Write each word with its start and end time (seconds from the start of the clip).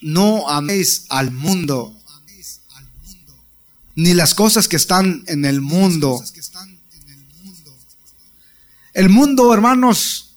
no 0.00 0.48
améis 0.48 1.06
al 1.08 1.30
mundo, 1.30 1.94
ni 3.94 4.14
las 4.14 4.34
cosas 4.34 4.68
que 4.68 4.76
están 4.76 5.24
en 5.26 5.44
el 5.44 5.60
mundo. 5.60 6.22
El 8.94 9.08
mundo, 9.08 9.52
hermanos, 9.54 10.34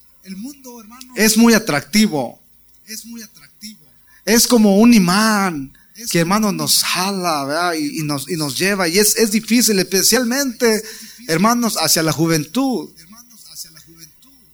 es 1.16 1.38
muy 1.38 1.54
atractivo. 1.54 2.40
Es 4.26 4.48
como 4.48 4.78
un 4.78 4.94
imán 4.94 5.74
que, 6.10 6.20
hermanos, 6.20 6.54
nos 6.54 6.84
jala 6.84 7.76
Y, 7.76 8.04
nos, 8.04 8.30
y 8.30 8.38
nos 8.38 8.58
lleva. 8.58 8.88
Y 8.88 9.00
es, 9.00 9.16
es 9.16 9.32
difícil, 9.32 9.80
especialmente, 9.80 10.84
hermanos, 11.28 11.76
hacia 11.80 12.04
la 12.04 12.12
juventud. 12.12 12.90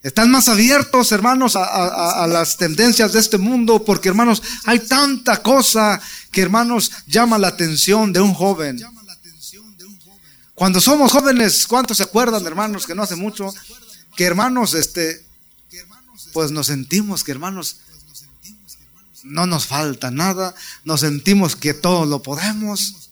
Están 0.08 0.32
más 0.32 0.48
abiertos, 0.48 1.12
hermanos, 1.12 1.58
a, 1.58 2.26
las 2.28 2.56
tendencias 2.56 3.12
de 3.12 3.20
este 3.20 3.38
mundo, 3.38 3.84
porque, 3.84 4.07
hermanos, 4.07 4.42
hay 4.64 4.80
tanta 4.80 5.44
cosa 5.44 6.02
que, 6.32 6.42
hermanos, 6.42 6.94
llama 7.07 7.38
la 7.38 7.50
atención 7.50 8.14
de 8.14 8.21
un 8.21 8.34
joven. 8.34 8.79
Cuando 10.56 10.79
somos 10.79 11.12
jóvenes, 11.12 11.68
¿cuántos 11.68 11.98
se 11.98 12.04
acuerdan, 12.04 12.48
hermanos, 12.48 12.88
que 12.88 12.96
no 12.96 13.04
hace 13.04 13.18
mucho, 13.18 13.54
que 14.15 14.24
hermanos, 14.24 14.75
este, 14.75 15.25
pues 16.32 16.51
nos 16.51 16.68
sentimos 16.68 17.26
que, 17.26 17.34
hermanos, 17.34 17.82
no 19.26 19.46
nos 19.46 19.65
falta 19.65 20.10
nada, 20.10 20.56
nos 20.86 21.01
sentimos 21.01 21.57
que 21.57 21.74
todo 21.74 22.06
lo 22.06 22.24
podemos. 22.24 23.10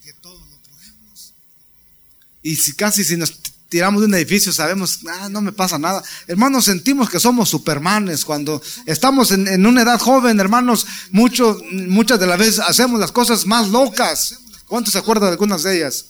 Y 2.42 2.56
si 2.56 2.72
casi 2.72 3.04
si 3.04 3.18
nos 3.18 3.38
tiramos 3.70 4.02
de 4.02 4.08
un 4.08 4.16
edificio, 4.16 4.54
sabemos, 4.54 5.00
ah, 5.08 5.30
no 5.30 5.42
me 5.42 5.52
pasa 5.52 5.78
nada. 5.78 6.04
Hermanos, 6.28 6.66
sentimos 6.66 7.10
que 7.10 7.20
somos 7.20 7.50
supermanes. 7.50 8.26
Cuando 8.26 8.62
estamos 8.86 9.32
en, 9.32 9.66
una 9.66 9.82
edad 9.82 10.00
joven, 10.00 10.40
hermanos, 10.40 10.86
mucho, 11.12 11.60
muchas 11.72 12.20
de 12.20 12.28
las 12.28 12.40
veces 12.40 12.60
hacemos 12.60 13.00
las 13.00 13.12
cosas 13.12 13.46
más 13.46 13.70
locas. 13.70 14.40
¿Cuántos 14.68 14.94
se 14.94 15.00
acuerdan 15.00 15.30
de 15.30 15.34
algunas 15.34 15.64
de 15.64 15.78
ellas? 15.78 16.06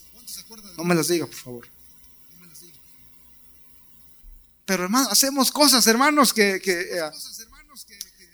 No 0.78 0.84
me 0.84 0.96
las 0.96 1.08
diga, 1.08 1.26
por 1.26 1.36
favor. 1.36 1.68
Pero 4.66 4.84
hermanos, 4.84 5.12
hacemos 5.12 5.52
cosas, 5.52 5.86
hermanos, 5.88 6.34
que, 6.34 6.56
eh, 6.56 7.02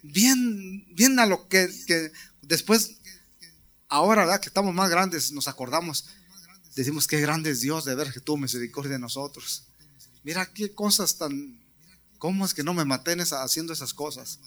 bien, 0.01 0.85
bien 0.95 1.19
a 1.19 1.25
lo 1.25 1.47
que, 1.47 1.69
que 1.85 2.11
después, 2.41 2.91
ahora, 3.89 4.23
¿verdad? 4.23 4.39
que 4.39 4.47
estamos 4.47 4.73
más 4.73 4.89
grandes, 4.89 5.33
nos 5.33 5.49
acordamos 5.49 6.05
decimos 6.75 7.07
qué 7.07 7.19
grande 7.19 7.51
es 7.51 7.61
Dios 7.61 7.85
de 7.85 7.95
ver 7.95 8.11
que 8.11 8.19
tuvo 8.19 8.37
misericordia 8.37 8.93
de 8.93 8.99
nosotros. 8.99 9.63
Mira 10.23 10.45
qué 10.45 10.73
cosas 10.73 11.17
tan, 11.17 11.59
¿cómo 12.17 12.45
es 12.45 12.53
que 12.53 12.63
no 12.63 12.73
me 12.73 12.85
maté 12.85 13.15
haciendo 13.19 13.73
esas 13.73 13.93
cosas? 13.93 14.39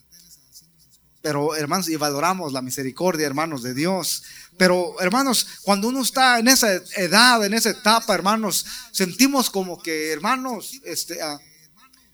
Pero 1.25 1.57
hermanos, 1.57 1.89
y 1.89 1.97
valoramos 1.97 2.53
la 2.53 2.61
misericordia, 2.61 3.27
hermanos, 3.27 3.63
de 3.63 3.73
Dios. 3.73 4.25
Pero 4.59 5.01
hermanos, 5.01 5.47
cuando 5.63 5.89
uno 5.89 6.03
está 6.03 6.39
en 6.39 6.49
esa 6.49 6.75
edad, 6.97 7.43
en 7.45 7.55
esa 7.55 7.71
etapa, 7.71 8.15
hermanos, 8.15 8.67
sentimos 8.93 9.49
como 9.49 9.81
que, 9.81 10.13
hermanos, 10.13 10.73
este, 10.85 11.23
ah, 11.23 11.41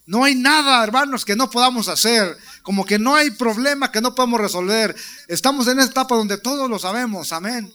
no 0.06 0.24
hay 0.24 0.36
nada, 0.36 0.82
hermanos, 0.84 1.24
que 1.24 1.34
no 1.34 1.50
podamos 1.50 1.88
hacer. 1.88 2.36
Como 2.62 2.84
que 2.84 2.98
no 2.98 3.14
hay 3.14 3.30
problema 3.32 3.90
que 3.90 4.00
no 4.00 4.14
podamos 4.14 4.40
resolver. 4.40 4.94
Estamos 5.26 5.66
en 5.66 5.80
esa 5.80 5.90
etapa 5.90 6.14
donde 6.14 6.38
todos 6.38 6.70
lo 6.70 6.78
sabemos. 6.78 7.32
Amén. 7.32 7.72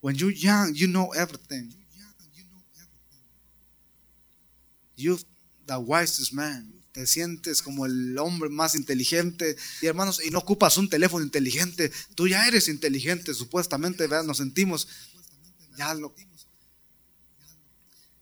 When 0.00 0.16
you're 0.16 0.34
young, 0.34 0.74
you 0.74 0.86
know 0.86 1.12
everything. 1.14 1.74
You, 4.96 5.18
the 5.66 5.78
wisest 5.78 6.32
man. 6.32 6.72
Te 6.92 7.06
sientes 7.06 7.62
como 7.62 7.86
el 7.86 8.18
hombre 8.18 8.50
más 8.50 8.74
inteligente. 8.74 9.56
Y 9.80 9.86
hermanos, 9.86 10.20
y 10.24 10.30
no 10.30 10.38
ocupas 10.38 10.76
un 10.76 10.88
teléfono 10.88 11.24
inteligente. 11.24 11.92
Tú 12.14 12.26
ya 12.26 12.46
eres 12.46 12.68
inteligente, 12.68 13.32
supuestamente, 13.34 14.06
¿verdad? 14.06 14.24
Nos 14.24 14.38
sentimos. 14.38 14.88
Ya 15.76 15.94
lo. 15.94 16.14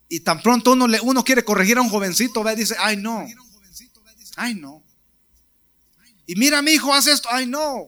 Y 0.07 0.21
tan 0.21 0.41
pronto 0.41 0.73
uno, 0.73 0.87
le, 0.87 0.99
uno 1.01 1.23
quiere 1.23 1.43
corregir 1.43 1.77
a 1.77 1.81
un 1.81 1.89
jovencito, 1.89 2.43
¿verdad? 2.43 2.57
Dice, 2.57 2.75
ay 2.79 2.97
no. 2.97 3.25
Ay 4.35 4.55
no. 4.55 4.83
Y 6.25 6.35
mira, 6.35 6.61
mi 6.61 6.71
hijo, 6.71 6.93
hace 6.93 7.11
esto. 7.11 7.27
Ay 7.31 7.45
no. 7.47 7.87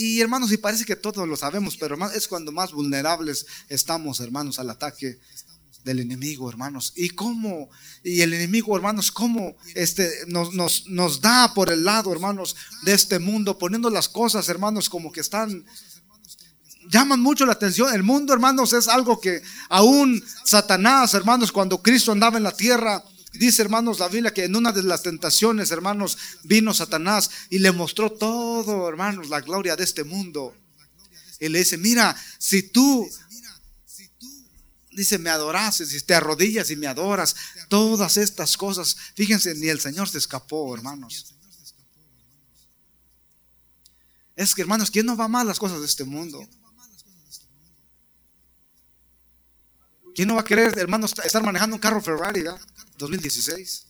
Y 0.00 0.18
hermanos, 0.22 0.50
y 0.50 0.56
parece 0.56 0.86
que 0.86 0.96
todos 0.96 1.28
lo 1.28 1.36
sabemos, 1.36 1.76
pero 1.76 1.94
es 2.10 2.26
cuando 2.26 2.52
más 2.52 2.72
vulnerables 2.72 3.44
estamos, 3.68 4.20
hermanos, 4.20 4.58
al 4.58 4.70
ataque 4.70 5.18
del 5.84 6.00
enemigo, 6.00 6.48
hermanos. 6.48 6.94
Y 6.96 7.10
cómo, 7.10 7.68
y 8.02 8.22
el 8.22 8.32
enemigo, 8.32 8.74
hermanos, 8.74 9.12
cómo 9.12 9.56
este, 9.74 10.10
nos, 10.26 10.54
nos, 10.54 10.86
nos 10.86 11.20
da 11.20 11.52
por 11.52 11.70
el 11.70 11.84
lado, 11.84 12.12
hermanos, 12.14 12.56
de 12.84 12.94
este 12.94 13.18
mundo, 13.18 13.58
poniendo 13.58 13.90
las 13.90 14.08
cosas, 14.08 14.48
hermanos, 14.48 14.88
como 14.88 15.12
que 15.12 15.20
están, 15.20 15.66
llaman 16.88 17.20
mucho 17.20 17.44
la 17.44 17.52
atención. 17.52 17.92
El 17.92 18.02
mundo, 18.02 18.32
hermanos, 18.32 18.72
es 18.72 18.88
algo 18.88 19.20
que 19.20 19.42
aún 19.68 20.24
Satanás, 20.46 21.12
hermanos, 21.12 21.52
cuando 21.52 21.82
Cristo 21.82 22.12
andaba 22.12 22.38
en 22.38 22.44
la 22.44 22.52
tierra, 22.52 23.04
Dice, 23.32 23.62
hermanos, 23.62 24.00
la 24.00 24.08
Biblia 24.08 24.34
que 24.34 24.44
en 24.44 24.56
una 24.56 24.72
de 24.72 24.82
las 24.82 25.02
tentaciones, 25.02 25.70
hermanos, 25.70 26.18
vino 26.42 26.74
Satanás 26.74 27.30
y 27.48 27.60
le 27.60 27.70
mostró 27.70 28.10
todo, 28.10 28.88
hermanos, 28.88 29.28
la 29.28 29.40
gloria 29.40 29.76
de 29.76 29.84
este 29.84 30.02
mundo. 30.02 30.56
Y 31.38 31.48
le 31.48 31.60
dice, 31.60 31.78
mira, 31.78 32.16
si 32.38 32.64
tú, 32.64 33.08
dice, 34.90 35.18
me 35.18 35.30
adorases, 35.30 35.90
si 35.90 36.00
te 36.00 36.14
arrodillas 36.14 36.70
y 36.70 36.76
me 36.76 36.88
adoras, 36.88 37.36
todas 37.68 38.16
estas 38.16 38.56
cosas, 38.56 38.96
fíjense, 39.14 39.54
ni 39.54 39.68
el 39.68 39.80
Señor 39.80 40.08
se 40.08 40.18
escapó, 40.18 40.74
hermanos. 40.74 41.34
Es 44.34 44.54
que, 44.54 44.62
hermanos, 44.62 44.90
¿quién 44.90 45.06
no 45.06 45.16
va 45.16 45.28
mal 45.28 45.46
las 45.46 45.58
cosas 45.58 45.80
de 45.80 45.86
este 45.86 46.04
mundo? 46.04 46.46
¿Quién 50.14 50.26
no 50.26 50.34
va 50.34 50.40
a 50.40 50.44
querer, 50.44 50.76
hermanos, 50.78 51.14
estar 51.24 51.42
manejando 51.44 51.76
un 51.76 51.80
carro 51.80 52.00
Ferrari? 52.00 52.44
2016. 53.00 53.86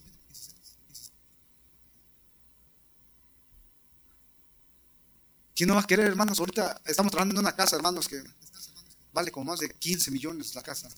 ¿Quién 5.55 5.69
no 5.69 5.75
va 5.75 5.83
a 5.83 5.87
querer, 5.87 6.07
hermanos? 6.07 6.39
Ahorita 6.39 6.81
estamos 6.87 7.11
trabajando 7.11 7.35
en 7.35 7.41
una 7.41 7.55
casa, 7.55 7.77
hermanos, 7.77 8.09
que 8.09 8.23
vale 9.13 9.31
como 9.31 9.51
más 9.51 9.61
de 9.61 9.69
15 9.69 10.11
millones 10.11 10.55
la 10.55 10.63
casa. 10.63 10.89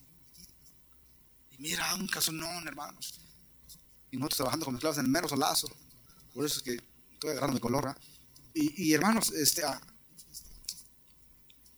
Y 1.51 1.59
mira, 1.59 1.93
un 1.97 2.07
casonón, 2.07 2.69
hermanos. 2.69 3.19
Y 4.13 4.17
nosotros 4.17 4.37
trabajando 4.37 4.67
con 4.67 4.75
esclavos 4.77 4.99
en 4.99 5.07
el 5.07 5.11
mero 5.11 5.29
solazo. 5.29 5.69
Por 6.33 6.47
eso 6.47 6.59
es 6.59 6.63
que 6.63 6.81
estoy 7.15 7.31
agarrando 7.31 7.55
mi 7.55 7.61
color. 7.61 7.97
Y, 8.55 8.93
hermanos, 8.93 9.31
este, 9.31 9.65
ah, 9.65 9.81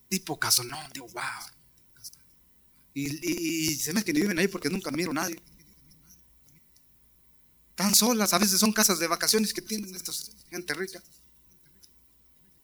tipo 0.09 0.39
casonón, 0.39 0.93
digo, 0.93 1.07
wow. 1.07 1.23
Y, 2.93 3.77
se 3.77 3.93
me 3.93 4.05
que 4.05 4.13
ni 4.13 4.21
viven 4.21 4.39
ahí 4.39 4.49
porque 4.49 4.69
nunca 4.69 4.91
miro 4.91 5.13
a 5.13 5.15
nadie. 5.15 5.41
Tan 7.75 7.95
solas, 7.95 8.33
a 8.33 8.39
veces 8.39 8.61
son 8.61 8.73
casas 8.73 8.99
de 8.99 9.07
vacaciones 9.07 9.53
que 9.53 9.63
tienen 9.63 9.95
esta 9.95 10.13
gente 10.51 10.75
rica. 10.75 11.03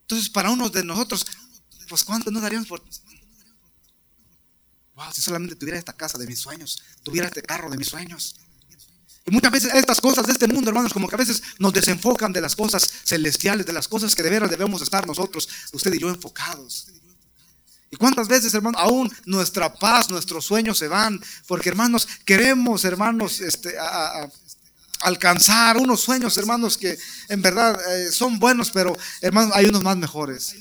Entonces, 0.03 0.29
para 0.29 0.51
uno 0.51 0.69
de 0.69 0.85
nosotros, 0.85 1.27
pues 1.89 2.05
¿cuánto 2.05 2.31
no 2.31 2.41
daríamos 2.41 2.69
por... 2.69 2.83
Wow, 4.95 5.13
si 5.13 5.23
solamente 5.23 5.57
tuviera 5.57 5.79
esta 5.79 5.93
casa 5.93 6.19
de 6.19 6.27
mis 6.27 6.39
sueños, 6.39 6.83
tuviera 7.03 7.27
este 7.29 7.43
carro 7.43 7.71
de 7.71 7.77
mis 7.77 7.89
sueños. 7.89 8.37
Y 9.27 9.31
muchas 9.31 9.53
veces 9.53 9.75
estas 9.75 10.01
cosas 10.01 10.27
de 10.27 10.33
este 10.33 10.49
mundo, 10.49 10.71
hermanos, 10.71 10.93
como 10.93 11.09
que 11.09 11.15
a 11.15 11.19
veces 11.19 11.43
nos 11.59 11.73
desenfocan 11.73 12.33
de 12.33 12.41
las 12.41 12.57
cosas 12.57 12.89
celestiales, 13.05 13.67
de 13.67 13.73
las 13.73 13.89
cosas 13.89 14.15
que 14.15 14.23
de 14.23 14.31
veras 14.31 14.51
debemos 14.51 14.83
estar 14.83 15.07
nosotros, 15.07 15.49
usted 15.73 15.93
y 15.95 15.99
yo, 15.99 16.09
enfocados. 16.09 16.89
¿Y 17.91 17.97
cuántas 17.97 18.29
veces, 18.29 18.55
hermanos, 18.55 18.81
aún 18.81 19.13
nuestra 19.27 19.75
paz, 19.75 20.11
nuestros 20.11 20.45
sueños 20.45 20.79
se 20.79 20.89
van? 20.89 21.21
Porque, 21.47 21.69
hermanos, 21.69 22.07
queremos, 22.25 22.85
hermanos, 22.85 23.41
este, 23.41 23.77
a, 23.79 24.31
alcanzar 25.01 25.77
unos 25.77 26.01
sueños, 26.01 26.37
hermanos, 26.37 26.77
que 26.77 26.99
en 27.29 27.43
verdad 27.43 27.79
eh, 27.93 28.13
son 28.13 28.39
buenos, 28.39 28.71
pero 28.71 28.97
hermanos, 29.21 29.53
hay 29.55 29.67
unos 29.67 29.83
más 29.83 29.97
mejores. 29.97 30.55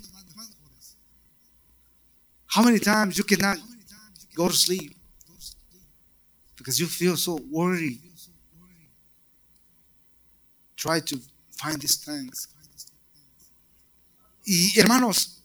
How 2.56 2.64
many 2.64 2.80
times 2.80 3.16
you 3.16 3.24
cannot 3.24 3.60
go 4.34 4.48
to 4.48 4.56
sleep 4.56 4.96
because 6.58 6.80
you 6.80 6.88
feel 6.88 7.16
so 7.16 7.36
worried? 7.52 8.02
Try 10.76 11.02
to 11.02 11.20
find 11.58 11.80
these 11.80 11.98
things. 11.98 12.50
Y 14.46 14.80
hermanos, 14.80 15.44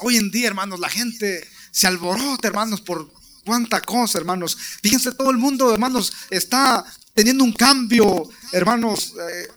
hoy 0.00 0.16
en 0.16 0.30
día, 0.30 0.48
hermanos, 0.48 0.80
la 0.80 0.90
gente 0.90 1.48
se 1.70 1.86
alborota, 1.86 2.48
hermanos, 2.48 2.82
por 2.82 3.10
cuánta 3.44 3.80
cosa, 3.80 4.18
hermanos. 4.18 4.58
Fíjense, 4.82 5.12
todo 5.12 5.30
el 5.30 5.38
mundo, 5.38 5.72
hermanos, 5.72 6.12
está 6.28 6.84
teniendo 7.18 7.42
un 7.42 7.52
cambio, 7.52 8.28
hermanos, 8.52 9.12
eh, 9.28 9.48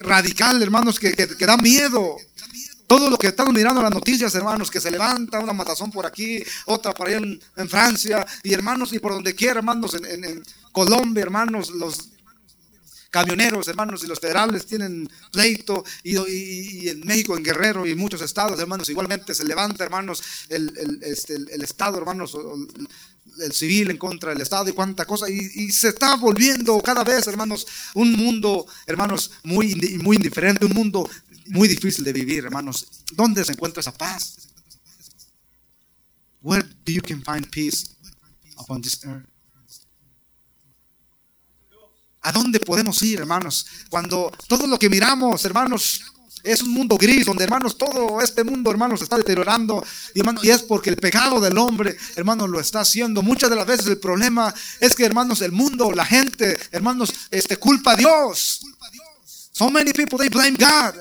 radical, 0.00 0.60
hermanos, 0.60 0.98
que, 0.98 1.14
da 1.46 1.56
miedo. 1.56 2.16
Todo 2.88 3.08
lo 3.08 3.16
que 3.16 3.28
estamos 3.28 3.54
mirando 3.54 3.80
las 3.80 3.92
noticias, 3.92 4.34
hermanos, 4.34 4.68
que 4.68 4.80
se 4.80 4.90
levanta 4.90 5.38
una 5.38 5.52
matazón 5.52 5.92
por 5.92 6.06
aquí, 6.06 6.42
otra 6.66 6.92
por 6.92 7.06
allá 7.06 7.18
en, 7.18 7.68
Francia, 7.68 8.26
y 8.42 8.52
hermanos, 8.52 8.92
y 8.92 8.98
por 8.98 9.12
donde 9.12 9.32
quiera, 9.32 9.60
hermanos, 9.60 9.94
en, 9.94 10.42
Colombia, 10.72 11.22
hermanos, 11.22 11.70
los 11.70 12.08
camioneros, 13.14 13.68
hermanos, 13.68 14.02
y 14.02 14.08
los 14.08 14.18
federales 14.18 14.66
tienen 14.66 15.08
pleito, 15.30 15.84
y, 16.02 16.88
en 16.88 16.98
México, 17.06 17.36
en 17.36 17.44
Guerrero 17.44 17.86
y 17.86 17.94
muchos 17.94 18.20
estados, 18.20 18.58
hermanos, 18.58 18.90
igualmente 18.90 19.36
se 19.36 19.44
levanta, 19.44 19.84
hermanos, 19.84 20.20
el, 20.48 21.00
este, 21.00 21.36
Estado, 21.62 21.98
hermanos, 21.98 22.36
el 23.38 23.52
civil 23.52 23.92
en 23.92 23.98
contra 23.98 24.30
del 24.30 24.40
Estado 24.40 24.68
y 24.68 24.72
cuánta 24.72 25.04
cosa, 25.04 25.30
y, 25.30 25.70
se 25.70 25.90
está 25.90 26.16
volviendo 26.16 26.80
cada 26.80 27.04
vez, 27.04 27.24
hermanos, 27.28 27.64
un 27.94 28.14
mundo, 28.14 28.66
hermanos, 28.84 29.30
muy, 29.44 29.76
muy 30.02 30.16
indiferente, 30.16 30.66
un 30.66 30.72
mundo 30.72 31.08
muy 31.46 31.68
difícil 31.68 32.02
de 32.02 32.12
vivir, 32.12 32.44
hermanos. 32.44 32.88
¿Dónde 33.12 33.44
se 33.44 33.52
encuentra 33.52 33.80
esa 33.80 33.92
paz? 33.92 34.48
Where 36.42 36.64
do 36.84 36.92
you 36.92 37.00
can 37.00 37.22
find 37.22 37.48
peace 37.48 37.94
upon 38.58 38.82
this 38.82 39.04
earth? 39.04 39.33
¿A 42.24 42.32
dónde 42.32 42.58
podemos 42.58 43.02
ir, 43.02 43.20
hermanos? 43.20 43.66
Cuando 43.90 44.32
todo 44.48 44.66
lo 44.66 44.78
que 44.78 44.88
miramos, 44.88 45.44
hermanos, 45.44 46.00
es 46.42 46.62
un 46.62 46.70
mundo 46.70 46.96
gris 46.96 47.26
donde, 47.26 47.44
hermanos, 47.44 47.76
todo 47.76 48.18
este 48.22 48.44
mundo, 48.44 48.70
hermanos, 48.70 49.02
está 49.02 49.18
deteriorando. 49.18 49.84
Y 50.14 50.48
es 50.48 50.62
porque 50.62 50.88
el 50.88 50.96
pecado 50.96 51.38
del 51.38 51.58
hombre, 51.58 51.96
hermanos, 52.16 52.48
lo 52.48 52.60
está 52.60 52.80
haciendo. 52.80 53.20
Muchas 53.20 53.50
de 53.50 53.56
las 53.56 53.66
veces 53.66 53.86
el 53.88 53.98
problema 53.98 54.54
es 54.80 54.94
que, 54.94 55.04
hermanos, 55.04 55.42
el 55.42 55.52
mundo, 55.52 55.92
la 55.92 56.06
gente, 56.06 56.58
hermanos, 56.70 57.12
este, 57.30 57.58
culpa 57.58 57.92
a 57.92 57.96
Dios. 57.96 58.62
So 59.52 59.68
many 59.70 59.92
people, 59.92 60.18
they 60.18 60.30
blame 60.30 60.56
God. 60.56 60.94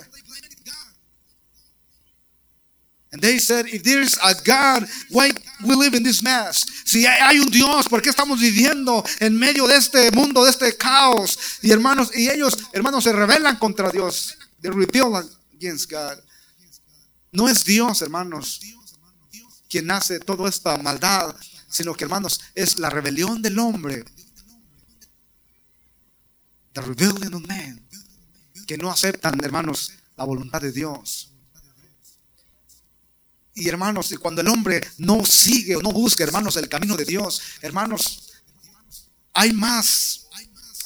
And 3.14 3.22
they 3.22 3.38
said, 3.38 3.68
if 3.68 3.84
there's 3.84 4.18
a 4.24 4.34
God, 4.44 4.90
why 5.12 5.30
we 5.64 5.76
live 5.76 5.94
in 5.94 6.02
this 6.02 6.24
mess? 6.24 6.66
Si 6.84 7.06
hay 7.06 7.38
un 7.38 7.52
Dios, 7.52 7.88
¿por 7.88 8.02
qué 8.02 8.10
estamos 8.10 8.40
viviendo 8.42 9.04
en 9.20 9.38
medio 9.38 9.68
de 9.68 9.76
este 9.76 10.10
mundo, 10.12 10.44
de 10.44 10.50
este 10.50 10.76
caos? 10.76 11.38
Y 11.62 11.70
hermanos, 11.70 12.10
y 12.16 12.28
ellos, 12.28 12.58
hermanos, 12.74 13.04
se 13.04 13.14
rebelan 13.14 13.58
contra 13.58 13.92
Dios. 13.92 14.36
They 14.62 14.72
rebel 14.72 15.14
against 15.54 15.92
God. 15.92 16.18
No 17.32 17.48
es 17.48 17.64
Dios, 17.64 18.02
hermanos, 18.02 18.60
quien 19.70 19.92
hace 19.92 20.20
toda 20.20 20.50
esta 20.50 20.76
maldad, 20.78 21.36
sino 21.70 21.94
que, 21.94 22.06
hermanos, 22.06 22.40
es 22.56 22.80
la 22.80 22.90
rebelión 22.90 23.44
del 23.44 23.60
hombre. 23.60 24.04
The 26.74 26.82
rebellion 26.82 27.36
of 27.36 27.48
man. 27.48 27.80
Que 28.66 28.76
no 28.76 28.90
aceptan, 28.90 29.38
hermanos, 29.44 29.94
la 30.18 30.24
voluntad 30.24 30.62
de 30.62 30.72
Dios. 30.72 31.33
Y 33.56 33.70
hermanos, 33.70 34.12
y 34.12 34.18
cuando 34.18 34.42
el 34.42 34.48
hombre 34.48 34.82
no 34.98 35.26
sigue 35.26 35.76
o 35.76 35.82
no 35.82 35.92
busca, 35.92 36.24
hermanos, 36.24 36.58
el 36.58 36.68
camino 36.68 36.98
de 36.98 37.06
Dios, 37.06 37.42
hermanos, 37.62 38.32
hay 39.34 39.54
más 39.54 40.28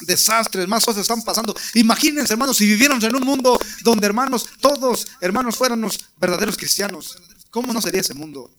desastres, 0.00 0.68
más 0.68 0.84
cosas 0.84 1.02
están 1.02 1.22
pasando. 1.22 1.54
Imagínense, 1.74 2.34
hermanos, 2.34 2.56
si 2.56 2.66
viviéramos 2.66 3.02
en 3.04 3.16
un 3.16 3.24
mundo 3.24 3.58
donde, 3.82 4.06
hermanos, 4.06 4.46
todos, 4.60 5.06
hermanos, 5.20 5.56
fuéramos 5.56 5.98
verdaderos 6.18 6.56
cristianos, 6.56 7.16
¿cómo 7.50 7.72
no 7.72 7.80
sería 7.80 8.02
ese 8.02 8.14
mundo? 8.14 8.50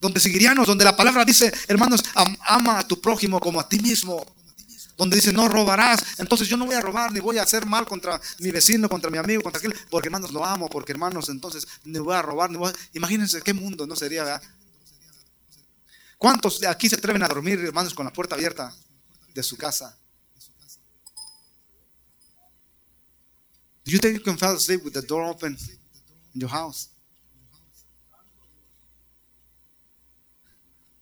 Donde 0.00 0.20
seguiríamos, 0.20 0.66
donde 0.66 0.84
la 0.84 0.96
palabra 0.96 1.24
dice, 1.24 1.52
hermanos, 1.68 2.02
ama 2.46 2.80
a 2.80 2.86
tu 2.86 3.00
prójimo 3.00 3.40
como 3.40 3.60
a 3.60 3.68
ti 3.68 3.78
mismo 3.78 4.24
donde 4.96 5.16
dice 5.16 5.32
no 5.32 5.48
robarás, 5.48 6.18
entonces 6.18 6.48
yo 6.48 6.56
no 6.56 6.66
voy 6.66 6.74
a 6.74 6.80
robar 6.80 7.12
ni 7.12 7.20
voy 7.20 7.38
a 7.38 7.42
hacer 7.42 7.66
mal 7.66 7.86
contra 7.86 8.20
mi 8.38 8.50
vecino, 8.50 8.88
contra 8.88 9.10
mi 9.10 9.18
amigo, 9.18 9.42
contra 9.42 9.58
aquel, 9.58 9.74
porque 9.90 10.08
hermanos 10.08 10.32
lo 10.32 10.44
amo, 10.44 10.68
porque 10.68 10.92
hermanos 10.92 11.28
entonces 11.28 11.66
ni 11.84 11.98
voy 11.98 12.14
a 12.14 12.22
robar, 12.22 12.50
ni 12.50 12.56
voy 12.56 12.70
a... 12.70 12.74
imagínense 12.92 13.42
qué 13.42 13.52
mundo 13.52 13.86
no 13.86 13.96
sería, 13.96 14.24
¿verdad? 14.24 14.42
¿Cuántos 16.18 16.60
de 16.60 16.68
aquí 16.68 16.88
se 16.88 16.94
atreven 16.94 17.22
a 17.22 17.28
dormir, 17.28 17.58
hermanos, 17.58 17.94
con 17.94 18.04
la 18.04 18.12
puerta 18.12 18.36
abierta 18.36 18.72
de 19.34 19.42
su 19.42 19.56
casa? 19.56 19.96
Do 23.84 23.90
you 23.90 23.98
think 23.98 24.18
you 24.18 24.22
can 24.22 24.38
fall 24.38 24.54
asleep 24.54 24.84
with 24.84 24.92
the 24.92 25.02
door 25.02 25.24
open 25.24 25.58
in 26.34 26.40
your 26.40 26.50
house? 26.50 26.90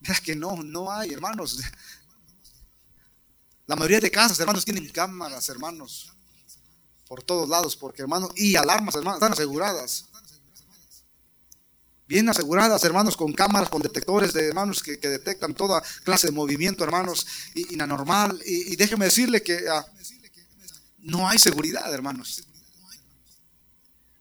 Es 0.03 0.21
que 0.21 0.35
no, 0.35 0.57
no 0.63 0.91
hay, 0.91 1.13
hermanos. 1.13 1.61
La 3.71 3.77
mayoría 3.77 4.01
de 4.01 4.11
casas, 4.11 4.41
hermanos, 4.41 4.65
tienen 4.65 4.89
cámaras, 4.89 5.49
hermanos, 5.49 6.13
por 7.07 7.23
todos 7.23 7.49
lados, 7.49 7.77
porque, 7.77 8.03
hermanos, 8.03 8.33
y 8.35 8.57
alarmas, 8.57 8.97
hermanos, 8.97 9.19
están 9.19 9.33
aseguradas. 9.33 10.07
Bien 12.09 12.29
aseguradas, 12.29 12.83
hermanos, 12.83 13.17
con 13.17 13.33
cámaras, 13.33 13.69
con 13.69 13.81
detectores 13.81 14.33
de 14.33 14.49
hermanos 14.49 14.83
que, 14.83 14.97
detectan 14.97 15.55
toda 15.55 15.81
clase 16.03 16.27
de 16.27 16.33
movimiento, 16.33 16.83
hermanos, 16.83 17.25
y, 17.55 17.77
y 17.77 17.81
anormal. 17.81 18.43
Y, 18.45 18.75
déjeme 18.75 19.05
decirle 19.05 19.41
que 19.41 19.61
ah, 19.69 19.87
no 20.99 21.29
hay 21.29 21.39
seguridad, 21.39 21.95
hermanos. 21.95 22.43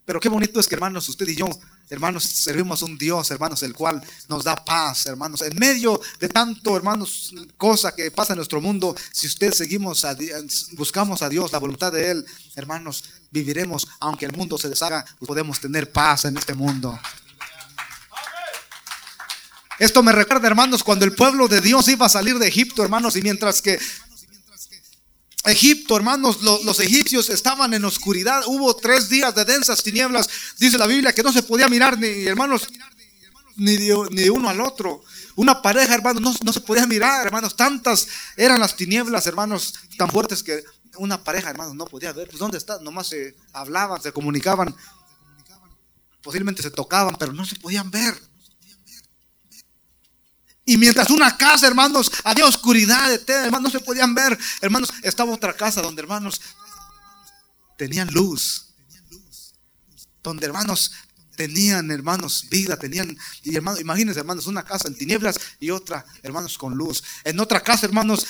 Pero 0.05 0.19
qué 0.19 0.29
bonito 0.29 0.59
es 0.59 0.67
que, 0.67 0.75
hermanos, 0.75 1.09
usted 1.09 1.27
y 1.27 1.35
yo 1.35 1.49
Hermanos, 1.89 2.23
servimos 2.23 2.83
a 2.83 2.85
un 2.85 2.99
Dios, 2.99 3.31
hermanos, 3.31 3.63
el 3.63 3.73
cual 3.73 3.99
nos 4.27 4.43
da 4.43 4.55
paz, 4.55 5.07
hermanos. 5.07 5.41
En 5.41 5.57
medio 5.57 5.99
de 6.19 6.29
tanto, 6.29 6.77
hermanos, 6.77 7.33
cosa 7.57 7.95
que 7.95 8.11
pasa 8.11 8.33
en 8.33 8.37
nuestro 8.37 8.61
mundo, 8.61 8.95
si 9.11 9.25
usted 9.25 9.51
seguimos, 9.51 10.05
a, 10.05 10.15
buscamos 10.73 11.23
a 11.23 11.29
Dios, 11.29 11.51
la 11.51 11.57
voluntad 11.57 11.91
de 11.91 12.11
Él, 12.11 12.25
hermanos, 12.55 13.05
viviremos, 13.31 13.87
aunque 13.99 14.25
el 14.25 14.33
mundo 14.33 14.59
se 14.59 14.69
deshaga, 14.69 15.03
podemos 15.25 15.59
tener 15.59 15.91
paz 15.91 16.25
en 16.25 16.37
este 16.37 16.53
mundo. 16.53 16.99
Esto 19.79 20.03
me 20.03 20.11
recuerda, 20.11 20.47
hermanos, 20.47 20.83
cuando 20.83 21.05
el 21.05 21.15
pueblo 21.15 21.47
de 21.47 21.61
Dios 21.61 21.87
iba 21.87 22.05
a 22.05 22.09
salir 22.09 22.37
de 22.37 22.47
Egipto, 22.47 22.83
hermanos, 22.83 23.15
y 23.15 23.23
mientras 23.23 23.61
que 23.63 23.79
Egipto, 25.45 25.95
hermanos, 25.95 26.41
los, 26.41 26.79
egipcios 26.79 27.29
estaban 27.29 27.73
en 27.73 27.85
oscuridad. 27.85 28.43
Hubo 28.45 28.75
tres 28.75 29.09
días 29.09 29.33
de 29.33 29.45
densas 29.45 29.81
tinieblas. 29.81 30.29
Dice 30.57 30.77
la 30.77 30.85
Biblia 30.85 31.13
que 31.13 31.23
no 31.23 31.31
se 31.31 31.43
podía 31.43 31.69
mirar 31.69 31.97
ni, 31.97 32.25
hermanos, 32.25 32.67
ni 33.55 33.77
de, 33.77 34.29
uno 34.29 34.49
al 34.49 34.59
otro. 34.59 35.01
Una 35.35 35.61
pareja, 35.61 35.95
hermanos, 35.95 36.21
no, 36.21 36.33
no, 36.43 36.53
se 36.53 36.59
podía 36.59 36.85
mirar, 36.85 37.25
hermanos. 37.25 37.55
Tantas 37.55 38.07
eran 38.35 38.59
las 38.59 38.75
tinieblas, 38.75 39.27
hermanos, 39.27 39.75
tan 39.97 40.09
fuertes 40.09 40.43
que 40.43 40.61
una 40.97 41.23
pareja, 41.23 41.49
hermanos, 41.49 41.73
no 41.73 41.85
podía 41.85 42.11
ver. 42.11 42.27
Pues, 42.27 42.39
¿dónde 42.39 42.57
está? 42.57 42.79
Nomás 42.79 43.07
se 43.07 43.35
hablaban, 43.53 44.01
se 44.01 44.11
comunicaban. 44.11 44.75
Posiblemente 46.21 46.61
se 46.61 46.71
tocaban, 46.71 47.15
pero 47.17 47.31
no 47.31 47.45
se 47.45 47.55
podían 47.55 47.89
ver. 47.89 48.28
Y 50.69 50.77
mientras 50.77 51.09
una 51.09 51.35
casa, 51.35 51.65
hermanos, 51.65 52.11
había 52.23 52.45
oscuridad, 52.45 53.19
hermanos, 53.27 53.73
no 53.73 53.79
se 53.79 53.83
podían 53.83 54.13
ver. 54.13 54.37
Hermanos, 54.61 54.93
estaba 55.01 55.33
otra 55.33 55.51
casa 55.51 55.81
donde, 55.81 55.99
hermanos, 55.99 56.39
tenían 57.75 58.07
luz. 58.13 58.67
Donde, 60.21 60.45
hermanos, 60.45 60.91
tenían, 61.35 61.89
hermanos, 61.89 62.45
vida, 62.51 62.77
tenían, 62.77 63.17
y 63.41 63.55
hermanos, 63.55 63.81
imagínense, 63.81 64.19
hermanos, 64.19 64.45
una 64.45 64.63
casa 64.63 64.89
en 64.89 64.95
tinieblas 64.95 65.39
y 65.59 65.71
otra, 65.71 66.05
hermanos, 66.21 66.55
con 66.55 66.75
luz. 66.75 67.03
En 67.23 67.39
otra 67.39 67.61
casa, 67.63 67.87
hermanos, 67.87 68.27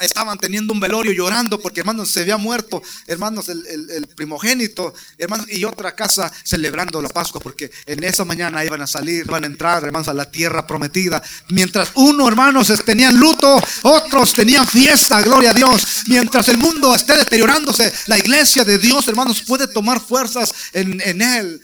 estaban 0.00 0.38
teniendo 0.38 0.72
un 0.72 0.80
velorio 0.80 1.12
llorando 1.12 1.60
porque 1.60 1.80
hermanos 1.80 2.10
se 2.10 2.20
había 2.20 2.36
muerto, 2.36 2.82
hermanos 3.06 3.48
el, 3.48 4.06
primogénito, 4.16 4.94
hermanos, 5.18 5.46
y 5.50 5.64
otra 5.64 5.94
casa 5.94 6.30
celebrando 6.44 7.00
la 7.00 7.08
Pascua 7.08 7.40
porque 7.40 7.70
en 7.86 8.02
esa 8.04 8.24
mañana 8.24 8.64
iban 8.64 8.82
a 8.82 8.86
salir, 8.86 9.26
iban 9.26 9.44
a 9.44 9.46
entrar, 9.46 9.84
hermanos, 9.84 10.08
a 10.08 10.14
la 10.14 10.30
tierra 10.30 10.66
prometida. 10.66 11.22
Mientras 11.48 11.90
uno, 11.94 12.28
hermanos, 12.28 12.72
tenían 12.84 13.18
luto, 13.18 13.60
otros 13.82 14.32
tenían 14.32 14.66
fiesta, 14.66 15.20
gloria 15.22 15.50
a 15.50 15.54
Dios. 15.54 16.02
Mientras 16.06 16.48
el 16.48 16.58
mundo 16.58 16.94
esté 16.94 17.16
deteriorándose, 17.16 17.92
la 18.06 18.18
iglesia 18.18 18.64
de 18.64 18.78
Dios, 18.78 19.06
hermanos, 19.08 19.42
puede 19.42 19.66
tomar 19.68 20.00
fuerzas 20.00 20.52
en, 20.72 21.00
en 21.04 21.22
él. 21.22 21.60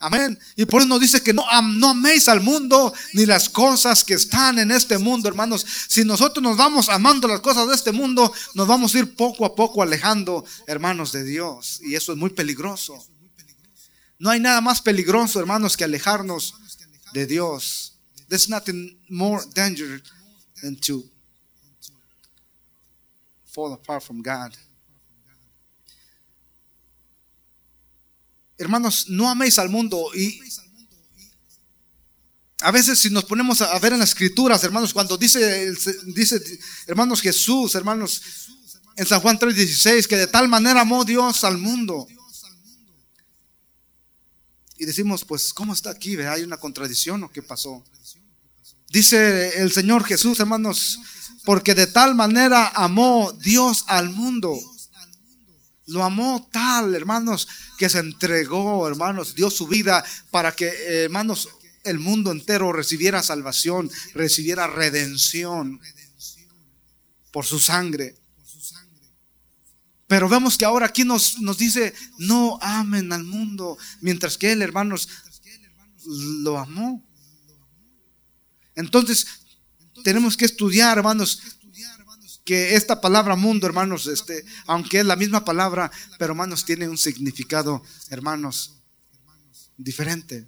Amén. 0.00 0.38
Y 0.54 0.64
por 0.64 0.80
eso 0.80 0.88
nos 0.88 1.00
dice 1.00 1.20
que 1.22 1.32
no, 1.32 1.44
no 1.74 1.90
améis 1.90 2.28
al 2.28 2.40
mundo 2.40 2.94
ni 3.14 3.26
las 3.26 3.48
cosas 3.48 4.04
que 4.04 4.14
están 4.14 4.60
en 4.60 4.70
este 4.70 4.96
mundo, 4.96 5.28
hermanos. 5.28 5.66
Si 5.88 6.04
nosotros 6.04 6.40
nos 6.40 6.56
vamos 6.56 6.88
amando 6.88 7.26
las 7.26 7.40
cosas 7.40 7.66
de 7.66 7.74
este 7.74 7.90
mundo, 7.90 8.32
nos 8.54 8.68
vamos 8.68 8.94
a 8.94 8.98
ir 9.00 9.16
poco 9.16 9.44
a 9.44 9.56
poco 9.56 9.82
alejando, 9.82 10.44
hermanos, 10.68 11.10
de 11.10 11.24
Dios. 11.24 11.80
Y 11.82 11.96
eso 11.96 12.12
es 12.12 12.18
muy 12.18 12.30
peligroso. 12.30 13.04
No 14.20 14.30
hay 14.30 14.38
nada 14.38 14.60
más 14.60 14.80
peligroso, 14.80 15.40
hermanos, 15.40 15.76
que 15.76 15.84
alejarnos 15.84 16.54
de 17.12 17.26
Dios. 17.26 17.94
There's 18.28 18.48
nothing 18.48 19.00
more 19.08 19.42
dangerous 19.52 20.02
than 20.62 20.76
to 20.82 21.02
fall 23.46 23.72
apart 23.72 24.04
from 24.04 24.22
God. 24.22 24.56
Hermanos, 28.58 29.06
no 29.08 29.30
améis 29.30 29.58
al 29.58 29.68
mundo. 29.68 30.10
Y 30.14 30.40
a 32.60 32.72
veces 32.72 32.98
si 32.98 33.08
nos 33.08 33.24
ponemos 33.24 33.60
a 33.60 33.78
ver 33.78 33.92
en 33.92 34.00
las 34.00 34.10
escrituras, 34.10 34.62
hermanos, 34.64 34.92
cuando 34.92 35.16
dice, 35.16 35.72
dice 36.06 36.42
hermanos 36.86 37.20
Jesús, 37.20 37.74
hermanos, 37.76 38.20
en 38.96 39.06
San 39.06 39.20
Juan 39.20 39.38
3:16, 39.38 40.08
que 40.08 40.16
de 40.16 40.26
tal 40.26 40.48
manera 40.48 40.80
amó 40.80 41.04
Dios 41.04 41.44
al 41.44 41.56
mundo. 41.56 42.08
Y 44.76 44.84
decimos, 44.84 45.24
pues, 45.24 45.52
¿cómo 45.52 45.72
está 45.72 45.90
aquí? 45.90 46.16
¿Hay 46.16 46.42
una 46.42 46.56
contradicción 46.56 47.22
o 47.24 47.30
qué 47.30 47.42
pasó? 47.42 47.84
Dice 48.90 49.60
el 49.60 49.72
Señor 49.72 50.04
Jesús, 50.04 50.40
hermanos, 50.40 50.98
porque 51.44 51.74
de 51.74 51.86
tal 51.86 52.14
manera 52.14 52.68
amó 52.74 53.32
Dios 53.32 53.84
al 53.86 54.10
mundo. 54.10 54.58
Lo 55.88 56.04
amó 56.04 56.48
tal, 56.52 56.94
hermanos, 56.94 57.48
que 57.78 57.88
se 57.88 57.98
entregó, 57.98 58.86
hermanos, 58.86 59.34
dio 59.34 59.50
su 59.50 59.66
vida 59.66 60.04
para 60.30 60.52
que, 60.52 60.68
hermanos, 61.04 61.48
el 61.84 61.98
mundo 61.98 62.30
entero 62.30 62.72
recibiera 62.72 63.22
salvación, 63.22 63.90
recibiera 64.12 64.66
redención 64.66 65.80
por 67.32 67.46
su 67.46 67.58
sangre. 67.58 68.16
Pero 70.06 70.28
vemos 70.28 70.58
que 70.58 70.66
ahora 70.66 70.86
aquí 70.86 71.04
nos, 71.04 71.38
nos 71.40 71.56
dice, 71.56 71.94
no 72.18 72.58
amen 72.60 73.12
al 73.12 73.24
mundo, 73.24 73.78
mientras 74.02 74.36
que 74.36 74.52
Él, 74.52 74.60
hermanos, 74.60 75.08
lo 76.04 76.58
amó. 76.58 77.02
Entonces, 78.74 79.26
tenemos 80.04 80.36
que 80.36 80.44
estudiar, 80.44 80.98
hermanos, 80.98 81.40
que 82.48 82.76
esta 82.76 82.98
palabra 82.98 83.36
mundo, 83.36 83.66
hermanos, 83.66 84.06
este, 84.06 84.42
aunque 84.66 85.00
es 85.00 85.04
la 85.04 85.16
misma 85.16 85.44
palabra, 85.44 85.92
pero 86.18 86.32
hermanos, 86.32 86.64
tiene 86.64 86.88
un 86.88 86.96
significado, 86.96 87.82
hermanos, 88.08 88.72
diferente. 89.76 90.46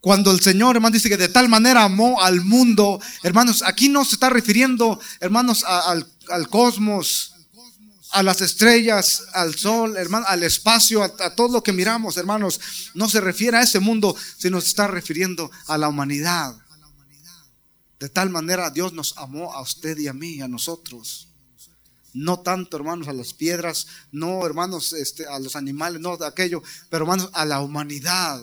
Cuando 0.00 0.30
el 0.30 0.40
Señor, 0.40 0.76
hermanos, 0.76 0.92
dice 0.92 1.08
que 1.08 1.16
de 1.16 1.28
tal 1.28 1.48
manera 1.48 1.82
amó 1.82 2.22
al 2.22 2.42
mundo, 2.42 3.00
hermanos, 3.24 3.64
aquí 3.66 3.88
no 3.88 4.04
se 4.04 4.14
está 4.14 4.30
refiriendo, 4.30 5.00
hermanos, 5.18 5.64
al, 5.64 6.48
cosmos, 6.48 7.34
a 8.12 8.22
las 8.22 8.40
estrellas, 8.40 9.24
al 9.32 9.56
sol, 9.56 9.96
hermano, 9.96 10.26
al 10.28 10.44
espacio, 10.44 11.02
a, 11.02 11.34
todo 11.34 11.54
lo 11.54 11.62
que 11.64 11.72
miramos, 11.72 12.18
hermanos. 12.18 12.60
No 12.94 13.08
se 13.08 13.20
refiere 13.20 13.56
a 13.56 13.62
ese 13.62 13.80
mundo, 13.80 14.14
sino 14.38 14.60
se 14.60 14.68
está 14.68 14.86
refiriendo 14.86 15.50
a 15.66 15.76
la 15.76 15.88
humanidad. 15.88 16.54
De 17.98 18.08
tal 18.08 18.30
manera 18.30 18.70
Dios 18.70 18.92
nos 18.92 19.16
amó 19.16 19.52
a 19.54 19.62
usted 19.62 19.96
y 19.98 20.08
a 20.08 20.12
mí, 20.12 20.40
a 20.40 20.48
nosotros. 20.48 21.28
No 22.12 22.40
tanto, 22.40 22.76
hermanos, 22.76 23.08
a 23.08 23.12
las 23.12 23.34
piedras, 23.34 23.86
no, 24.10 24.44
hermanos, 24.46 24.92
este, 24.92 25.26
a 25.26 25.38
los 25.38 25.54
animales, 25.54 26.00
no 26.00 26.16
de 26.16 26.26
aquello, 26.26 26.62
pero 26.88 27.04
hermanos, 27.04 27.30
a 27.32 27.44
la 27.44 27.60
humanidad. 27.60 28.42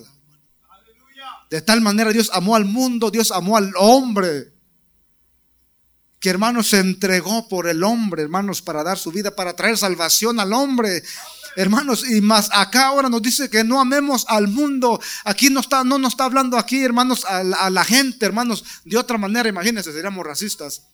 De 1.50 1.62
tal 1.62 1.82
manera 1.82 2.12
Dios 2.12 2.30
amó 2.34 2.56
al 2.56 2.66
mundo, 2.66 3.12
Dios 3.12 3.32
amó 3.32 3.58
al 3.58 3.72
hombre. 3.78 4.54
Que 6.20 6.30
hermanos 6.30 6.68
se 6.70 6.80
entregó 6.80 7.48
por 7.48 7.68
el 7.68 7.84
hombre, 7.84 8.24
hermanos, 8.24 8.62
para 8.62 8.84
dar 8.84 8.98
su 8.98 9.12
vida, 9.12 9.36
para 9.36 9.56
traer 9.56 9.78
salvación 9.78 10.40
al 10.40 10.54
hombre. 10.54 11.04
Hermanos, 11.56 12.08
y 12.10 12.22
más 12.22 12.50
acá 12.52 12.88
ahora 12.88 13.10
nos 13.10 13.22
dice 13.22 13.50
que 13.50 13.64
no 13.64 13.80
amemos 13.80 14.26
al 14.28 14.48
mundo. 14.48 15.00
Aquí 15.24 15.50
no 15.50 15.60
está, 15.60 15.84
no 15.84 15.98
nos 15.98 16.14
está 16.14 16.26
hablando 16.26 16.58
aquí, 16.58 16.84
hermanos, 16.84 17.26
a 17.26 17.44
la, 17.44 17.84
gente, 17.84 18.26
hermanos. 18.26 18.64
De 18.86 18.98
otra 18.98 19.18
manera, 19.18 19.48
imagínense, 19.50 19.94
seríamos 19.94 20.26
racistas. 20.26 20.88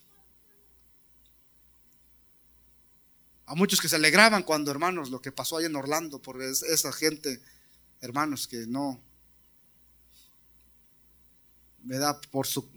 A 3.45 3.55
muchos 3.55 3.81
que 3.81 3.89
se 3.89 3.95
alegraban 3.95 4.43
cuando, 4.43 4.69
hermanos, 4.69 5.09
lo 5.09 5.21
que 5.21 5.31
pasó 5.31 5.57
ahí 5.57 5.65
en 5.65 5.75
Orlando 5.75 6.21
por 6.21 6.41
esa 6.41 6.91
gente, 6.91 7.41
hermanos, 8.01 8.47
que 8.47 8.67
no, 8.67 9.01
¿verdad? 11.79 12.19
Por 12.31 12.45
su, 12.45 12.69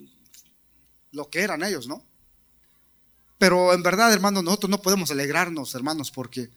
lo 1.10 1.28
que 1.28 1.40
eran 1.40 1.62
ellos, 1.62 1.86
¿no? 1.86 2.04
Pero 3.38 3.74
en 3.74 3.82
verdad, 3.82 4.12
hermanos, 4.12 4.44
nosotros 4.44 4.70
no 4.70 4.80
podemos 4.80 5.10
alegrarnos, 5.10 5.74
hermanos, 5.74 6.10
porque 6.10 6.50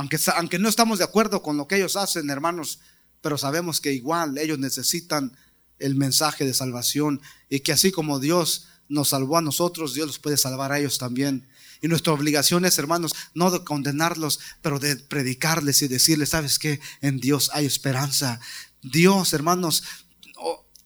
aunque, 0.00 0.18
aunque 0.34 0.58
no 0.58 0.70
estamos 0.70 0.98
de 0.98 1.04
acuerdo 1.04 1.42
con 1.42 1.58
lo 1.58 1.68
que 1.68 1.76
ellos 1.76 1.94
hacen, 1.94 2.30
hermanos, 2.30 2.80
pero 3.20 3.36
sabemos 3.36 3.82
que 3.82 3.92
igual 3.92 4.38
ellos 4.38 4.58
necesitan 4.58 5.36
el 5.78 5.94
mensaje 5.94 6.46
de 6.46 6.54
salvación 6.54 7.20
y 7.50 7.60
que 7.60 7.72
así 7.72 7.92
como 7.92 8.18
Dios 8.18 8.66
nos 8.88 9.10
salvó 9.10 9.36
a 9.36 9.42
nosotros, 9.42 9.92
Dios 9.92 10.06
los 10.06 10.18
puede 10.18 10.38
salvar 10.38 10.72
a 10.72 10.78
ellos 10.78 10.96
también. 10.96 11.46
Y 11.82 11.88
nuestra 11.88 12.14
obligación 12.14 12.64
es, 12.64 12.78
hermanos, 12.78 13.12
no 13.34 13.50
de 13.50 13.62
condenarlos, 13.62 14.40
pero 14.62 14.78
de 14.78 14.96
predicarles 14.96 15.82
y 15.82 15.88
decirles, 15.88 16.30
¿sabes 16.30 16.58
qué? 16.58 16.80
En 17.02 17.20
Dios 17.20 17.50
hay 17.52 17.66
esperanza. 17.66 18.40
Dios, 18.80 19.34
hermanos, 19.34 19.84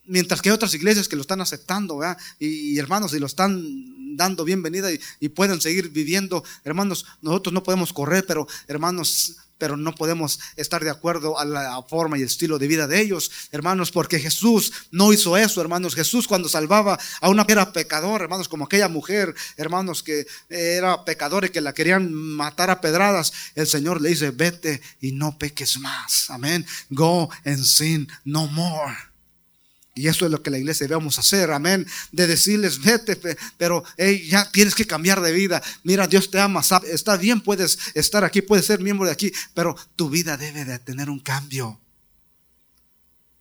mientras 0.07 0.43
que 0.43 0.51
hay 0.51 0.55
otras 0.55 0.75
iglesias 0.75 1.09
que 1.09 1.17
lo 1.17 1.23
están 1.23 1.41
aceptando, 1.41 2.01
Y, 2.39 2.79
hermanos, 2.79 3.13
y 3.15 3.19
lo 3.19 3.27
están 3.27 4.17
dando 4.17 4.45
bienvenida 4.45 4.91
y, 5.21 5.29
pueden 5.29 5.61
seguir 5.61 5.91
viviendo, 5.91 6.45
hermanos, 6.65 7.05
nosotros 7.23 7.53
no 7.53 7.63
podemos 7.63 7.93
correr, 7.93 8.25
pero 8.27 8.47
hermanos, 8.69 9.37
pero 9.59 9.77
no 9.77 9.95
podemos 9.95 10.39
estar 10.57 10.85
de 10.85 10.91
acuerdo 10.91 11.39
a 11.39 11.45
la 11.45 11.83
forma 11.83 12.19
y 12.19 12.23
estilo 12.23 12.59
de 12.59 12.69
vida 12.69 12.87
de 12.87 13.01
ellos, 13.01 13.31
hermanos, 13.51 13.91
porque 13.91 14.21
Jesús 14.21 14.73
no 14.91 15.13
hizo 15.13 15.37
eso, 15.37 15.61
hermanos. 15.61 15.95
Jesús 15.95 16.29
cuando 16.29 16.49
salvaba 16.49 16.99
a 17.21 17.29
una 17.29 17.45
era 17.49 17.73
pecador, 17.73 18.23
hermanos, 18.23 18.49
como 18.49 18.65
aquella 18.65 18.89
mujer, 18.89 19.35
hermanos, 19.57 20.03
que 20.03 20.27
era 20.49 21.05
pecador 21.05 21.47
y 21.47 21.51
que 21.51 21.61
la 21.61 21.73
querían 21.73 22.13
matar 22.13 22.71
a 22.71 22.81
pedradas, 22.81 23.33
el 23.55 23.67
Señor 23.67 24.01
le 24.01 24.11
dice, 24.11 24.31
vete 24.31 24.81
y 25.01 25.13
no 25.13 25.39
peques 25.39 25.79
más. 25.79 26.31
Amén. 26.31 26.67
Go 26.91 27.31
and 27.45 27.65
sin 27.65 28.09
no 28.25 28.47
more. 28.49 29.14
Y 29.95 30.09
eso 30.09 30.25
es 30.25 30.33
lo 30.33 30.43
que 30.43 30.51
la 30.51 30.59
iglesia 30.59 30.89
debemos 30.89 31.19
hacer, 31.19 31.53
amén. 31.53 31.87
De 32.11 32.27
decirles, 32.27 32.83
vete, 32.83 33.17
pero 33.57 33.85
ya 34.29 34.51
tienes 34.51 34.75
que 34.75 34.87
cambiar 34.87 35.21
de 35.21 35.33
vida. 35.33 35.63
Mira, 35.85 36.09
Dios 36.09 36.31
te 36.31 36.41
ama, 36.41 36.63
está 36.91 37.17
bien, 37.17 37.41
puedes 37.41 37.79
estar 37.95 38.25
aquí, 38.25 38.43
puedes 38.43 38.67
ser 38.67 38.81
miembro 38.81 39.07
de 39.07 39.13
aquí, 39.13 39.33
pero 39.55 39.77
tu 39.95 40.11
vida 40.11 40.37
debe 40.37 40.65
de 40.65 40.81
tener 40.81 41.09
un 41.09 41.21
cambio. 41.21 41.81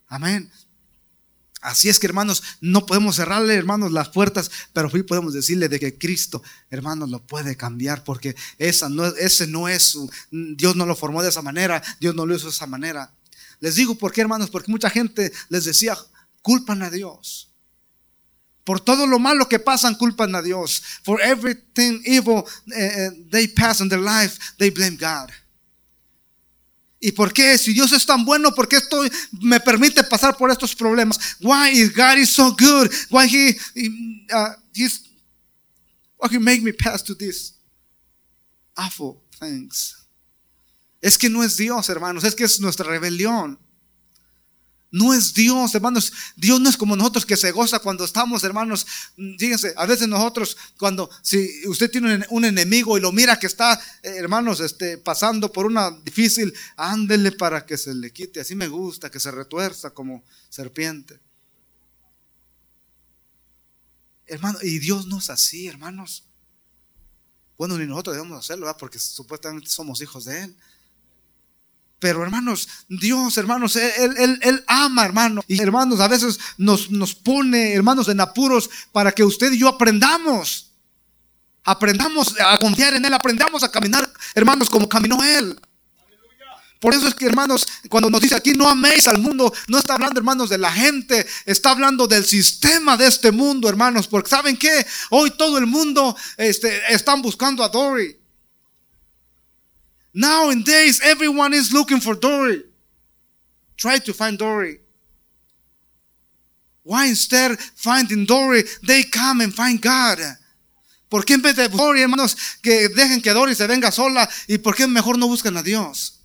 Amén. 0.07 0.51
Así 1.63 1.89
es 1.89 1.97
que 1.97 2.05
hermanos, 2.05 2.43
no 2.59 2.85
podemos 2.85 3.15
cerrarle, 3.15 3.55
hermanos, 3.55 3.91
las 3.91 4.09
puertas, 4.09 4.51
pero 4.73 4.91
sí 4.91 5.01
podemos 5.01 5.33
decirle 5.33 5.69
de 5.69 5.79
que 5.79 5.97
Cristo, 5.97 6.43
hermanos, 6.69 7.09
lo 7.09 7.25
puede 7.25 7.55
cambiar, 7.55 8.03
porque 8.03 8.35
esa 8.59 8.89
no, 8.89 9.05
ese 9.05 9.47
no 9.47 9.69
es 9.69 9.83
su, 9.83 10.11
Dios 10.29 10.75
no 10.75 10.85
lo 10.85 10.95
formó 10.95 11.23
de 11.23 11.29
esa 11.29 11.41
manera, 11.41 11.81
Dios 12.01 12.13
no 12.13 12.25
lo 12.25 12.35
hizo 12.35 12.45
de 12.45 12.51
esa 12.51 12.67
manera. 12.67 13.11
Les 13.61 13.75
digo 13.75 13.95
por 13.95 14.11
qué, 14.11 14.19
hermanos, 14.19 14.49
porque 14.49 14.69
mucha 14.69 14.89
gente 14.89 15.31
les 15.47 15.63
decía, 15.63 15.97
culpan 16.43 16.83
a 16.83 16.91
Dios. 16.91 17.49
Por 18.63 18.79
todo 18.79 19.07
lo 19.07 19.17
malo 19.17 19.49
que 19.49 19.59
pasan, 19.59 19.95
culpan 19.95 20.35
a 20.35 20.41
Dios. 20.41 20.81
For 21.03 21.19
everything 21.21 22.01
evil 22.05 22.45
uh, 22.45 23.09
they 23.31 23.47
pass 23.47 23.81
in 23.81 23.89
their 23.89 23.99
life, 23.99 24.37
they 24.57 24.69
blame 24.69 24.97
God. 24.97 25.31
¿Y 27.01 27.11
por 27.11 27.33
qué? 27.33 27.57
Si 27.57 27.73
Dios 27.73 27.91
es 27.91 28.05
tan 28.05 28.23
bueno, 28.23 28.51
¿por 28.55 28.69
qué 28.69 28.77
esto 28.77 29.03
me 29.41 29.59
permite 29.59 30.03
pasar 30.05 30.37
por 30.37 30.49
estos 30.49 30.73
problemas? 30.73 31.19
Why 31.41 31.69
is 31.71 31.93
God 31.93 32.17
is 32.17 32.33
so 32.33 32.55
good? 32.55 32.89
Why 33.09 33.27
he, 33.27 33.59
uh, 34.31 34.53
he's, 34.73 35.01
why 36.17 36.29
he 36.31 36.39
make 36.39 36.61
me 36.61 36.71
pass 36.71 37.03
to 37.03 37.13
this 37.13 37.55
awful 38.77 39.21
things? 39.37 39.97
Es 41.01 41.17
que 41.17 41.27
no 41.27 41.43
es 41.43 41.57
Dios, 41.57 41.89
hermanos, 41.89 42.23
es 42.23 42.35
que 42.35 42.45
es 42.45 42.61
nuestra 42.61 42.85
rebelión. 42.85 43.59
No 44.93 45.11
es 45.11 45.33
Dios, 45.33 45.73
hermanos. 45.73 46.13
Dios 46.35 46.61
no 46.61 46.69
es 46.69 46.77
como 46.77 46.95
nosotros 46.95 47.25
que 47.25 47.35
se 47.35 47.49
goza 47.49 47.79
cuando 47.79 48.05
estamos, 48.05 48.43
hermanos. 48.43 48.85
Fíjense, 49.39 49.73
a 49.75 49.87
veces 49.87 50.07
nosotros, 50.07 50.55
cuando, 50.77 51.09
si 51.23 51.67
usted 51.67 51.89
tiene 51.89 52.23
un 52.29 52.45
enemigo 52.45 52.95
y 52.95 53.01
lo 53.01 53.11
mira 53.11 53.39
que 53.39 53.47
está, 53.47 53.73
eh, 54.03 54.13
hermanos, 54.17 54.59
este, 54.59 54.99
pasando 54.99 55.51
por 55.51 55.65
una 55.65 55.89
difícil, 55.89 56.53
ándele 56.77 57.31
para 57.31 57.65
que 57.65 57.75
se 57.75 57.91
le 57.95 58.13
quite. 58.13 58.39
Así 58.39 58.53
me 58.53 58.67
gusta, 58.67 59.09
que 59.09 59.19
se 59.19 59.31
retuerza 59.31 59.89
como 59.89 60.23
serpiente. 60.47 61.19
Hermano, 64.27 64.59
y 64.61 64.77
Dios 64.77 65.07
no 65.07 65.17
es 65.17 65.31
así, 65.31 65.65
hermanos. 65.65 66.23
Bueno, 67.57 67.79
ni 67.79 67.87
nosotros 67.87 68.15
debemos 68.15 68.37
hacerlo, 68.37 68.67
¿verdad? 68.67 68.79
porque 68.79 68.99
supuestamente 68.99 69.71
somos 69.71 70.01
hijos 70.03 70.25
de 70.25 70.43
Él. 70.43 70.55
Pero 72.03 72.21
hermanos, 72.21 72.67
Dios, 72.89 73.37
hermanos, 73.37 73.77
Él, 73.77 74.13
él, 74.17 74.37
él 74.41 74.63
ama, 74.67 75.05
hermano. 75.05 75.41
Y 75.47 75.61
hermanos, 75.61 76.01
a 76.01 76.09
veces 76.09 76.37
nos, 76.57 76.91
nos 76.91 77.15
pone, 77.15 77.71
hermanos, 77.71 78.09
en 78.09 78.19
apuros 78.19 78.69
para 78.91 79.13
que 79.13 79.23
usted 79.23 79.53
y 79.53 79.59
yo 79.59 79.69
aprendamos. 79.69 80.73
Aprendamos 81.63 82.35
a 82.41 82.57
confiar 82.57 82.93
en 82.93 83.05
Él, 83.05 83.13
aprendamos 83.13 83.63
a 83.63 83.71
caminar, 83.71 84.11
hermanos, 84.35 84.69
como 84.69 84.89
caminó 84.89 85.23
Él. 85.23 85.57
Por 86.81 86.93
eso 86.93 87.07
es 87.07 87.15
que, 87.15 87.25
hermanos, 87.25 87.65
cuando 87.87 88.09
nos 88.09 88.19
dice 88.19 88.35
aquí 88.35 88.51
no 88.51 88.67
améis 88.67 89.07
al 89.07 89.19
mundo, 89.19 89.53
no 89.69 89.77
está 89.77 89.93
hablando, 89.93 90.19
hermanos, 90.19 90.49
de 90.49 90.57
la 90.57 90.73
gente, 90.73 91.25
está 91.45 91.71
hablando 91.71 92.05
del 92.05 92.25
sistema 92.25 92.97
de 92.97 93.07
este 93.07 93.31
mundo, 93.31 93.69
hermanos. 93.69 94.09
Porque 94.09 94.29
¿saben 94.29 94.57
qué? 94.57 94.85
Hoy 95.09 95.31
todo 95.37 95.57
el 95.57 95.67
mundo 95.67 96.17
este, 96.35 96.81
están 96.93 97.21
buscando 97.21 97.63
a 97.63 97.69
Dory. 97.69 98.22
Nowadays, 100.13 101.01
everyone 101.03 101.53
is 101.53 101.73
looking 101.73 101.99
for 101.99 102.13
Dory. 102.15 102.63
Try 103.77 103.97
to 103.99 104.13
find 104.13 104.37
Dory. 104.37 104.79
Why 106.83 107.07
instead 107.07 107.57
finding 107.59 108.25
Dory, 108.25 108.63
they 108.85 109.03
come 109.03 109.41
and 109.41 109.53
find 109.53 109.81
God? 109.81 110.19
¿Por 111.09 111.25
qué 111.25 111.35
en 111.35 111.41
vez 111.41 111.55
de 111.55 111.67
Dory, 111.69 112.01
hermanos, 112.01 112.35
que 112.61 112.89
dejen 112.89 113.21
que 113.21 113.33
Dory 113.33 113.55
se 113.55 113.67
venga 113.67 113.91
sola? 113.91 114.29
¿Y 114.47 114.57
por 114.57 114.75
qué 114.75 114.87
mejor 114.87 115.17
no 115.17 115.27
buscan 115.27 115.55
a 115.57 115.63
Dios? 115.63 116.19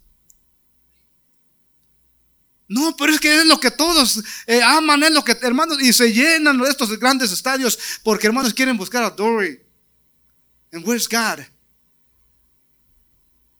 No, 2.68 2.94
pero 2.96 3.12
es 3.12 3.20
que 3.20 3.34
es 3.34 3.46
lo 3.46 3.58
que 3.58 3.70
todos 3.70 4.22
eh, 4.46 4.62
aman, 4.62 5.02
es 5.02 5.10
lo 5.10 5.24
que, 5.24 5.32
hermanos, 5.42 5.80
y 5.80 5.92
se 5.92 6.12
llenan 6.12 6.60
estos 6.66 6.98
grandes 6.98 7.32
estadios 7.32 7.78
porque, 8.02 8.26
hermanos, 8.26 8.52
quieren 8.52 8.76
buscar 8.76 9.02
a 9.02 9.10
Dory. 9.10 9.60
And 10.72 10.86
where's 10.86 11.08
God? 11.08 11.46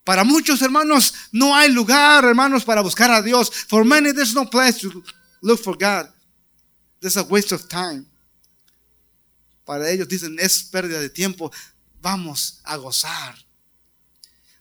Para 0.08 0.24
muchos 0.24 0.62
hermanos 0.62 1.12
no 1.32 1.54
hay 1.54 1.70
lugar, 1.70 2.24
hermanos, 2.24 2.64
para 2.64 2.80
buscar 2.80 3.10
a 3.10 3.20
Dios. 3.20 3.50
For 3.68 3.84
many 3.84 4.10
there's 4.14 4.34
no 4.34 4.48
place 4.48 4.80
to 4.80 5.04
look 5.42 5.62
for 5.62 5.76
God. 5.76 6.08
There's 6.98 7.18
a 7.18 7.24
waste 7.24 7.52
of 7.54 7.68
time. 7.68 8.06
Para 9.66 9.90
ellos 9.90 10.08
dicen, 10.08 10.38
es 10.38 10.62
pérdida 10.62 10.98
de 10.98 11.10
tiempo. 11.10 11.52
Vamos 12.00 12.62
a 12.64 12.78
gozar. 12.78 13.34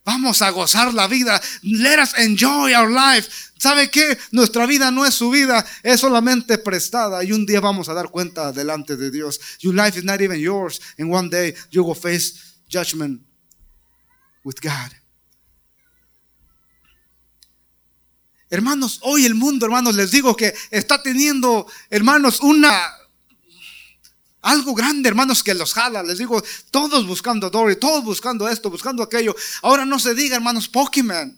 Vamos 0.04 0.42
a 0.42 0.50
gozar 0.50 0.94
la 0.94 1.08
vida. 1.08 1.42
Let 1.64 2.00
us 2.00 2.14
enjoy 2.18 2.74
our 2.76 2.92
life. 2.92 3.54
¿Sabe 3.58 3.90
qué? 3.90 4.18
Nuestra 4.34 4.66
vida 4.66 4.92
no 4.92 5.06
es 5.06 5.14
su 5.14 5.30
vida, 5.32 5.66
es 5.82 6.02
solamente 6.02 6.58
prestada. 6.58 7.24
Y 7.24 7.32
un 7.32 7.46
día 7.46 7.62
vamos 7.62 7.88
a 7.88 7.94
dar 7.94 8.10
cuenta 8.10 8.52
delante 8.52 8.98
de 8.98 9.10
Dios. 9.10 9.40
Your 9.60 9.74
life 9.74 9.98
is 9.98 10.04
not 10.04 10.20
even 10.20 10.42
yours. 10.42 10.82
And 11.00 11.10
one 11.10 11.30
day 11.30 11.56
you 11.72 11.86
will 11.86 11.96
face 11.96 12.34
judgment 12.68 13.22
with 14.44 14.60
God. 14.62 14.92
Hermanos, 18.50 19.00
hoy 19.04 19.26
el 19.26 19.36
mundo, 19.36 19.66
hermanos, 19.66 19.96
les 19.96 20.12
digo 20.12 20.36
que 20.36 20.54
está 20.72 21.02
teniendo, 21.04 21.68
hermanos, 21.90 22.40
una 22.42 22.98
algo 24.48 24.74
grande, 24.74 25.10
hermanos, 25.10 25.44
que 25.44 25.54
los 25.54 25.74
jala. 25.74 26.04
Les 26.04 26.18
digo, 26.18 26.42
todos 26.72 27.06
buscando 27.06 27.50
Dory, 27.50 27.76
todos 27.76 28.04
buscando 28.04 28.48
esto, 28.48 28.70
buscando 28.70 29.04
aquello. 29.04 29.36
Ahora 29.62 29.86
no 29.86 30.00
se 30.00 30.16
diga, 30.16 30.38
hermanos, 30.38 30.70
Pokémon. 30.70 31.38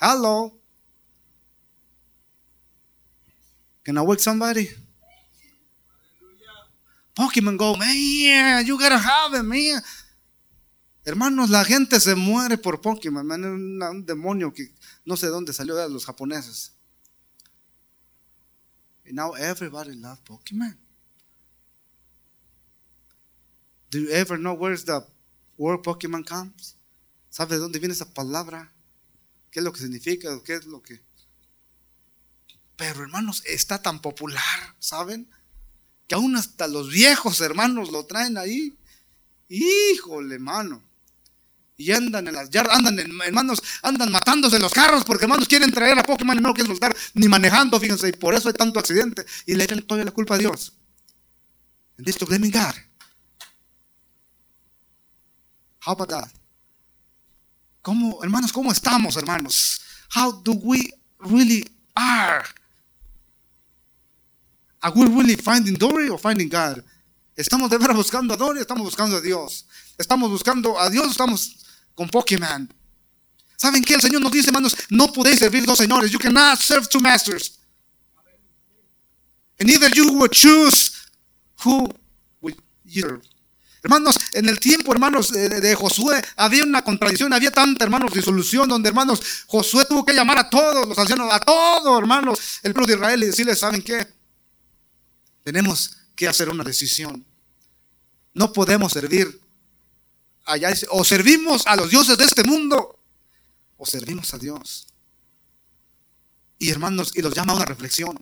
Hello. 0.00 0.58
Can 3.84 3.96
I 3.96 4.00
wake 4.00 4.20
somebody? 4.20 4.68
Pokémon 7.14 7.56
Go, 7.56 7.76
man, 7.76 8.64
you 8.64 8.78
gotta 8.78 8.98
have 8.98 9.36
it, 9.36 9.44
man. 9.44 9.82
Hermanos, 11.04 11.50
la 11.50 11.64
gente 11.64 11.98
se 12.00 12.14
muere 12.14 12.58
por 12.58 12.80
Pokémon, 12.80 13.26
man. 13.26 13.44
Un, 13.44 14.04
demonio 14.04 14.52
que 14.52 14.74
no 15.08 15.16
sé 15.16 15.28
dónde 15.28 15.54
salió 15.54 15.74
de 15.74 15.88
los 15.88 16.04
japoneses. 16.04 16.72
And 19.06 19.14
now 19.14 19.34
everybody 19.34 19.94
loves 19.94 20.20
Pokemon. 20.20 20.76
Do 23.90 24.00
you 24.00 24.10
ever 24.10 24.36
know 24.36 24.52
where's 24.52 24.84
the 24.84 25.02
word 25.56 25.82
Pokemon 25.82 26.24
comes? 26.24 26.76
¿Sabe 27.30 27.54
de 27.54 27.60
dónde 27.62 27.78
viene 27.78 27.94
esa 27.94 28.12
palabra? 28.12 28.70
¿Qué 29.50 29.60
es 29.60 29.64
lo 29.64 29.72
que 29.72 29.80
significa? 29.80 30.28
¿Qué 30.44 30.56
es 30.56 30.66
lo 30.66 30.82
que? 30.82 31.00
Pero 32.76 33.00
hermanos, 33.00 33.42
está 33.46 33.80
tan 33.80 34.02
popular, 34.02 34.76
¿saben? 34.78 35.30
Que 36.06 36.16
aún 36.16 36.36
hasta 36.36 36.68
los 36.68 36.90
viejos 36.90 37.40
hermanos 37.40 37.90
lo 37.90 38.04
traen 38.04 38.36
ahí. 38.36 38.78
Híjole, 39.48 40.34
hermano. 40.34 40.86
Y 41.80 41.92
andan 41.92 42.26
en 42.26 42.34
las 42.34 42.50
yardas, 42.50 42.76
andan, 42.76 42.98
hermanos, 42.98 43.62
andan 43.82 44.10
matándose 44.10 44.58
los 44.58 44.72
carros 44.72 45.04
porque 45.04 45.26
hermanos 45.26 45.46
quieren 45.46 45.70
traer 45.70 45.96
a 45.96 46.02
Pokémon 46.02 46.36
y 46.36 46.40
no 46.40 46.52
quieren 46.52 46.72
soltar 46.72 46.94
ni 47.14 47.28
manejando, 47.28 47.78
fíjense, 47.78 48.08
y 48.08 48.12
por 48.12 48.34
eso 48.34 48.48
hay 48.48 48.54
tanto 48.54 48.80
accidente. 48.80 49.24
Y 49.46 49.54
le 49.54 49.62
echan 49.62 49.80
toda 49.82 50.04
la 50.04 50.10
culpa 50.10 50.34
a 50.34 50.38
Dios. 50.38 50.72
And 51.96 52.04
this 52.04 52.16
to 52.16 52.26
blaming 52.26 52.50
God. 52.50 52.74
How 55.86 55.92
about 55.92 56.08
that? 56.08 56.28
¿Cómo, 57.80 58.24
hermanos, 58.24 58.52
cómo 58.52 58.72
estamos, 58.72 59.16
hermanos? 59.16 59.80
How 60.14 60.32
do 60.32 60.54
we 60.54 60.92
really 61.20 61.64
are? 61.94 62.44
Are 64.82 64.92
we 64.94 65.06
really 65.06 65.36
finding 65.36 65.74
Dory 65.74 66.08
or 66.08 66.18
finding 66.18 66.48
God? 66.48 66.82
¿Estamos 67.36 67.70
de 67.70 67.78
verdad 67.78 67.94
buscando 67.94 68.34
a 68.34 68.36
Dory 68.36 68.60
estamos 68.60 68.84
buscando 68.84 69.16
a 69.16 69.20
Dios? 69.20 69.64
¿Estamos 69.96 70.28
buscando 70.28 70.78
a 70.78 70.90
Dios 70.90 71.12
estamos 71.12 71.67
con 71.98 72.08
Pokémon? 72.08 72.72
¿Saben 73.56 73.82
qué? 73.82 73.94
El 73.94 74.00
Señor 74.00 74.22
nos 74.22 74.30
dice, 74.30 74.50
hermanos, 74.50 74.76
no 74.88 75.12
podéis 75.12 75.40
servir 75.40 75.66
dos 75.66 75.78
señores. 75.78 76.12
You 76.12 76.18
cannot 76.20 76.60
serve 76.60 76.86
two 76.88 77.00
masters. 77.00 77.58
And 79.58 79.68
either 79.68 79.90
you 79.92 80.12
will 80.12 80.30
choose 80.30 80.92
who 81.64 81.88
will 82.40 82.54
serve. 82.86 83.20
Hermanos, 83.82 84.16
en 84.32 84.48
el 84.48 84.60
tiempo, 84.60 84.92
hermanos, 84.92 85.32
de, 85.32 85.74
Josué 85.74 86.22
había 86.36 86.62
una 86.62 86.82
contradicción, 86.82 87.32
había 87.32 87.50
tanta, 87.50 87.84
hermanos, 87.84 88.12
disolución, 88.12 88.68
donde, 88.68 88.88
hermanos, 88.88 89.20
Josué 89.48 89.84
tuvo 89.86 90.04
que 90.04 90.14
llamar 90.14 90.38
a 90.38 90.48
todos 90.48 90.86
los 90.86 90.96
ancianos, 90.96 91.32
a 91.32 91.40
todos, 91.40 91.98
hermanos, 91.98 92.38
el 92.62 92.72
pueblo 92.72 92.86
de 92.86 92.94
Israel 92.94 93.22
y 93.24 93.26
decirles, 93.26 93.58
¿saben 93.58 93.82
qué? 93.82 94.06
Tenemos 95.42 95.96
que 96.14 96.28
hacer 96.28 96.48
una 96.48 96.62
decisión. 96.62 97.24
No 98.34 98.52
podemos 98.52 98.92
servir 98.92 99.40
allá, 100.48 100.72
o 100.90 101.04
servimos 101.04 101.66
a 101.66 101.76
los 101.76 101.90
dioses 101.90 102.18
de 102.18 102.24
este 102.24 102.44
mundo, 102.44 102.98
o 103.76 103.86
servimos 103.86 104.34
a 104.34 104.38
Dios. 104.38 104.86
Y 106.58 106.70
hermanos, 106.70 107.12
y 107.14 107.22
los 107.22 107.34
llama 107.34 107.52
a 107.52 107.56
una 107.56 107.64
reflexión. 107.64 108.18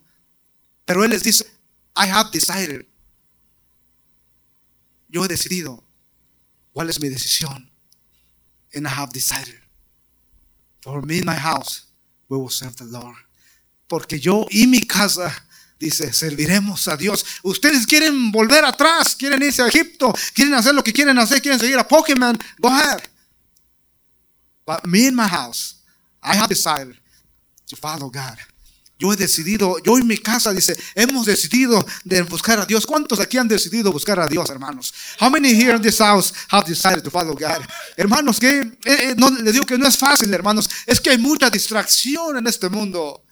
Pero 0.84 1.04
Él 1.04 1.10
les 1.10 1.22
dice, 1.22 1.44
I 1.96 2.08
have 2.10 2.30
decided 2.30 2.86
yo 5.08 5.24
he 5.24 5.28
decidido 5.28 5.82
cuál 6.72 6.90
es 6.90 7.00
mi 7.00 7.08
decisión. 7.08 7.70
And 8.74 8.86
I 8.86 8.90
have 8.90 9.12
decided. 9.12 9.60
For 10.82 11.02
me 11.02 11.18
and 11.18 11.26
my 11.26 11.36
house, 11.36 11.86
we 12.28 12.36
will 12.36 12.50
serve 12.50 12.76
the 12.76 12.84
Lord. 12.84 13.16
Porque 13.88 14.20
yo 14.20 14.46
y 14.50 14.66
mi 14.66 14.80
casa, 14.82 15.45
dice, 15.78 16.12
serviremos 16.12 16.88
a 16.88 16.96
Dios. 16.96 17.24
Ustedes 17.42 17.86
quieren 17.86 18.30
volver 18.32 18.64
atrás, 18.64 19.14
quieren 19.16 19.42
irse 19.42 19.62
a 19.62 19.68
Egipto, 19.68 20.12
quieren 20.34 20.54
hacer 20.54 20.74
lo 20.74 20.82
que 20.82 20.92
quieren 20.92 21.18
hacer, 21.18 21.40
quieren 21.40 21.60
seguir 21.60 21.78
a 21.78 21.86
Pokémon. 21.86 22.38
Go 22.58 22.68
ahead. 22.68 23.02
But 24.66 24.84
me 24.86 25.06
and 25.06 25.16
my 25.16 25.28
house, 25.28 25.76
I 26.22 26.36
have 26.36 26.48
decided 26.48 26.96
to 27.68 27.76
follow 27.76 28.10
God. 28.10 28.38
Yo 28.98 29.12
he 29.12 29.16
decidido, 29.16 29.76
yo 29.84 29.98
en 29.98 30.06
mi 30.06 30.16
casa, 30.16 30.52
dice, 30.54 30.74
hemos 30.94 31.26
decidido 31.26 31.84
de 32.04 32.22
buscar 32.22 32.58
a 32.60 32.64
Dios. 32.64 32.86
¿Cuántos 32.86 33.20
aquí 33.20 33.36
han 33.36 33.46
decidido 33.46 33.92
buscar 33.92 34.18
a 34.18 34.26
Dios, 34.26 34.48
hermanos? 34.48 34.94
How 35.20 35.28
many 35.28 35.50
here 35.50 35.76
in 35.76 35.82
this 35.82 35.98
house 35.98 36.32
have 36.48 36.66
decided 36.66 37.02
to 37.04 37.10
follow 37.10 37.34
God? 37.34 37.62
Hermanos, 37.96 38.40
que 38.40 38.60
eh, 38.60 38.72
eh, 38.84 39.14
no, 39.18 39.28
le 39.28 39.52
digo 39.52 39.66
que 39.66 39.76
no 39.76 39.86
es 39.86 39.98
fácil, 39.98 40.32
hermanos. 40.32 40.70
Es 40.86 40.98
que 40.98 41.10
hay 41.10 41.18
mucha 41.18 41.50
distracción 41.50 42.38
en 42.38 42.46
este 42.46 42.70
mundo. 42.70 43.25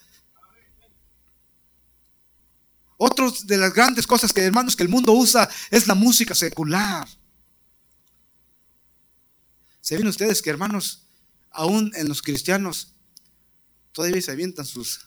Otra 2.97 3.27
de 3.45 3.57
las 3.57 3.75
grandes 3.75 4.07
cosas 4.07 4.33
que, 4.33 4.41
hermanos, 4.43 4.77
que 4.77 4.83
el 4.83 4.89
mundo 4.89 5.13
usa 5.13 5.49
es 5.71 5.87
la 5.87 5.95
música 5.95 6.35
secular. 6.35 7.09
¿Se 9.81 9.97
ven 9.97 10.07
ustedes 10.07 10.41
que, 10.41 10.51
hermanos, 10.51 11.03
aún 11.51 11.93
en 11.95 12.09
los 12.09 12.23
cristianos, 12.23 12.95
todavía 13.93 14.23
se 14.23 14.31
avientan 14.31 14.65
sus 14.65 15.07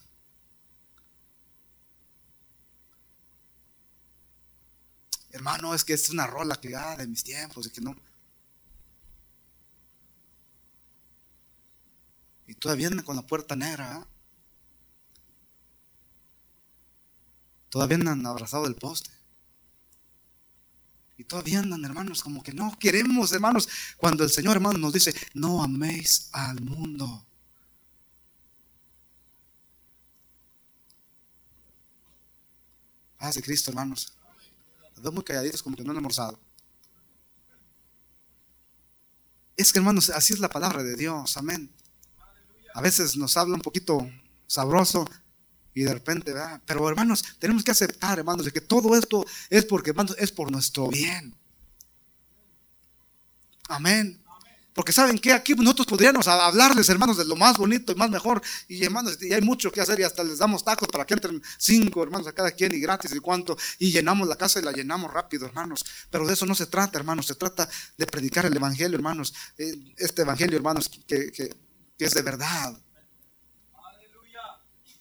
hermano, 5.37 5.73
es 5.73 5.85
que 5.85 5.93
es 5.93 6.09
una 6.09 6.27
rola 6.27 6.59
que 6.59 6.75
ah, 6.75 6.95
de 6.97 7.07
mis 7.07 7.23
tiempos 7.23 7.67
y 7.67 7.69
que 7.69 7.81
no. 7.81 7.95
Y 12.47 12.55
todavía 12.55 12.89
con 13.03 13.15
la 13.15 13.21
puerta 13.21 13.55
negra. 13.55 13.97
¿ah? 13.97 14.07
Todavía 17.69 17.97
andan 17.97 18.25
abrazados 18.25 18.67
del 18.67 18.75
poste. 18.75 19.09
Y 21.17 21.23
todavía 21.23 21.59
andan, 21.59 21.83
hermanos, 21.83 22.21
como 22.21 22.43
que 22.43 22.53
no 22.53 22.77
queremos, 22.79 23.31
hermanos, 23.31 23.67
cuando 23.97 24.23
el 24.23 24.29
Señor, 24.29 24.57
hermano, 24.57 24.77
nos 24.77 24.93
dice, 24.93 25.13
no 25.33 25.63
améis 25.63 26.29
al 26.31 26.61
mundo. 26.61 27.25
Paz 33.17 33.35
de 33.35 33.41
Cristo, 33.41 33.71
hermanos. 33.71 34.13
Los 35.01 35.13
muy 35.13 35.23
calladitos 35.23 35.63
como 35.63 35.75
que 35.75 35.83
no 35.83 35.91
han 35.91 35.97
almorzado. 35.97 36.39
Es 39.55 39.73
que 39.73 39.79
hermanos, 39.79 40.11
así 40.11 40.33
es 40.33 40.39
la 40.39 40.49
palabra 40.49 40.83
de 40.83 40.95
Dios, 40.95 41.35
amén. 41.35 41.71
A 42.75 42.81
veces 42.81 43.17
nos 43.17 43.35
habla 43.37 43.55
un 43.55 43.61
poquito 43.61 44.07
sabroso 44.45 45.09
y 45.77 45.83
de 45.83 45.93
repente, 45.93 46.33
pero 46.65 46.89
hermanos, 46.89 47.23
tenemos 47.37 47.63
que 47.63 47.69
aceptar, 47.69 48.17
hermanos, 48.17 48.43
de 48.45 48.51
que 48.51 48.61
todo 48.61 48.95
esto 48.97 49.23
es 49.47 49.63
porque, 49.63 49.91
hermanos, 49.91 50.15
es 50.17 50.31
por 50.31 50.51
nuestro 50.51 50.87
bien. 50.87 51.35
Amén. 53.69 54.19
Porque 54.73 54.91
saben 54.91 55.19
que 55.19 55.33
aquí 55.33 55.53
nosotros 55.53 55.85
podríamos 55.85 56.27
hablarles, 56.27 56.89
hermanos, 56.89 57.17
de 57.17 57.25
lo 57.25 57.35
más 57.35 57.59
bonito 57.59 57.91
y 57.91 57.95
más 57.95 58.09
mejor. 58.09 58.41
Y 58.67 58.83
hermanos, 58.83 59.19
y 59.21 59.31
hay 59.31 59.41
mucho 59.41 59.71
que 59.71 59.79
hacer 59.79 59.99
y 59.99 60.03
hasta 60.03 60.23
les 60.23 60.39
damos 60.39 60.65
tacos 60.65 60.87
para 60.87 61.05
que 61.05 61.13
entren 61.13 61.43
cinco 61.59 62.01
hermanos 62.01 62.25
a 62.25 62.33
cada 62.33 62.49
quien 62.49 62.73
y 62.73 62.79
gratis 62.79 63.13
y 63.13 63.19
cuánto. 63.19 63.55
Y 63.77 63.91
llenamos 63.91 64.27
la 64.27 64.35
casa 64.35 64.59
y 64.59 64.63
la 64.63 64.71
llenamos 64.71 65.13
rápido, 65.13 65.45
hermanos. 65.45 65.85
Pero 66.09 66.25
de 66.25 66.33
eso 66.33 66.47
no 66.47 66.55
se 66.55 66.65
trata, 66.65 66.97
hermanos. 66.97 67.27
Se 67.27 67.35
trata 67.35 67.69
de 67.97 68.07
predicar 68.07 68.47
el 68.47 68.55
evangelio, 68.55 68.95
hermanos. 68.95 69.31
Eh, 69.59 69.75
este 69.97 70.23
evangelio, 70.23 70.57
hermanos, 70.57 70.89
que, 70.89 71.31
que 71.31 71.55
es 71.99 72.15
de 72.15 72.21
verdad. 72.23 72.75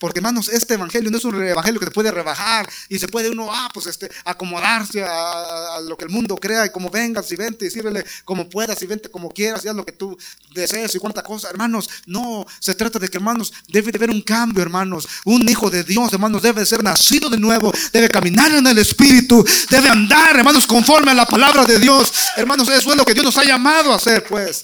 Porque 0.07 0.21
hermanos, 0.21 0.49
este 0.51 0.75
evangelio 0.75 1.11
no 1.11 1.19
es 1.19 1.25
un 1.25 1.43
evangelio 1.45 1.81
que 1.81 1.87
te 1.87 1.91
puede 1.91 2.13
rebajar 2.13 2.69
y 2.89 2.97
se 2.97 3.09
puede 3.09 3.29
uno, 3.29 3.49
ah, 3.51 3.69
pues 3.75 3.87
este, 3.87 4.09
acomodarse 4.25 5.03
a, 5.03 5.81
lo 5.81 5.97
que 5.97 6.05
el 6.05 6.13
mundo 6.13 6.37
crea 6.37 6.65
y 6.65 6.71
como 6.71 6.91
vengas 6.91 7.33
y 7.33 7.35
vente 7.35 7.67
y 7.67 7.71
sírvele 7.73 8.05
como 8.25 8.49
puedas 8.49 8.81
y 8.83 8.87
vente 8.87 9.11
como 9.11 9.29
quieras 9.29 9.65
y 9.65 9.69
haz 9.69 9.75
lo 9.75 9.85
que 9.85 9.91
tú 9.91 10.17
desees 10.55 10.95
y 10.95 11.01
cuánta 11.01 11.25
cosa. 11.25 11.51
Hermanos, 11.51 11.91
no, 12.07 12.47
se 12.61 12.77
trata 12.77 13.01
de 13.01 13.09
que 13.09 13.17
hermanos, 13.17 13.53
debe 13.67 13.91
de 13.91 13.99
haber 13.99 14.11
un 14.11 14.23
cambio, 14.23 14.63
hermanos. 14.63 15.09
Un 15.25 15.49
hijo 15.49 15.71
de 15.71 15.83
Dios, 15.83 16.13
hermanos, 16.13 16.41
debe 16.41 16.65
ser 16.65 16.85
nacido 16.85 17.29
de 17.29 17.39
nuevo, 17.39 17.73
debe 17.93 18.09
caminar 18.09 18.53
en 18.53 18.65
el 18.65 18.79
Espíritu, 18.79 19.45
debe 19.69 19.89
andar, 19.89 20.37
hermanos, 20.37 20.69
conforme 20.69 21.11
a 21.11 21.15
la 21.15 21.27
palabra 21.27 21.65
de 21.65 21.81
Dios. 21.81 22.13
Hermanos, 22.37 22.69
eso 22.69 22.93
es 22.93 22.97
lo 22.97 23.05
que 23.05 23.13
Dios 23.13 23.27
nos 23.27 23.37
ha 23.39 23.45
llamado 23.45 23.93
a 23.93 23.97
hacer, 23.97 24.23
pues. 24.23 24.63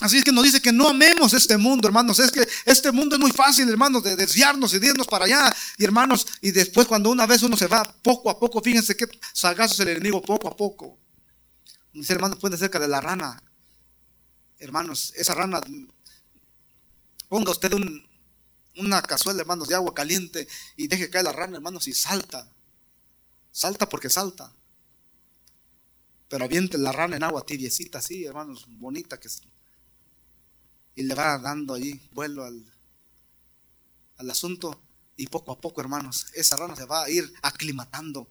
Así 0.00 0.18
es 0.18 0.24
que 0.24 0.32
nos 0.32 0.44
dice 0.44 0.60
que 0.60 0.72
no 0.72 0.88
amemos 0.88 1.32
este 1.34 1.56
mundo, 1.56 1.86
hermanos. 1.86 2.18
Es 2.18 2.30
que 2.30 2.46
este 2.64 2.90
mundo 2.90 3.14
es 3.14 3.20
muy 3.20 3.30
fácil, 3.30 3.68
hermanos, 3.68 4.02
de 4.02 4.16
desviarnos 4.16 4.74
y 4.74 4.78
de 4.78 4.88
irnos 4.88 5.06
para 5.06 5.24
allá. 5.24 5.54
Y 5.78 5.84
hermanos, 5.84 6.26
y 6.40 6.50
después 6.50 6.86
cuando 6.86 7.10
una 7.10 7.26
vez 7.26 7.42
uno 7.42 7.56
se 7.56 7.68
va 7.68 7.84
poco 8.02 8.28
a 8.28 8.38
poco, 8.38 8.60
fíjense 8.60 8.96
que 8.96 9.06
salgas 9.32 9.72
es 9.72 9.80
el 9.80 9.88
enemigo 9.88 10.20
poco 10.20 10.48
a 10.48 10.56
poco. 10.56 10.98
Dice, 11.92 12.12
hermanos, 12.12 12.38
puede 12.40 12.58
cerca 12.58 12.80
de 12.80 12.88
la 12.88 13.00
rana. 13.00 13.40
Hermanos, 14.58 15.12
esa 15.16 15.34
rana, 15.34 15.60
ponga 17.28 17.52
usted 17.52 17.72
una 18.76 19.02
cazuela, 19.02 19.42
hermanos, 19.42 19.68
de 19.68 19.76
agua 19.76 19.94
caliente 19.94 20.48
y 20.76 20.88
deje 20.88 21.08
caer 21.08 21.24
la 21.24 21.32
rana, 21.32 21.56
hermanos, 21.56 21.86
y 21.86 21.94
salta. 21.94 22.48
Salta 23.52 23.88
porque 23.88 24.10
salta. 24.10 24.52
Pero 26.28 26.44
aviente 26.44 26.78
la 26.78 26.90
rana 26.90 27.16
en 27.16 27.22
agua 27.22 27.46
tibiecita, 27.46 27.98
así, 27.98 28.24
hermanos, 28.24 28.66
bonita 28.68 29.20
que 29.20 29.28
y 30.94 31.02
le 31.02 31.14
va 31.14 31.38
dando 31.38 31.74
ahí 31.74 32.00
vuelo 32.12 32.44
al, 32.44 32.64
al 34.18 34.30
asunto. 34.30 34.80
Y 35.16 35.28
poco 35.28 35.52
a 35.52 35.60
poco, 35.60 35.80
hermanos, 35.80 36.26
esa 36.34 36.56
rana 36.56 36.74
se 36.74 36.86
va 36.86 37.04
a 37.04 37.10
ir 37.10 37.32
aclimatando 37.42 38.28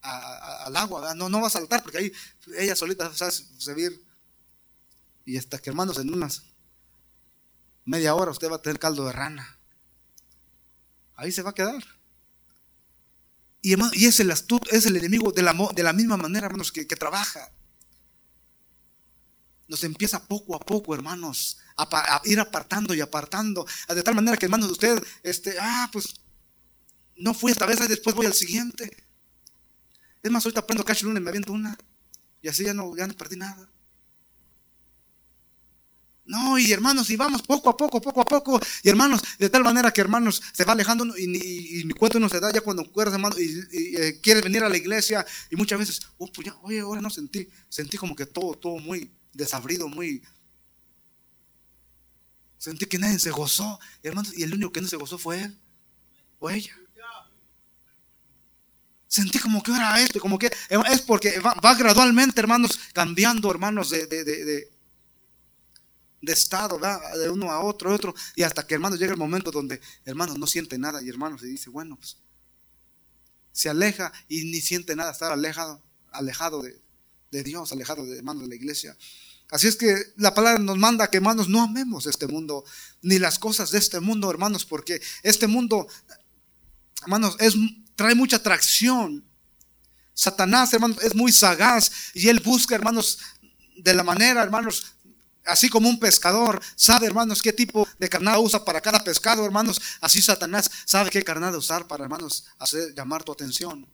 al 0.00 0.76
agua. 0.76 1.14
No, 1.14 1.28
no 1.28 1.40
va 1.40 1.48
a 1.48 1.50
saltar 1.50 1.82
porque 1.82 1.98
ahí 1.98 2.12
ella 2.56 2.74
solita 2.74 3.08
va 3.08 3.26
a 3.26 3.30
servir. 3.30 4.02
Y 5.24 5.36
hasta 5.36 5.58
que, 5.58 5.70
hermanos, 5.70 5.98
en 5.98 6.12
unas 6.12 6.42
media 7.84 8.14
hora 8.14 8.30
usted 8.30 8.50
va 8.50 8.56
a 8.56 8.62
tener 8.62 8.78
caldo 8.78 9.04
de 9.04 9.12
rana. 9.12 9.58
Ahí 11.16 11.32
se 11.32 11.42
va 11.42 11.50
a 11.50 11.54
quedar. 11.54 11.84
Y, 13.60 13.74
y 13.98 14.06
es 14.06 14.20
el 14.20 14.30
astuto, 14.30 14.70
es 14.70 14.86
el 14.86 14.96
enemigo 14.96 15.32
de 15.32 15.42
la, 15.42 15.54
de 15.74 15.82
la 15.82 15.92
misma 15.92 16.16
manera, 16.16 16.46
hermanos, 16.46 16.72
que 16.72 16.84
trabaja 16.84 17.50
nos 19.68 19.84
empieza 19.84 20.26
poco 20.26 20.56
a 20.56 20.58
poco, 20.58 20.94
hermanos, 20.94 21.58
a, 21.76 22.20
ir 22.24 22.40
apartando 22.40 22.94
y 22.94 23.00
apartando, 23.00 23.66
de 23.88 24.02
tal 24.02 24.14
manera 24.14 24.36
que, 24.36 24.46
hermanos, 24.46 24.70
usted, 24.70 25.02
este, 25.22 25.56
ah, 25.60 25.88
pues, 25.92 26.14
no 27.16 27.34
fui 27.34 27.52
esta 27.52 27.66
vez, 27.66 27.86
después 27.88 28.16
voy 28.16 28.26
al 28.26 28.34
siguiente. 28.34 29.06
Es 30.22 30.30
más, 30.30 30.44
ahorita 30.44 30.66
prendo 30.66 30.84
cash 30.84 31.02
lunes, 31.02 31.22
me 31.22 31.28
aviento 31.28 31.52
una, 31.52 31.76
y 32.42 32.48
así 32.48 32.64
ya 32.64 32.74
no, 32.74 32.96
ya 32.96 33.06
no 33.06 33.14
perdí 33.14 33.36
nada. 33.36 33.68
No, 36.24 36.58
y 36.58 36.72
hermanos, 36.72 37.08
y 37.08 37.16
vamos 37.16 37.40
poco 37.42 37.70
a 37.70 37.76
poco, 37.76 38.02
poco 38.02 38.20
a 38.20 38.24
poco, 38.24 38.60
y 38.82 38.88
hermanos, 38.88 39.22
de 39.38 39.48
tal 39.48 39.64
manera 39.64 39.90
que 39.90 40.02
hermanos 40.02 40.42
se 40.52 40.64
va 40.64 40.72
alejando 40.72 41.16
y, 41.16 41.84
mi 41.84 41.94
cuento 41.94 42.20
no 42.20 42.28
se 42.28 42.38
da 42.38 42.52
ya 42.52 42.60
cuando 42.60 42.82
acuerdas, 42.82 43.14
hermano, 43.14 43.34
y, 43.38 43.96
eh, 43.96 44.20
quieres 44.22 44.42
venir 44.42 44.62
a 44.62 44.68
la 44.68 44.76
iglesia, 44.76 45.24
y 45.50 45.56
muchas 45.56 45.78
veces, 45.78 46.00
oh, 46.18 46.30
pues 46.30 46.46
ya, 46.46 46.56
oye, 46.62 46.80
ahora 46.80 47.00
no 47.00 47.08
sentí, 47.08 47.48
sentí 47.68 47.96
como 47.96 48.14
que 48.14 48.26
todo, 48.26 48.54
todo 48.54 48.76
muy, 48.78 49.10
desabrido, 49.32 49.88
muy... 49.88 50.22
Sentí 52.58 52.86
que 52.86 52.98
nadie 52.98 53.18
se 53.18 53.30
gozó, 53.30 53.78
hermanos, 54.02 54.36
y 54.36 54.42
el 54.42 54.52
único 54.52 54.72
que 54.72 54.80
no 54.80 54.88
se 54.88 54.96
gozó 54.96 55.16
fue 55.16 55.42
él 55.42 55.58
o 56.40 56.50
ella. 56.50 56.76
Sentí 59.06 59.38
como 59.38 59.62
que 59.62 59.70
era 59.70 60.00
esto, 60.02 60.20
como 60.20 60.38
que 60.38 60.50
es 60.68 61.00
porque 61.00 61.40
va, 61.40 61.74
gradualmente, 61.74 62.40
hermanos, 62.40 62.78
cambiando, 62.92 63.50
hermanos, 63.50 63.88
de, 63.88 64.06
de, 64.06 64.24
de, 64.24 64.68
estado, 66.32 66.78
de 66.78 67.30
uno 67.30 67.50
a 67.50 67.60
otro, 67.60 67.92
otro, 67.92 68.14
y 68.36 68.42
hasta 68.42 68.66
que, 68.66 68.74
hermanos, 68.74 68.98
llega 68.98 69.12
el 69.12 69.18
momento 69.18 69.50
donde, 69.50 69.80
hermanos, 70.04 70.38
no 70.38 70.46
siente 70.46 70.78
nada, 70.78 71.02
y 71.02 71.08
hermanos, 71.08 71.40
se 71.40 71.46
dice, 71.46 71.70
bueno, 71.70 71.96
pues, 71.96 72.18
se 73.50 73.70
aleja 73.70 74.12
y 74.28 74.44
ni 74.44 74.60
siente 74.60 74.94
nada, 74.94 75.12
estar 75.12 75.32
alejado, 75.32 75.82
alejado 76.12 76.62
de, 76.62 76.78
de 77.30 77.42
Dios, 77.42 77.72
alejado 77.72 78.04
de 78.04 78.18
hermanos 78.18 78.42
de 78.42 78.48
la 78.48 78.54
iglesia. 78.54 78.96
Así 79.50 79.66
es 79.66 79.76
que 79.76 80.12
la 80.16 80.34
palabra 80.34 80.58
nos 80.58 80.76
manda 80.76 81.08
que 81.08 81.16
hermanos 81.16 81.48
no 81.48 81.62
amemos 81.62 82.06
este 82.06 82.26
mundo, 82.26 82.64
ni 83.00 83.18
las 83.18 83.38
cosas 83.38 83.70
de 83.70 83.78
este 83.78 84.00
mundo, 84.00 84.30
hermanos, 84.30 84.66
porque 84.66 85.00
este 85.22 85.46
mundo, 85.46 85.88
hermanos, 87.02 87.36
es, 87.40 87.54
trae 87.96 88.14
mucha 88.14 88.36
atracción. 88.36 89.24
Satanás, 90.12 90.72
hermanos, 90.74 90.98
es 91.02 91.14
muy 91.14 91.32
sagaz 91.32 91.90
y 92.12 92.28
él 92.28 92.40
busca, 92.40 92.74
hermanos, 92.74 93.18
de 93.76 93.94
la 93.94 94.02
manera, 94.02 94.42
hermanos, 94.42 94.96
así 95.46 95.70
como 95.70 95.88
un 95.88 95.98
pescador 95.98 96.60
sabe, 96.76 97.06
hermanos, 97.06 97.40
qué 97.40 97.52
tipo 97.52 97.88
de 97.98 98.08
carnada 98.08 98.38
usa 98.38 98.64
para 98.64 98.80
cada 98.80 99.02
pescado, 99.02 99.44
hermanos, 99.46 99.80
así 100.00 100.20
Satanás 100.20 100.70
sabe 100.84 101.10
qué 101.10 101.22
carnada 101.22 101.56
usar 101.56 101.86
para, 101.86 102.04
hermanos, 102.04 102.44
hacer 102.58 102.94
llamar 102.94 103.24
tu 103.24 103.32
atención. 103.32 103.86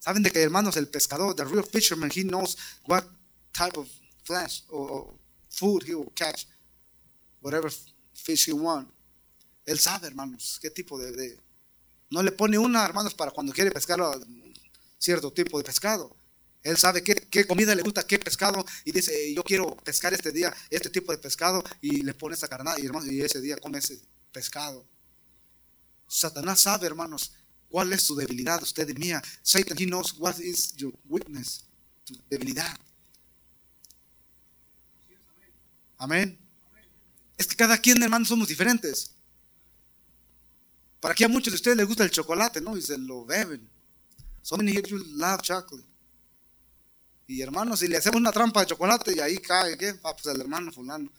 Saben 0.00 0.22
de 0.22 0.30
que, 0.30 0.42
hermanos, 0.42 0.76
el 0.76 0.88
pescador, 0.88 1.36
the 1.36 1.44
real 1.44 1.62
fisherman, 1.62 2.10
he 2.10 2.22
knows 2.24 2.56
what 2.86 3.04
type 3.52 3.78
of 3.78 3.86
flesh 4.24 4.64
or, 4.70 5.14
food 5.50 5.82
he 5.84 5.94
will 5.94 6.10
catch, 6.14 6.46
whatever 7.40 7.70
fish 8.14 8.48
he 8.48 8.52
want. 8.52 8.88
Él 9.66 9.78
sabe, 9.78 10.06
hermanos, 10.06 10.58
qué 10.60 10.70
tipo 10.70 10.98
de, 10.98 11.38
No 12.08 12.22
le 12.22 12.32
pone 12.32 12.58
una, 12.58 12.84
hermanos, 12.84 13.14
para 13.14 13.30
cuando 13.30 13.52
quiere 13.52 13.70
pescar 13.70 14.00
cierto 14.98 15.32
tipo 15.32 15.58
de 15.58 15.64
pescado. 15.64 16.16
Él 16.62 16.76
sabe 16.76 17.02
qué, 17.02 17.14
qué, 17.14 17.46
comida 17.46 17.74
le 17.74 17.82
gusta, 17.82 18.06
qué 18.06 18.18
pescado, 18.18 18.64
y 18.84 18.92
dice, 18.92 19.34
yo 19.34 19.42
quiero 19.42 19.76
pescar 19.76 20.12
este 20.12 20.32
día 20.32 20.54
este 20.70 20.90
tipo 20.90 21.12
de 21.12 21.18
pescado, 21.18 21.62
y 21.80 22.02
le 22.02 22.14
pone 22.14 22.34
esa 22.34 22.48
carnada, 22.48 22.78
y, 22.80 22.86
hermanos, 22.86 23.08
y 23.10 23.20
ese 23.20 23.40
día 23.40 23.56
come 23.58 23.78
ese 23.78 24.00
pescado. 24.32 24.86
Satanás 26.06 26.60
sabe, 26.60 26.86
hermanos, 26.86 27.32
cuál 27.70 27.92
es 27.92 28.02
su 28.02 28.14
debilidad, 28.14 28.62
usted 28.62 28.88
y 28.88 28.94
mía. 28.94 29.22
Satan, 29.42 29.78
he 29.78 29.86
knows 29.86 30.12
what 30.18 30.38
is 30.38 30.74
your 30.76 30.92
weakness, 31.08 31.64
tu 32.04 32.14
debilidad. 32.28 32.78
Amén. 35.96 36.38
Es 37.38 37.46
que 37.46 37.56
cada 37.56 37.78
quien, 37.78 38.02
hermanos, 38.02 38.28
somos 38.28 38.48
diferentes. 38.48 39.12
Para 41.00 41.14
que 41.14 41.24
a 41.24 41.28
muchos 41.28 41.52
de 41.52 41.56
ustedes 41.56 41.76
les 41.76 41.86
gusta 41.86 42.04
el 42.04 42.10
chocolate, 42.10 42.60
¿no? 42.60 42.76
Y 42.76 42.82
se 42.82 42.98
lo 42.98 43.24
beben. 43.24 43.66
So 44.42 44.56
many 44.56 44.76
of 44.76 44.86
you 44.86 44.98
love 45.14 45.40
chocolate. 45.40 45.88
Y 47.26 47.42
hermanos, 47.42 47.78
si 47.80 47.86
le 47.86 47.96
hacemos 47.96 48.20
una 48.20 48.32
trampa 48.32 48.60
de 48.60 48.66
chocolate 48.66 49.14
y 49.14 49.20
ahí 49.20 49.38
cae, 49.38 49.78
¿qué? 49.78 49.94
Ah, 50.02 50.12
pues 50.14 50.26
el 50.34 50.40
hermano 50.40 50.72
fulano. 50.72 51.10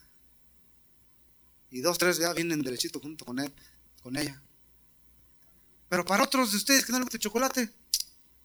Y 1.69 1.79
dos, 1.79 1.97
tres 1.97 2.17
ya 2.17 2.33
vienen 2.33 2.61
derechito 2.61 2.99
junto 2.99 3.23
con 3.23 3.39
él, 3.39 3.51
con 4.03 4.17
ella. 4.17 4.41
Pero 5.91 6.06
para 6.06 6.23
otros 6.23 6.51
de 6.51 6.56
ustedes 6.56 6.86
que 6.86 6.93
no 6.93 6.99
les 6.99 7.04
gusta 7.08 7.17
el 7.17 7.23
chocolate, 7.23 7.69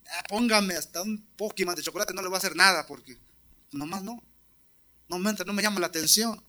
ah, 0.05 0.25
póngame 0.29 0.75
hasta 0.75 1.01
un 1.01 1.25
más 1.65 1.77
de 1.77 1.83
chocolate, 1.85 2.13
no 2.13 2.21
le 2.21 2.29
va 2.29 2.35
a 2.35 2.39
hacer 2.39 2.57
nada 2.57 2.85
porque 2.85 3.17
nomás 3.71 4.03
no. 4.03 4.21
No 5.09 5.21
me, 5.21 5.33
no 5.33 5.53
me 5.53 5.63
llama 5.63 5.79
la 5.79 5.87
atención. 5.87 6.43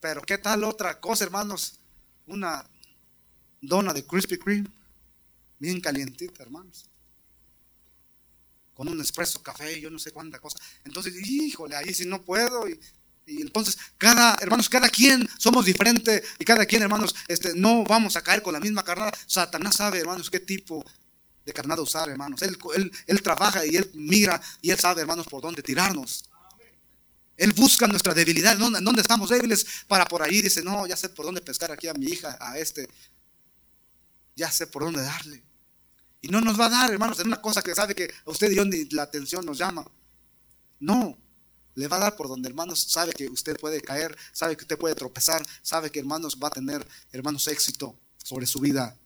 Pero 0.00 0.20
¿qué 0.20 0.36
tal 0.36 0.64
otra 0.64 1.00
cosa, 1.00 1.24
hermanos? 1.24 1.80
Una 2.26 2.68
dona 3.62 3.94
de 3.94 4.04
Krispy 4.04 4.36
Kreme, 4.36 4.68
bien 5.58 5.80
calientita, 5.80 6.42
hermanos. 6.42 6.90
Con 8.74 8.86
un 8.88 9.00
espresso 9.00 9.42
café, 9.42 9.80
yo 9.80 9.88
no 9.88 9.98
sé 9.98 10.10
cuánta 10.10 10.40
cosa. 10.40 10.58
Entonces, 10.84 11.14
híjole, 11.26 11.74
ahí 11.74 11.94
sí 11.94 12.04
no 12.04 12.22
puedo. 12.22 12.66
Entonces, 13.28 13.78
cada, 13.98 14.36
hermanos, 14.40 14.68
cada 14.68 14.88
quien 14.88 15.28
somos 15.38 15.66
diferentes 15.66 16.22
y 16.38 16.44
cada 16.44 16.64
quien, 16.64 16.82
hermanos, 16.82 17.14
este, 17.28 17.54
no 17.54 17.84
vamos 17.84 18.16
a 18.16 18.22
caer 18.22 18.42
con 18.42 18.54
la 18.54 18.60
misma 18.60 18.82
carnada. 18.82 19.12
Satanás 19.26 19.76
sabe, 19.76 19.98
hermanos, 19.98 20.30
qué 20.30 20.40
tipo 20.40 20.84
de 21.44 21.52
carnada 21.52 21.82
usar, 21.82 22.08
hermanos. 22.08 22.42
Él, 22.42 22.58
él, 23.06 23.22
trabaja 23.22 23.64
y 23.66 23.76
él 23.76 23.90
mira 23.94 24.40
y 24.62 24.70
él 24.70 24.78
sabe, 24.78 25.02
hermanos, 25.02 25.26
por 25.26 25.42
dónde 25.42 25.62
tirarnos. 25.62 26.24
Él 27.36 27.52
busca 27.52 27.86
nuestra 27.86 28.14
debilidad, 28.14 28.56
¿dónde, 28.56 28.80
dónde 28.80 29.02
estamos 29.02 29.30
débiles? 29.30 29.64
Para 29.86 30.06
por 30.06 30.22
ahí 30.22 30.42
dice, 30.42 30.62
no, 30.62 30.86
ya 30.86 30.96
sé 30.96 31.08
por 31.08 31.24
dónde 31.26 31.40
pescar 31.40 31.70
aquí 31.70 31.86
a 31.86 31.94
mi 31.94 32.06
hija, 32.06 32.36
a 32.40 32.58
este. 32.58 32.88
Ya 34.34 34.50
sé 34.50 34.66
por 34.66 34.84
dónde 34.84 35.02
darle. 35.02 35.42
Y 36.20 36.28
no 36.28 36.40
nos 36.40 36.58
va 36.58 36.66
a 36.66 36.70
dar, 36.70 36.90
hermanos, 36.90 37.20
en 37.20 37.28
una 37.28 37.40
cosa 37.40 37.62
que 37.62 37.74
sabe 37.74 37.94
que 37.94 38.12
a 38.26 38.30
usted 38.30 38.50
y 38.50 38.56
yo 38.56 38.64
ni 38.64 38.86
la 38.86 39.02
atención 39.02 39.46
nos 39.46 39.58
llama. 39.58 39.84
No, 40.80 41.16
le 41.74 41.88
va 41.88 41.96
a 41.96 42.00
dar 42.00 42.16
por 42.16 42.28
donde, 42.28 42.48
hermanos, 42.48 42.80
sabe 42.88 43.12
que 43.12 43.28
usted 43.28 43.58
puede 43.58 43.80
caer, 43.80 44.16
sabe 44.32 44.56
que 44.56 44.64
usted 44.64 44.78
puede 44.78 44.94
tropezar, 44.94 45.46
sabe 45.62 45.90
que, 45.90 46.00
hermanos, 46.00 46.38
va 46.42 46.48
a 46.48 46.52
tener, 46.52 46.86
hermanos, 47.12 47.46
éxito 47.48 47.94
sobre 48.22 48.46
su 48.46 48.60
vida. 48.60 48.96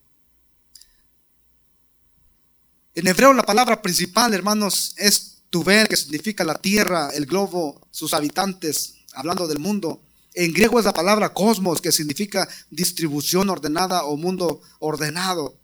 En 2.94 3.06
hebreo 3.06 3.32
la 3.32 3.42
palabra 3.42 3.80
principal, 3.80 4.34
hermanos, 4.34 4.94
es 4.96 5.42
Tuver, 5.50 5.86
que 5.86 5.96
significa 5.96 6.44
la 6.44 6.54
tierra, 6.54 7.10
el 7.10 7.26
globo, 7.26 7.86
sus 7.90 8.14
habitantes, 8.14 8.94
hablando 9.12 9.46
del 9.46 9.58
mundo. 9.58 10.02
En 10.32 10.52
griego 10.52 10.78
es 10.78 10.86
la 10.86 10.94
palabra 10.94 11.34
cosmos, 11.34 11.82
que 11.82 11.92
significa 11.92 12.48
distribución 12.70 13.50
ordenada 13.50 14.04
o 14.04 14.16
mundo 14.16 14.62
ordenado. 14.78 15.58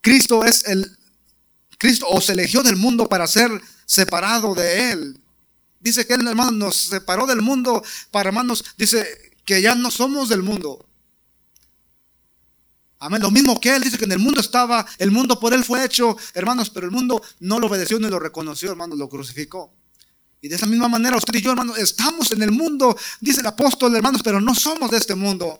Cristo 0.00 0.44
es 0.44 0.66
el 0.66 0.98
Cristo 1.80 2.06
os 2.10 2.28
eligió 2.28 2.62
del 2.62 2.76
mundo 2.76 3.08
para 3.08 3.26
ser 3.26 3.50
separado 3.86 4.54
de 4.54 4.90
él. 4.90 5.18
Dice 5.80 6.06
que 6.06 6.12
él, 6.12 6.28
hermano, 6.28 6.50
nos 6.50 6.76
separó 6.76 7.26
del 7.26 7.40
mundo 7.40 7.82
para, 8.10 8.28
hermanos, 8.28 8.62
dice 8.76 9.32
que 9.46 9.62
ya 9.62 9.74
no 9.74 9.90
somos 9.90 10.28
del 10.28 10.42
mundo. 10.42 10.86
Amén. 12.98 13.22
Lo 13.22 13.30
mismo 13.30 13.58
que 13.58 13.74
él 13.74 13.82
dice 13.82 13.96
que 13.96 14.04
en 14.04 14.12
el 14.12 14.18
mundo 14.18 14.42
estaba, 14.42 14.84
el 14.98 15.10
mundo 15.10 15.40
por 15.40 15.54
él 15.54 15.64
fue 15.64 15.82
hecho, 15.82 16.18
hermanos, 16.34 16.68
pero 16.68 16.84
el 16.84 16.92
mundo 16.92 17.22
no 17.38 17.58
lo 17.58 17.66
obedeció 17.66 17.98
ni 17.98 18.10
lo 18.10 18.18
reconoció, 18.18 18.70
hermanos, 18.70 18.98
lo 18.98 19.08
crucificó. 19.08 19.72
Y 20.42 20.48
de 20.48 20.56
esa 20.56 20.66
misma 20.66 20.86
manera 20.86 21.16
usted 21.16 21.34
y 21.34 21.40
yo, 21.40 21.52
hermanos, 21.52 21.78
estamos 21.78 22.30
en 22.32 22.42
el 22.42 22.50
mundo, 22.50 22.94
dice 23.22 23.40
el 23.40 23.46
apóstol, 23.46 23.96
hermanos, 23.96 24.20
pero 24.22 24.38
no 24.38 24.54
somos 24.54 24.90
de 24.90 24.98
este 24.98 25.14
mundo. 25.14 25.58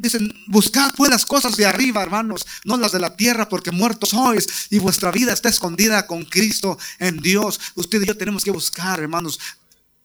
Dicen, 0.00 0.32
buscad 0.46 0.94
pues 0.96 1.10
las 1.10 1.26
cosas 1.26 1.58
de 1.58 1.66
arriba, 1.66 2.02
hermanos, 2.02 2.46
no 2.64 2.78
las 2.78 2.92
de 2.92 3.00
la 3.00 3.16
tierra, 3.16 3.50
porque 3.50 3.70
muertos 3.70 4.08
sois 4.10 4.48
y 4.70 4.78
vuestra 4.78 5.10
vida 5.10 5.30
está 5.34 5.50
escondida 5.50 6.06
con 6.06 6.24
Cristo 6.24 6.78
en 6.98 7.18
Dios. 7.18 7.60
Usted 7.74 8.00
y 8.00 8.06
yo 8.06 8.16
tenemos 8.16 8.42
que 8.42 8.50
buscar, 8.50 8.98
hermanos. 8.98 9.38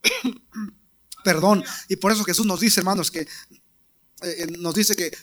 Perdón. 1.23 1.63
Y 1.87 1.95
por 1.95 2.11
eso 2.11 2.25
Jesús 2.25 2.45
nos 2.45 2.59
dice, 2.59 2.81
hermanos, 2.81 3.09
que 3.09 3.21
eh, 3.21 3.27
eh, 4.21 4.47
nos 4.59 4.75
dice 4.75 4.97
que 4.97 5.17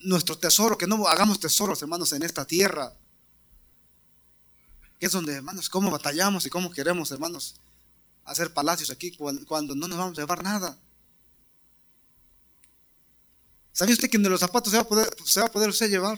nuestro 0.00 0.38
tesoro, 0.38 0.78
que 0.78 0.86
no 0.86 1.06
hagamos 1.06 1.38
tesoros, 1.38 1.82
hermanos, 1.82 2.10
en 2.14 2.22
esta 2.22 2.46
tierra. 2.46 2.94
Que 4.98 5.04
es 5.04 5.12
donde, 5.12 5.34
hermanos, 5.34 5.68
cómo 5.68 5.90
batallamos 5.90 6.46
y 6.46 6.50
cómo 6.50 6.70
queremos, 6.70 7.10
hermanos, 7.10 7.56
hacer 8.24 8.54
palacios 8.54 8.88
aquí 8.88 9.14
cuando 9.46 9.74
no 9.74 9.86
nos 9.86 9.98
vamos 9.98 10.18
a 10.18 10.22
llevar 10.22 10.42
nada. 10.42 10.78
¿Sabía 13.74 13.94
usted 13.94 14.08
que 14.08 14.18
de 14.18 14.30
los 14.30 14.38
zapatos 14.38 14.70
se 14.70 14.76
va 14.76 14.84
a 14.84 14.88
poder, 14.88 15.08
se 15.24 15.40
va 15.40 15.46
a 15.46 15.52
poder 15.52 15.68
usted 15.68 15.90
llevar? 15.90 16.16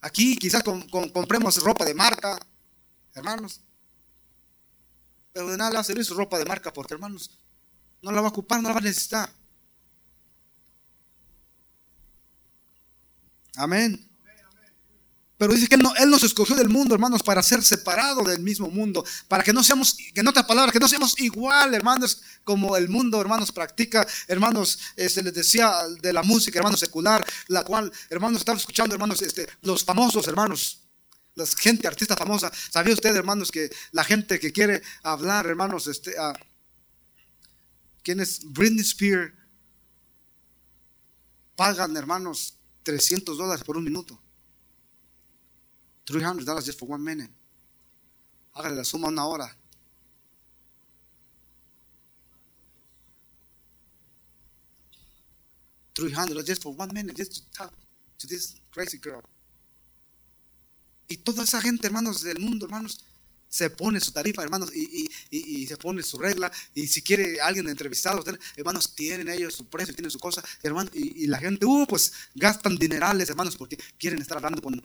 Aquí 0.00 0.36
quizás 0.36 0.62
compremos 0.62 1.62
ropa 1.62 1.84
de 1.84 1.94
marca, 1.94 2.38
hermanos. 3.12 3.60
Pero 5.32 5.48
de 5.48 5.56
nada 5.56 5.82
le 5.82 6.04
su 6.04 6.14
ropa 6.14 6.38
de 6.38 6.44
marca 6.44 6.72
porque, 6.72 6.94
hermanos, 6.94 7.38
no 8.02 8.12
la 8.12 8.20
va 8.20 8.28
a 8.28 8.30
ocupar, 8.30 8.62
no 8.62 8.68
la 8.68 8.74
va 8.74 8.80
a 8.80 8.84
necesitar. 8.84 9.28
Amén. 13.56 14.09
Pero 15.40 15.54
dice 15.54 15.68
que 15.68 15.76
él, 15.76 15.82
no, 15.82 15.96
él, 15.96 16.10
nos 16.10 16.22
escogió 16.22 16.54
del 16.54 16.68
mundo, 16.68 16.94
hermanos, 16.94 17.22
para 17.22 17.42
ser 17.42 17.62
separado 17.62 18.24
del 18.24 18.40
mismo 18.40 18.68
mundo, 18.68 19.02
para 19.26 19.42
que 19.42 19.54
no 19.54 19.64
seamos, 19.64 19.96
en 20.14 20.28
otra 20.28 20.46
palabra, 20.46 20.70
que 20.70 20.78
no 20.78 20.86
seamos 20.86 21.18
igual, 21.18 21.72
hermanos, 21.72 22.20
como 22.44 22.76
el 22.76 22.90
mundo, 22.90 23.18
hermanos, 23.18 23.50
practica, 23.50 24.06
hermanos, 24.28 24.78
se 24.94 25.06
este, 25.06 25.22
les 25.22 25.32
decía 25.32 25.72
de 26.02 26.12
la 26.12 26.22
música, 26.22 26.58
hermanos, 26.58 26.78
secular, 26.78 27.24
la 27.48 27.64
cual, 27.64 27.90
hermanos, 28.10 28.40
estamos 28.40 28.60
escuchando, 28.60 28.94
hermanos, 28.94 29.22
este, 29.22 29.48
los 29.62 29.82
famosos, 29.82 30.28
hermanos, 30.28 30.82
la 31.34 31.46
gente 31.46 31.88
artista 31.88 32.14
famosa. 32.14 32.52
¿Sabía 32.68 32.92
usted, 32.92 33.16
hermanos, 33.16 33.50
que 33.50 33.70
la 33.92 34.04
gente 34.04 34.38
que 34.38 34.52
quiere 34.52 34.82
hablar, 35.02 35.46
hermanos, 35.46 35.86
este, 35.86 36.16
¿quién 38.02 38.20
es 38.20 38.42
Britney 38.44 38.82
Spears? 38.82 39.32
Pagan, 41.56 41.96
hermanos, 41.96 42.58
300 42.82 43.38
dólares 43.38 43.64
por 43.64 43.78
un 43.78 43.84
minuto. 43.84 44.20
$300 46.10 46.64
just 46.64 46.78
for 46.78 46.90
one 46.90 47.02
minute. 47.04 47.30
Hágale 48.54 48.76
la 48.76 48.84
suma 48.84 49.08
una 49.08 49.26
hora. 49.26 49.56
$300 55.94 56.44
just 56.44 56.62
for 56.62 56.74
one 56.74 56.92
minute, 56.92 57.16
just 57.16 57.34
to 57.34 57.50
talk 57.52 57.72
to 58.18 58.26
this 58.26 58.60
crazy 58.72 58.98
girl. 58.98 59.22
Y 61.08 61.16
toda 61.18 61.42
esa 61.44 61.60
gente, 61.60 61.86
hermanos 61.86 62.22
del 62.22 62.38
mundo, 62.38 62.66
hermanos, 62.66 63.04
se 63.48 63.68
pone 63.68 63.98
su 64.00 64.12
tarifa, 64.12 64.42
hermanos, 64.42 64.70
y, 64.72 65.08
y, 65.30 65.62
y, 65.62 65.66
se 65.66 65.76
pone 65.76 66.04
su 66.04 66.18
regla. 66.18 66.50
Y 66.72 66.86
si 66.86 67.02
quiere 67.02 67.40
alguien 67.40 67.68
entrevistado, 67.68 68.22
hermanos, 68.56 68.94
tienen 68.94 69.28
ellos 69.28 69.54
su 69.54 69.66
precio, 69.68 69.92
tienen 69.92 70.10
su 70.10 70.20
cosa, 70.20 70.42
hermanos, 70.62 70.92
y, 70.94 71.26
la 71.26 71.38
gente, 71.38 71.66
uh, 71.66 71.84
pues 71.88 72.12
gastan 72.34 72.76
dinerales, 72.76 73.28
hermanos, 73.28 73.56
porque 73.56 73.76
quieren 73.98 74.20
estar 74.20 74.36
hablando 74.36 74.62
con 74.62 74.80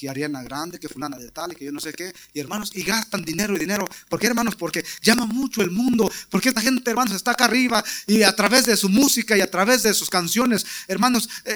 que 0.00 0.08
Ariana 0.08 0.42
Grande, 0.42 0.78
que 0.78 0.88
fulana 0.88 1.18
de 1.18 1.30
tal, 1.30 1.54
que 1.54 1.66
yo 1.66 1.72
no 1.72 1.80
sé 1.80 1.92
qué, 1.92 2.10
y 2.32 2.40
hermanos, 2.40 2.72
y 2.74 2.82
gastan 2.82 3.22
dinero 3.22 3.54
y 3.54 3.58
dinero. 3.58 3.86
¿Por 4.08 4.18
qué, 4.18 4.28
hermanos? 4.28 4.56
Porque 4.56 4.82
llama 5.02 5.26
mucho 5.26 5.60
el 5.60 5.70
mundo, 5.70 6.10
porque 6.30 6.48
esta 6.48 6.62
gente, 6.62 6.90
hermanos, 6.90 7.14
está 7.14 7.32
acá 7.32 7.44
arriba, 7.44 7.84
y 8.06 8.22
a 8.22 8.34
través 8.34 8.64
de 8.64 8.78
su 8.78 8.88
música 8.88 9.36
y 9.36 9.42
a 9.42 9.50
través 9.50 9.82
de 9.82 9.92
sus 9.92 10.08
canciones, 10.08 10.64
hermanos, 10.88 11.28
eh, 11.44 11.54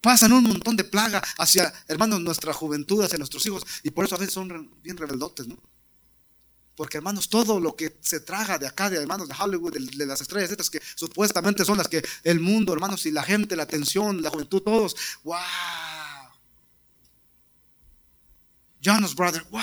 pasan 0.00 0.32
un 0.32 0.44
montón 0.44 0.76
de 0.76 0.84
plaga 0.84 1.22
hacia, 1.36 1.72
hermanos, 1.88 2.20
nuestra 2.22 2.54
juventud, 2.54 3.04
hacia 3.04 3.18
nuestros 3.18 3.44
hijos, 3.44 3.66
y 3.82 3.90
por 3.90 4.06
eso 4.06 4.14
a 4.14 4.18
veces 4.18 4.32
son 4.32 4.70
bien 4.82 4.96
rebeldotes, 4.96 5.46
¿no? 5.46 5.58
Porque 6.74 6.96
hermanos, 6.96 7.28
todo 7.28 7.60
lo 7.60 7.76
que 7.76 7.98
se 8.00 8.20
traga 8.20 8.58
de 8.58 8.66
acá, 8.66 8.88
de 8.88 8.96
hermanos 8.96 9.28
de 9.28 9.34
Hollywood, 9.38 9.74
de, 9.74 10.06
las 10.06 10.22
estrellas 10.22 10.50
estas 10.50 10.70
que 10.70 10.80
supuestamente 10.94 11.66
son 11.66 11.76
las 11.76 11.86
que 11.86 12.02
el 12.24 12.40
mundo, 12.40 12.72
hermanos, 12.72 13.04
y 13.04 13.10
la 13.10 13.22
gente, 13.22 13.56
la 13.56 13.64
atención, 13.64 14.22
la 14.22 14.30
juventud, 14.30 14.62
todos, 14.62 14.96
wow. 15.22 15.36
Jonas 18.82 19.14
Brother, 19.14 19.44
wow. 19.50 19.62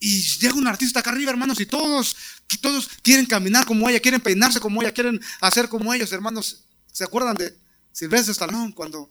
Y 0.00 0.20
llega 0.38 0.54
un 0.54 0.66
artista 0.66 1.00
acá 1.00 1.10
arriba, 1.10 1.30
hermanos, 1.30 1.60
y 1.60 1.66
todos, 1.66 2.16
todos 2.60 2.88
quieren 3.02 3.24
caminar 3.24 3.64
como 3.64 3.88
ella, 3.88 4.00
quieren 4.00 4.20
peinarse 4.20 4.60
como 4.60 4.82
ella, 4.82 4.92
quieren 4.92 5.20
hacer 5.40 5.68
como 5.68 5.94
ellos, 5.94 6.12
hermanos. 6.12 6.64
¿Se 6.92 7.04
acuerdan 7.04 7.36
de 7.36 7.56
Silvestre 7.92 8.32
Stallone 8.32 8.74
cuando 8.74 9.10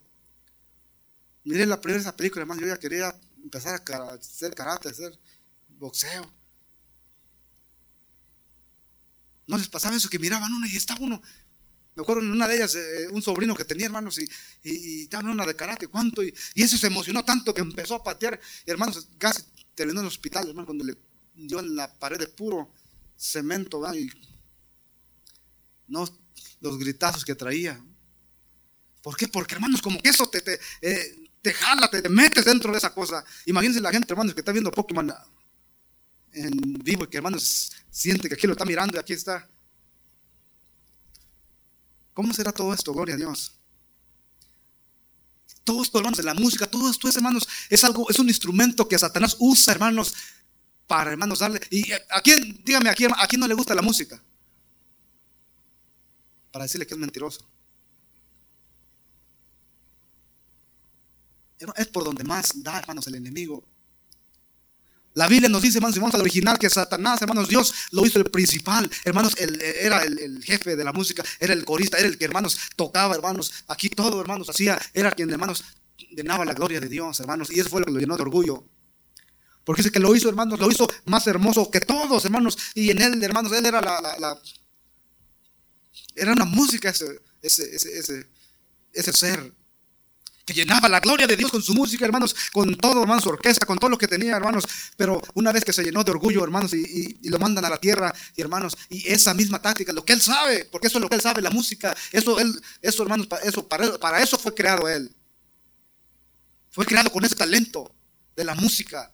miré 1.44 1.66
la 1.66 1.80
primera 1.80 2.16
película, 2.16 2.42
hermanos? 2.42 2.64
Yo 2.64 2.68
ya 2.70 2.80
quería 2.80 3.16
empezar 3.42 3.74
a 3.74 4.14
hacer 4.14 4.54
karate, 4.54 4.90
hacer 4.90 5.18
boxeo. 5.70 6.32
¿No 9.48 9.58
les 9.58 9.68
pasaba 9.68 9.96
eso 9.96 10.10
que 10.10 10.20
miraban 10.20 10.52
uno 10.52 10.66
y 10.68 10.76
estaba 10.76 11.00
uno 11.02 11.22
me 11.96 12.02
acuerdo 12.04 12.22
en 12.22 12.32
una 12.32 12.48
de 12.48 12.56
ellas, 12.58 12.76
eh, 12.76 13.08
un 13.12 13.22
sobrino 13.22 13.56
que 13.56 13.64
tenía 13.64 13.86
hermanos 13.86 14.18
y, 14.20 14.28
y, 14.64 15.04
y 15.04 15.10
una 15.16 15.46
de 15.46 15.56
karate, 15.56 15.88
¿cuánto? 15.88 16.22
Y, 16.22 16.34
eso 16.56 16.78
se 16.78 16.88
emocionó 16.88 17.24
tanto 17.24 17.54
que 17.54 17.62
empezó 17.62 17.96
a 17.96 18.04
patear, 18.04 18.40
hermanos, 18.66 19.08
casi 19.18 19.44
terminó 19.74 20.02
en 20.02 20.06
el 20.06 20.10
hospital, 20.10 20.50
hermano, 20.50 20.66
cuando 20.66 20.84
le 20.84 20.98
dio 21.34 21.60
en 21.60 21.76
la 21.76 21.92
pared 21.98 22.20
de 22.20 22.28
puro 22.28 22.70
cemento, 23.16 23.82
Y 23.96 24.12
no 25.88 26.06
los 26.60 26.78
gritazos 26.78 27.24
que 27.24 27.36
traía. 27.36 27.82
¿Por 29.02 29.16
qué? 29.16 29.28
Porque, 29.28 29.56
hermanos, 29.56 29.82
como 29.82 30.02
que 30.02 30.10
eso 30.10 30.28
te, 30.28 30.42
te, 30.42 30.60
eh, 30.82 31.30
te 31.42 31.54
jala, 31.54 31.90
te, 31.90 32.10
metes 32.10 32.44
dentro 32.44 32.72
de 32.72 32.78
esa 32.78 32.94
cosa. 32.94 33.24
Imagínense 33.46 33.80
la 33.80 33.92
gente, 33.92 34.12
hermanos, 34.12 34.34
que 34.34 34.42
está 34.42 34.52
viendo 34.52 34.72
Pokémon 34.72 35.14
en 36.34 36.74
vivo 36.84 37.06
y 37.06 37.08
que, 37.08 37.18
hermanos, 37.18 37.72
siente 37.90 38.28
que 38.28 38.34
aquí 38.34 38.48
lo 38.48 38.54
está 38.54 38.66
mirando 38.66 38.98
y 38.98 39.00
aquí 39.00 39.14
está 39.14 39.48
¿Cómo 42.16 42.34
será 42.34 42.54
todo 42.54 42.74
esto? 42.74 42.94
Gloria 42.94 43.16
a 43.16 43.18
Dios. 43.18 43.52
Todo 45.66 45.84
esto, 45.84 45.98
hermanos, 45.98 46.18
de 46.18 46.24
la 46.24 46.34
música, 46.34 46.66
todo 46.66 46.90
esto 46.90 47.10
es, 47.10 47.16
hermanos, 47.18 47.48
es 47.70 47.84
algo, 47.84 48.10
es 48.10 48.18
un 48.18 48.30
instrumento 48.30 48.88
que 48.88 48.98
Satanás 48.98 49.36
usa, 49.38 49.74
hermanos, 49.74 50.14
para, 50.88 51.12
hermanos, 51.12 51.40
darle. 51.40 51.60
¿Y 51.70 51.92
a 51.92 52.22
quién, 52.24 52.62
dígame, 52.64 52.90
a 52.90 52.96
quién 52.96 53.40
no 53.40 53.48
le 53.48 53.54
gusta 53.54 53.76
la 53.76 53.82
música? 53.82 54.24
Para 56.52 56.64
decirle 56.64 56.88
que 56.88 56.94
es 56.94 57.00
mentiroso. 57.00 57.46
Es 61.76 61.88
por 61.88 62.06
donde 62.06 62.24
más 62.24 62.64
da, 62.64 62.80
hermanos, 62.80 63.08
el 63.08 63.16
enemigo. 63.16 63.62
La 65.16 65.30
Biblia 65.30 65.48
nos 65.48 65.62
dice, 65.62 65.78
hermanos, 65.78 65.98
vamos 65.98 66.14
al 66.14 66.22
original, 66.22 66.60
que 66.60 66.70
Satanás, 66.70 67.22
hermanos, 67.22 67.48
Dios 67.48 67.74
lo 67.92 68.06
hizo 68.06 68.20
el 68.20 68.26
principal. 68.26 68.92
Hermanos, 69.06 69.34
era 69.40 70.04
el, 70.04 70.44
jefe 70.44 70.76
de 70.76 70.84
la 70.84 70.92
música, 70.92 71.24
era 71.40 71.54
el 71.54 71.64
corista, 71.64 71.98
era 71.98 72.08
el 72.08 72.18
que, 72.18 72.26
hermanos, 72.26 72.60
tocaba, 72.76 73.16
hermanos. 73.16 73.64
Aquí 73.70 73.90
todo, 73.90 74.20
hermanos, 74.20 74.50
hacía, 74.50 74.78
era 74.94 75.12
quien, 75.12 75.30
hermanos, 75.30 75.64
llenaba 76.12 76.44
la 76.44 76.54
gloria 76.54 76.82
de 76.82 76.90
Dios, 76.90 77.18
hermanos. 77.22 77.50
Y 77.50 77.62
eso 77.62 77.70
fue 77.70 77.80
lo 77.80 77.86
que 77.86 77.94
lo 77.94 78.00
llenó 78.00 78.18
de 78.18 78.24
orgullo. 78.24 78.68
Porque 79.64 79.84
es 79.84 79.90
que 79.90 80.02
lo 80.02 80.14
hizo, 80.14 80.28
hermanos, 80.28 80.60
lo 80.60 80.70
hizo 80.70 80.86
más 81.06 81.26
hermoso 81.28 81.72
que 81.72 81.80
todos, 81.80 82.26
hermanos. 82.26 82.58
Y 82.74 82.92
en 82.92 83.02
él, 83.02 83.24
hermanos, 83.24 83.54
él 83.54 83.66
era 83.66 83.82
la. 83.82 84.38
era 86.14 86.34
una 86.34 86.46
música 86.46 86.90
ese, 86.90 87.22
ese, 87.42 87.74
ese, 87.74 88.28
ese 88.92 89.14
ser. 89.14 89.54
Que 90.46 90.54
llenaba 90.54 90.88
la 90.88 91.00
gloria 91.00 91.26
de 91.26 91.36
Dios 91.36 91.52
con 91.52 91.62
su 91.62 91.74
música, 91.74 92.06
hermanos, 92.06 92.36
con 92.54 92.76
todo, 92.76 93.02
hermanos, 93.02 93.24
su 93.24 93.30
orquesta, 93.30 93.66
con 93.66 93.80
todo 93.80 93.90
lo 93.90 93.98
que 93.98 94.08
tenía, 94.08 94.36
hermanos. 94.36 94.66
Pero 94.96 95.22
una 95.34 95.52
vez 95.52 95.66
que 95.66 95.74
se 95.74 95.84
llenó 95.84 96.04
de 96.04 96.12
orgullo, 96.12 96.44
hermanos, 96.44 96.74
y, 96.74 97.18
lo 97.28 97.40
mandan 97.40 97.66
a 97.66 97.70
la 97.70 97.78
tierra, 97.78 98.14
y 98.36 98.42
hermanos, 98.42 98.78
y 98.90 99.08
esa 99.08 99.34
misma 99.34 99.60
táctica, 99.60 99.92
lo 99.92 100.06
que 100.06 100.14
él 100.14 100.22
sabe, 100.22 100.66
porque 100.66 100.88
eso 100.88 101.00
es 101.00 101.02
lo 101.02 101.10
que 101.10 101.16
él 101.16 101.22
sabe, 101.22 101.42
la 101.42 101.50
música, 101.50 101.96
eso, 102.12 102.38
eso 102.82 103.04
hermanos, 103.04 103.28
eso, 103.44 103.68
para, 103.68 103.98
para 103.98 104.22
eso 104.22 104.38
fue 104.38 104.54
creado 104.54 104.88
él. 104.88 105.12
Fue 106.70 106.86
creado 106.86 107.10
con 107.10 107.26
ese 107.26 107.36
talento 107.36 107.92
de 108.36 108.44
la 108.44 108.54
música. 108.54 109.12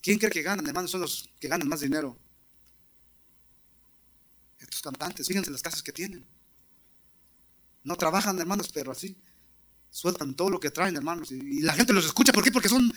¿Quién 0.00 0.18
cree 0.18 0.32
que 0.32 0.42
ganan, 0.42 0.66
hermanos? 0.66 0.90
Son 0.90 1.00
los 1.00 1.30
que 1.38 1.46
ganan 1.46 1.68
más 1.68 1.80
dinero. 1.80 2.18
Estos 4.58 4.82
cantantes, 4.82 5.28
fíjense 5.28 5.50
las 5.50 5.62
casas 5.62 5.82
que 5.82 5.92
tienen. 5.92 6.26
No 7.84 7.96
trabajan, 7.96 8.38
hermanos, 8.38 8.70
pero 8.72 8.92
así 8.92 9.16
sueltan 9.90 10.34
todo 10.34 10.50
lo 10.50 10.58
que 10.58 10.70
traen, 10.70 10.96
hermanos. 10.96 11.30
Y, 11.32 11.60
la 11.60 11.74
gente 11.74 11.92
los 11.92 12.04
escucha. 12.04 12.32
¿Por 12.32 12.42
qué? 12.42 12.50
Porque 12.50 12.68
son 12.68 12.92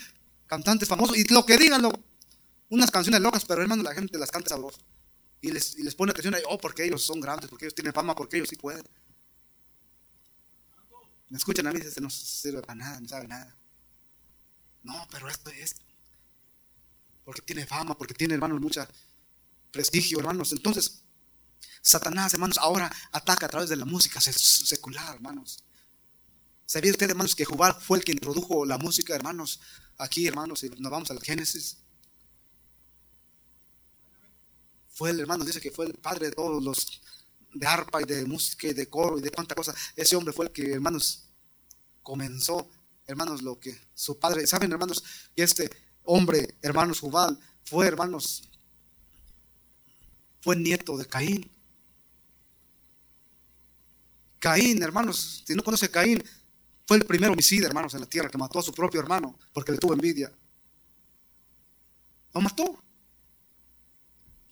cantantes 0.48 0.88
famosos. 0.88 1.18
Y 1.18 1.26
lo 1.34 1.46
que 1.46 1.58
digan, 1.58 1.84
unas 2.70 2.92
canciones 2.92 3.22
locas, 3.22 3.46
pero 3.46 3.62
hermanos, 3.62 3.84
la 3.84 3.94
gente 3.94 4.18
las 4.18 4.32
canta 4.32 4.50
sabroso. 4.50 4.80
Y 5.42 5.52
les, 5.52 5.78
y 5.78 5.84
les 5.84 5.94
pone 5.94 6.12
atención 6.12 6.34
ahí, 6.34 6.42
oh, 6.50 6.58
porque 6.58 6.86
ellos 6.86 7.04
son 7.04 7.20
grandes, 7.20 7.50
porque 7.50 7.66
ellos 7.66 7.76
tienen 7.76 7.94
fama, 7.94 8.16
porque 8.16 8.38
ellos 8.38 8.50
sí 8.50 8.56
pueden. 8.56 8.84
Me 11.30 11.38
escuchan 11.38 11.68
a 11.68 11.72
mí, 11.72 11.80
este 11.82 12.02
no 12.02 12.10
sirve 12.10 12.62
para 12.62 12.76
nada, 12.76 13.00
no 13.02 13.08
sabe 13.08 13.28
nada. 13.28 13.56
No, 14.84 15.08
pero 15.12 15.28
esto 15.28 15.50
es 15.50 15.76
porque 17.26 17.42
tiene 17.42 17.66
fama, 17.66 17.98
porque 17.98 18.14
tiene, 18.14 18.36
hermanos, 18.36 18.62
mucho 18.62 18.88
prestigio, 19.72 20.20
hermanos. 20.20 20.52
Entonces, 20.52 21.04
Satanás, 21.86 22.34
hermanos, 22.34 22.58
ahora 22.58 22.92
ataca 23.12 23.46
a 23.46 23.50
través 23.50 23.70
de 23.70 23.76
la 23.76 23.86
música 23.86 24.20
secular, 24.20 25.14
hermanos. 25.14 25.64
¿Sabía 26.66 26.90
usted, 26.90 27.12
hermanos, 27.12 27.36
que 27.36 27.46
Jubal 27.46 27.76
fue 27.80 28.00
el 28.00 28.04
que 28.04 28.12
introdujo 28.12 28.66
la 28.66 28.80
música, 28.80 29.14
hermanos? 29.14 29.60
Aquí, 30.00 30.26
hermanos, 30.26 30.64
y 30.64 30.70
nos 30.72 30.92
vamos 30.92 31.12
al 31.12 31.22
Génesis. 31.22 31.78
Fue 34.90 35.12
el 35.12 35.20
hermano, 35.20 35.46
dice 35.46 35.62
que 35.62 35.70
fue 35.70 35.86
el 35.86 35.94
padre 35.94 36.30
de 36.30 36.32
todos 36.32 36.64
los 36.64 37.02
de 37.54 37.68
arpa 37.68 38.02
y 38.02 38.06
de 38.06 38.26
música 38.26 38.68
y 38.68 38.74
de 38.74 38.90
coro 38.90 39.20
y 39.20 39.22
de 39.22 39.30
cuánta 39.30 39.54
cosa. 39.54 39.76
Ese 39.96 40.16
hombre 40.16 40.34
fue 40.34 40.46
el 40.46 40.52
que, 40.52 40.72
hermanos, 40.72 41.26
comenzó, 42.02 42.68
hermanos, 43.06 43.44
lo 43.44 43.60
que 43.60 43.80
su 43.94 44.18
padre, 44.18 44.48
¿saben, 44.48 44.72
hermanos? 44.72 45.04
Que 45.36 45.44
este 45.44 45.70
hombre, 46.02 46.58
hermanos, 46.64 47.00
Jubal, 47.00 47.40
fue, 47.64 47.86
hermanos, 47.86 48.50
fue 50.42 50.56
nieto 50.56 50.98
de 50.98 51.06
Caín. 51.06 51.55
Caín, 54.46 54.84
hermanos, 54.84 55.42
si 55.44 55.56
no 55.56 55.64
conoce 55.64 55.90
Caín, 55.90 56.24
fue 56.86 56.98
el 56.98 57.04
primer 57.04 57.32
homicida, 57.32 57.66
hermanos, 57.66 57.96
en 57.96 58.02
la 58.02 58.06
tierra 58.06 58.30
que 58.30 58.38
mató 58.38 58.60
a 58.60 58.62
su 58.62 58.72
propio 58.72 59.00
hermano 59.00 59.36
porque 59.52 59.72
le 59.72 59.80
tuvo 59.80 59.94
envidia. 59.94 60.32
Lo 62.32 62.42
mató. 62.42 62.80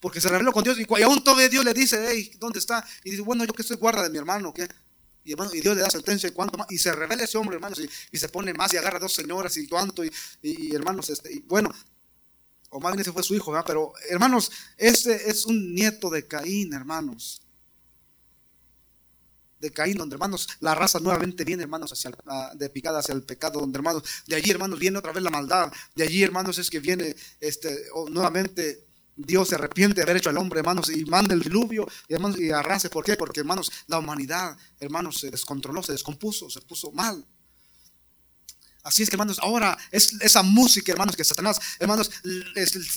Porque 0.01 0.19
se 0.19 0.29
reveló 0.29 0.51
con 0.51 0.63
Dios 0.63 0.79
y 0.79 1.03
aún 1.03 1.23
todavía 1.23 1.47
Dios 1.47 1.63
le 1.63 1.75
dice, 1.75 2.07
hey, 2.09 2.31
¿dónde 2.39 2.57
está? 2.57 2.83
Y 3.03 3.11
dice, 3.11 3.21
bueno, 3.21 3.45
yo 3.45 3.53
que 3.53 3.61
soy 3.61 3.77
guarda 3.77 4.01
de 4.01 4.09
mi 4.09 4.17
hermano, 4.17 4.51
¿qué? 4.51 4.67
Y, 5.23 5.33
y 5.33 5.61
Dios 5.61 5.75
le 5.75 5.83
da 5.83 5.91
sentencia 5.91 6.27
y 6.27 6.31
cuánto 6.31 6.57
más. 6.57 6.65
Y 6.71 6.79
se 6.79 6.91
revela 6.91 7.25
ese 7.25 7.37
hombre, 7.37 7.57
hermanos, 7.57 7.79
y, 8.11 8.17
se 8.17 8.29
pone 8.29 8.51
más 8.51 8.73
y 8.73 8.77
agarra 8.77 8.97
a 8.97 9.01
dos 9.01 9.13
señoras 9.13 9.55
y 9.57 9.67
cuánto. 9.67 10.03
Y, 10.03 10.75
hermanos, 10.75 11.11
este, 11.11 11.31
y 11.31 11.41
bueno, 11.41 11.69
o 12.71 12.79
más 12.79 12.93
bien 12.93 13.01
ese 13.01 13.11
fue 13.11 13.21
su 13.21 13.35
hijo. 13.35 13.53
Pero 13.63 13.93
hermanos, 14.09 14.51
este 14.75 15.29
es 15.29 15.45
un 15.45 15.75
nieto 15.75 16.09
de 16.09 16.27
Caín, 16.27 16.73
hermanos 16.73 17.42
de 19.63 19.71
Caín, 19.71 19.97
donde 19.97 20.15
hermanos, 20.15 20.47
la 20.59 20.75
raza 20.75 20.99
nuevamente 20.99 21.45
viene, 21.45 21.63
hermanos, 21.63 21.91
hacia 21.93 22.11
de 22.53 22.69
picada 22.69 22.99
hacia 22.99 23.15
el 23.15 23.23
pecado, 23.23 23.61
donde 23.61 23.77
hermanos, 23.77 24.03
de 24.27 24.35
allí, 24.35 24.51
hermanos, 24.51 24.77
viene 24.77 24.97
otra 24.97 25.13
vez 25.13 25.23
la 25.23 25.29
maldad, 25.29 25.71
de 25.95 26.03
allí, 26.03 26.21
hermanos, 26.21 26.57
es 26.57 26.69
que 26.69 26.79
viene 26.79 27.15
este, 27.39 27.87
nuevamente 28.09 28.85
Dios 29.15 29.49
se 29.49 29.55
arrepiente 29.55 29.95
de 29.95 30.03
haber 30.03 30.17
hecho 30.17 30.29
al 30.29 30.37
hombre, 30.37 30.59
hermanos, 30.59 30.89
y 30.89 31.05
manda 31.05 31.33
el 31.33 31.41
diluvio, 31.41 31.87
y, 32.07 32.13
hermanos, 32.13 32.39
y 32.39 32.51
arrase. 32.51 32.89
¿Por 32.89 33.05
qué? 33.05 33.15
Porque, 33.15 33.39
hermanos, 33.39 33.71
la 33.87 33.99
humanidad, 33.99 34.57
hermanos, 34.79 35.19
se 35.19 35.31
descontroló, 35.31 35.81
se 35.83 35.91
descompuso, 35.91 36.49
se 36.49 36.61
puso 36.61 36.91
mal. 36.91 37.23
Así 38.81 39.03
es 39.03 39.09
que, 39.09 39.15
hermanos, 39.15 39.39
ahora 39.39 39.77
es 39.91 40.13
esa 40.19 40.43
música, 40.43 40.91
hermanos, 40.91 41.15
que 41.15 41.23
Satanás, 41.23 41.59
hermanos, 41.79 42.09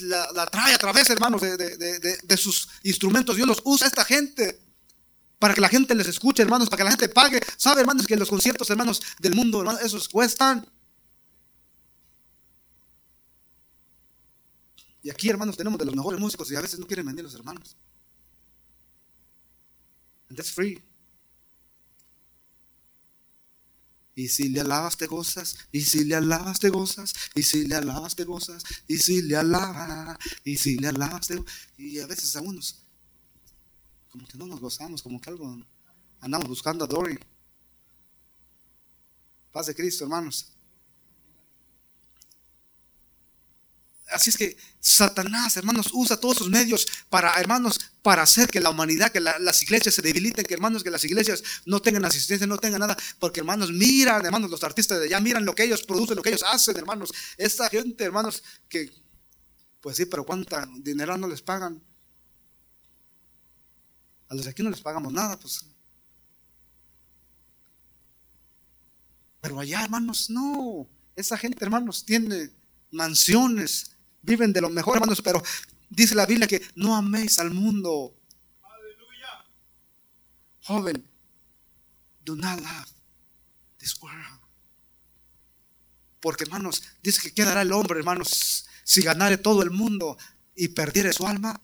la, 0.01 0.47
trae 0.47 0.75
a 0.75 0.79
través, 0.79 1.09
hermanos, 1.11 1.43
de, 1.43 1.57
de, 1.57 2.37
sus 2.37 2.69
instrumentos. 2.83 3.37
Dios 3.37 3.47
los 3.47 3.61
usa 3.65 3.87
a 3.87 3.89
esta 3.89 4.05
gente 4.05 4.66
para 5.39 5.55
que 5.55 5.61
la 5.61 5.69
gente 5.69 5.95
les 5.95 6.07
escuche, 6.07 6.43
hermanos, 6.43 6.69
para 6.69 6.79
que 6.79 6.85
la 6.85 6.91
gente 6.91 7.09
pague. 7.09 7.41
¿Sabe, 7.57 7.83
hermanos, 7.83 8.07
que 8.07 8.17
los 8.17 8.29
conciertos, 8.29 8.71
hermanos, 8.71 9.03
del 9.19 9.35
mundo, 9.35 9.61
hermanos, 9.61 9.83
esos 9.83 10.09
cuestan? 10.09 10.67
Y 15.03 15.11
aquí, 15.11 15.29
hermanos, 15.29 15.57
tenemos 15.57 15.79
de 15.79 15.85
los 15.85 15.95
mejores 15.95 16.19
músicos 16.19 16.51
y 16.51 16.57
a 16.57 16.61
veces 16.61 16.79
no 16.79 16.87
quieren 16.87 17.07
venir 17.07 17.23
los 17.23 17.35
hermanos. 17.35 17.77
And 20.29 20.37
that's 20.37 20.51
free. 20.51 20.83
Y 24.17 24.29
si 24.29 24.49
le 24.49 24.63
alabas 24.63 24.97
te 24.97 25.07
gozas, 25.07 25.57
y 25.71 25.83
si 25.83 26.05
le 26.05 26.15
alabas 26.15 26.59
te 26.59 26.71
gozas, 26.71 27.13
y 27.35 27.43
si 27.43 27.67
le 27.67 27.75
alabas 27.75 28.17
te 28.17 28.25
gozas, 28.25 28.65
y 28.89 28.97
si 28.97 29.21
le 29.21 29.37
alabas, 29.37 30.17
y 30.43 30.57
si 30.57 30.79
le 30.79 30.89
alabas 30.89 31.27
te 31.27 31.45
Y 31.77 32.01
a 32.01 32.07
veces 32.07 32.35
a 32.35 32.41
unos 32.41 32.86
como 34.17 34.29
que 34.29 34.39
no 34.39 34.47
nos 34.47 34.61
gozamos, 34.61 35.03
como 35.03 35.21
que 35.21 35.29
algo 35.29 35.63
andamos 36.21 36.49
buscando 36.49 36.85
a 36.85 36.89
Dory. 36.89 37.19
Paz 39.53 39.67
de 39.67 39.75
Cristo, 39.75 40.05
hermanos. 40.05 40.53
Así 44.09 44.31
es 44.31 44.37
que 44.39 44.57
Satanás, 44.81 45.57
hermanos, 45.57 45.91
usa 45.93 46.19
todos 46.19 46.39
sus 46.39 46.49
medios 46.49 46.87
para, 47.11 47.35
hermanos, 47.35 47.79
para 48.03 48.23
hacer 48.23 48.49
que 48.49 48.61
la 48.61 48.71
humanidad, 48.71 49.13
que 49.13 49.21
las 49.21 49.63
iglesias 49.63 49.95
se 49.95 50.01
debiliten, 50.01 50.47
que 50.47 50.55
hermanos, 50.55 50.83
que 50.83 50.91
las 50.91 51.05
iglesias 51.05 51.43
no 51.67 51.81
tengan 51.81 52.05
asistencia, 52.05 52.47
no 52.47 52.57
tengan 52.57 52.81
nada, 52.81 52.97
porque 53.19 53.41
hermanos, 53.41 53.71
miran, 53.71 54.25
hermanos, 54.25 54.51
los 54.51 54.65
artistas 54.65 54.99
de 55.01 55.07
allá, 55.07 55.21
miran 55.21 55.45
lo 55.45 55.55
que 55.55 55.65
ellos 55.65 55.83
producen, 55.83 56.17
lo 56.17 56.23
que 56.23 56.31
ellos 56.31 56.45
hacen, 56.45 56.77
hermanos. 56.77 57.13
Esta 57.37 57.69
gente, 57.69 58.05
hermanos, 58.05 58.43
que, 58.69 58.91
pues 59.81 59.97
sí, 59.99 60.07
pero 60.07 60.25
cuánta 60.25 60.67
dinero 60.79 61.19
no 61.19 61.29
les 61.29 61.43
pagan. 61.43 61.83
A 64.29 64.35
los 64.35 64.45
de 64.45 64.51
aquí 64.51 64.63
no 64.63 64.71
les 64.71 64.81
pagamos 64.81 65.13
nada, 65.13 65.39
pues. 65.39 65.65
Pero 69.41 69.61
allá, 69.61 69.85
hermanos, 69.85 70.31
no. 70.31 70.89
Esa 71.15 71.39
gente, 71.39 71.65
hermanos, 71.65 72.05
tiene 72.05 72.51
mansiones, 72.91 73.93
viven 74.23 74.53
de 74.53 74.61
lo 74.61 74.69
mejor, 74.69 74.97
hermanos, 74.97 75.23
pero 75.23 75.43
dice 75.89 76.15
la 76.15 76.27
Biblia 76.27 76.49
que 76.49 76.61
no 76.75 76.97
améis 76.97 77.39
al 77.39 77.53
mundo. 77.53 78.15
Aleluya. 78.63 79.47
Joven, 80.63 81.09
do 82.25 82.35
not 82.35 82.61
love 82.61 82.91
this 83.79 83.97
world. 84.03 84.41
Porque, 86.21 86.45
hermanos, 86.45 86.83
dice 87.03 87.23
que 87.23 87.33
quedará 87.33 87.63
el 87.63 87.73
hombre, 87.73 88.01
hermanos, 88.01 88.67
si 88.83 89.03
ganare 89.03 89.39
todo 89.39 89.63
el 89.63 89.71
mundo 89.71 90.19
y 90.57 90.69
perdiere 90.69 91.13
su 91.13 91.27
alma. 91.27 91.61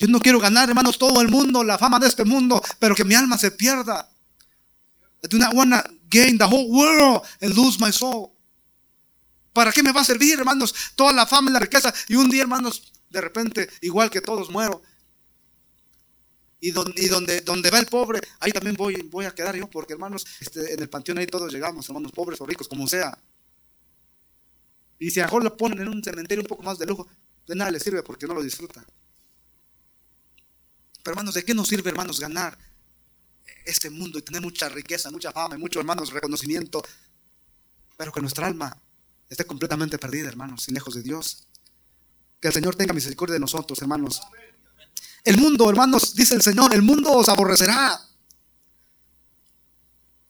Yo 0.00 0.08
no 0.08 0.18
quiero 0.18 0.40
ganar, 0.40 0.66
hermanos, 0.66 0.96
todo 0.96 1.20
el 1.20 1.28
mundo, 1.28 1.62
la 1.62 1.76
fama 1.76 1.98
de 1.98 2.08
este 2.08 2.24
mundo, 2.24 2.62
pero 2.78 2.94
que 2.94 3.04
mi 3.04 3.14
alma 3.14 3.36
se 3.36 3.50
pierda. 3.50 4.10
I 5.22 5.28
do 5.28 5.36
not 5.36 5.52
want 5.52 5.74
to 5.74 5.82
gain 6.08 6.38
the 6.38 6.44
whole 6.44 6.70
world 6.70 7.22
and 7.42 7.54
lose 7.54 7.78
my 7.78 7.92
soul. 7.92 8.30
¿Para 9.52 9.70
qué 9.72 9.82
me 9.82 9.92
va 9.92 10.00
a 10.00 10.04
servir, 10.04 10.38
hermanos, 10.38 10.74
toda 10.96 11.12
la 11.12 11.26
fama 11.26 11.50
y 11.50 11.52
la 11.52 11.60
riqueza? 11.60 11.92
Y 12.08 12.16
un 12.16 12.30
día, 12.30 12.40
hermanos, 12.40 12.90
de 13.10 13.20
repente, 13.20 13.68
igual 13.82 14.08
que 14.08 14.22
todos, 14.22 14.48
muero. 14.48 14.80
Y 16.60 16.70
donde, 16.70 17.70
va 17.70 17.78
el 17.78 17.86
pobre, 17.86 18.20
ahí 18.38 18.52
también 18.52 18.76
voy, 18.76 19.24
a 19.26 19.34
quedar 19.34 19.54
yo, 19.54 19.68
porque 19.68 19.92
hermanos, 19.92 20.24
este, 20.40 20.72
en 20.72 20.80
el 20.80 20.88
panteón 20.88 21.18
ahí 21.18 21.26
todos 21.26 21.52
llegamos, 21.52 21.86
hermanos, 21.90 22.12
pobres 22.12 22.40
o 22.40 22.46
ricos, 22.46 22.68
como 22.68 22.88
sea. 22.88 23.18
Y 24.98 25.10
si 25.10 25.20
a 25.20 25.26
lo 25.26 25.56
ponen 25.58 25.80
en 25.80 25.88
un 25.88 26.02
cementerio 26.02 26.42
un 26.42 26.48
poco 26.48 26.62
más 26.62 26.78
de 26.78 26.86
lujo, 26.86 27.06
de 27.46 27.54
nada 27.54 27.70
le 27.70 27.80
sirve 27.80 28.02
porque 28.02 28.26
no 28.26 28.32
lo 28.32 28.42
disfruta. 28.42 28.82
Pero 31.02 31.12
hermanos, 31.12 31.34
¿de 31.34 31.44
qué 31.44 31.54
nos 31.54 31.68
sirve, 31.68 31.90
hermanos, 31.90 32.20
ganar 32.20 32.56
este 33.64 33.90
mundo 33.90 34.18
y 34.18 34.22
tener 34.22 34.40
mucha 34.40 34.68
riqueza, 34.68 35.10
mucha 35.10 35.32
fama 35.32 35.56
y 35.56 35.58
mucho, 35.58 35.78
hermanos, 35.80 36.12
reconocimiento? 36.12 36.82
Pero 37.96 38.12
que 38.12 38.20
nuestra 38.20 38.46
alma 38.46 38.76
esté 39.28 39.44
completamente 39.44 39.98
perdida, 39.98 40.28
hermanos, 40.28 40.68
y 40.68 40.72
lejos 40.72 40.94
de 40.94 41.02
Dios. 41.02 41.46
Que 42.40 42.48
el 42.48 42.54
Señor 42.54 42.74
tenga 42.74 42.92
misericordia 42.92 43.34
de 43.34 43.40
nosotros, 43.40 43.80
hermanos. 43.80 44.20
El 45.24 45.36
mundo, 45.36 45.68
hermanos, 45.68 46.14
dice 46.14 46.34
el 46.34 46.42
Señor, 46.42 46.74
el 46.74 46.82
mundo 46.82 47.12
os 47.12 47.28
aborrecerá. 47.28 48.00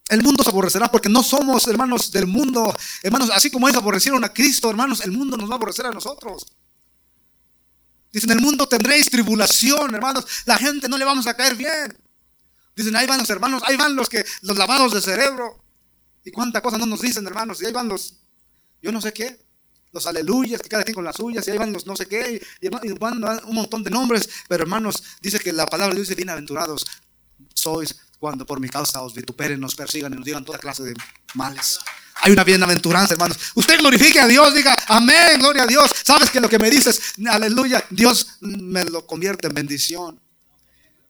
El 0.08 0.22
mundo 0.22 0.42
os 0.42 0.48
aborrecerá 0.48 0.90
porque 0.90 1.08
no 1.08 1.22
somos, 1.22 1.68
hermanos, 1.68 2.10
del 2.10 2.26
mundo. 2.26 2.74
Hermanos, 3.02 3.30
así 3.32 3.50
como 3.50 3.68
ellos 3.68 3.80
aborrecieron 3.80 4.24
a 4.24 4.32
Cristo, 4.32 4.68
hermanos, 4.68 5.00
el 5.02 5.12
mundo 5.12 5.36
nos 5.36 5.48
va 5.48 5.54
a 5.54 5.56
aborrecer 5.56 5.86
a 5.86 5.92
nosotros. 5.92 6.46
Dice, 8.12 8.26
en 8.26 8.32
el 8.32 8.40
mundo 8.40 8.66
tendréis 8.66 9.10
tribulación, 9.10 9.94
hermanos. 9.94 10.26
La 10.44 10.58
gente 10.58 10.88
no 10.88 10.98
le 10.98 11.04
vamos 11.04 11.26
a 11.26 11.34
caer 11.34 11.54
bien. 11.54 11.96
Dicen, 12.74 12.96
ahí 12.96 13.06
van 13.06 13.20
los 13.20 13.30
hermanos, 13.30 13.62
ahí 13.66 13.76
van 13.76 13.94
los 13.94 14.08
que 14.08 14.24
los 14.42 14.56
lavados 14.56 14.92
de 14.92 15.00
cerebro. 15.00 15.62
Y 16.24 16.30
cuánta 16.30 16.60
cosa 16.60 16.78
no 16.78 16.86
nos 16.86 17.00
dicen, 17.00 17.26
hermanos. 17.26 17.60
Y 17.62 17.66
ahí 17.66 17.72
van 17.72 17.88
los, 17.88 18.14
yo 18.82 18.92
no 18.92 19.00
sé 19.00 19.12
qué, 19.12 19.40
los 19.92 20.06
aleluyas, 20.06 20.60
que 20.60 20.68
cada 20.68 20.82
quien 20.84 20.94
con 20.94 21.04
las 21.04 21.16
suyas, 21.16 21.46
y 21.46 21.50
ahí 21.50 21.58
van 21.58 21.72
los 21.72 21.86
no 21.86 21.96
sé 21.96 22.06
qué, 22.06 22.40
y, 22.60 22.68
van 22.68 23.22
un 23.44 23.54
montón 23.54 23.82
de 23.82 23.90
nombres. 23.90 24.28
Pero 24.48 24.62
hermanos, 24.62 25.02
dice 25.20 25.38
que 25.38 25.52
la 25.52 25.66
palabra 25.66 25.94
dice, 25.94 26.14
bienaventurados 26.14 26.86
sois 27.54 27.96
cuando 28.18 28.44
por 28.44 28.60
mi 28.60 28.68
causa 28.68 29.02
os 29.02 29.14
vituperen, 29.14 29.58
nos 29.58 29.74
persigan 29.74 30.12
y 30.12 30.16
nos 30.16 30.24
digan 30.24 30.44
toda 30.44 30.58
clase 30.58 30.82
de 30.82 30.94
males. 31.34 31.78
Hay 32.22 32.32
una 32.32 32.44
bienaventuranza, 32.44 33.14
hermanos. 33.14 33.38
Usted 33.54 33.78
glorifique 33.78 34.20
a 34.20 34.26
Dios, 34.26 34.54
diga, 34.54 34.76
amén, 34.88 35.38
gloria 35.38 35.62
a 35.62 35.66
Dios. 35.66 35.90
Sabes 36.04 36.30
que 36.30 36.40
lo 36.40 36.48
que 36.48 36.58
me 36.58 36.70
dices, 36.70 37.14
aleluya, 37.28 37.84
Dios 37.90 38.38
me 38.40 38.84
lo 38.84 39.06
convierte 39.06 39.46
en 39.46 39.54
bendición. 39.54 40.20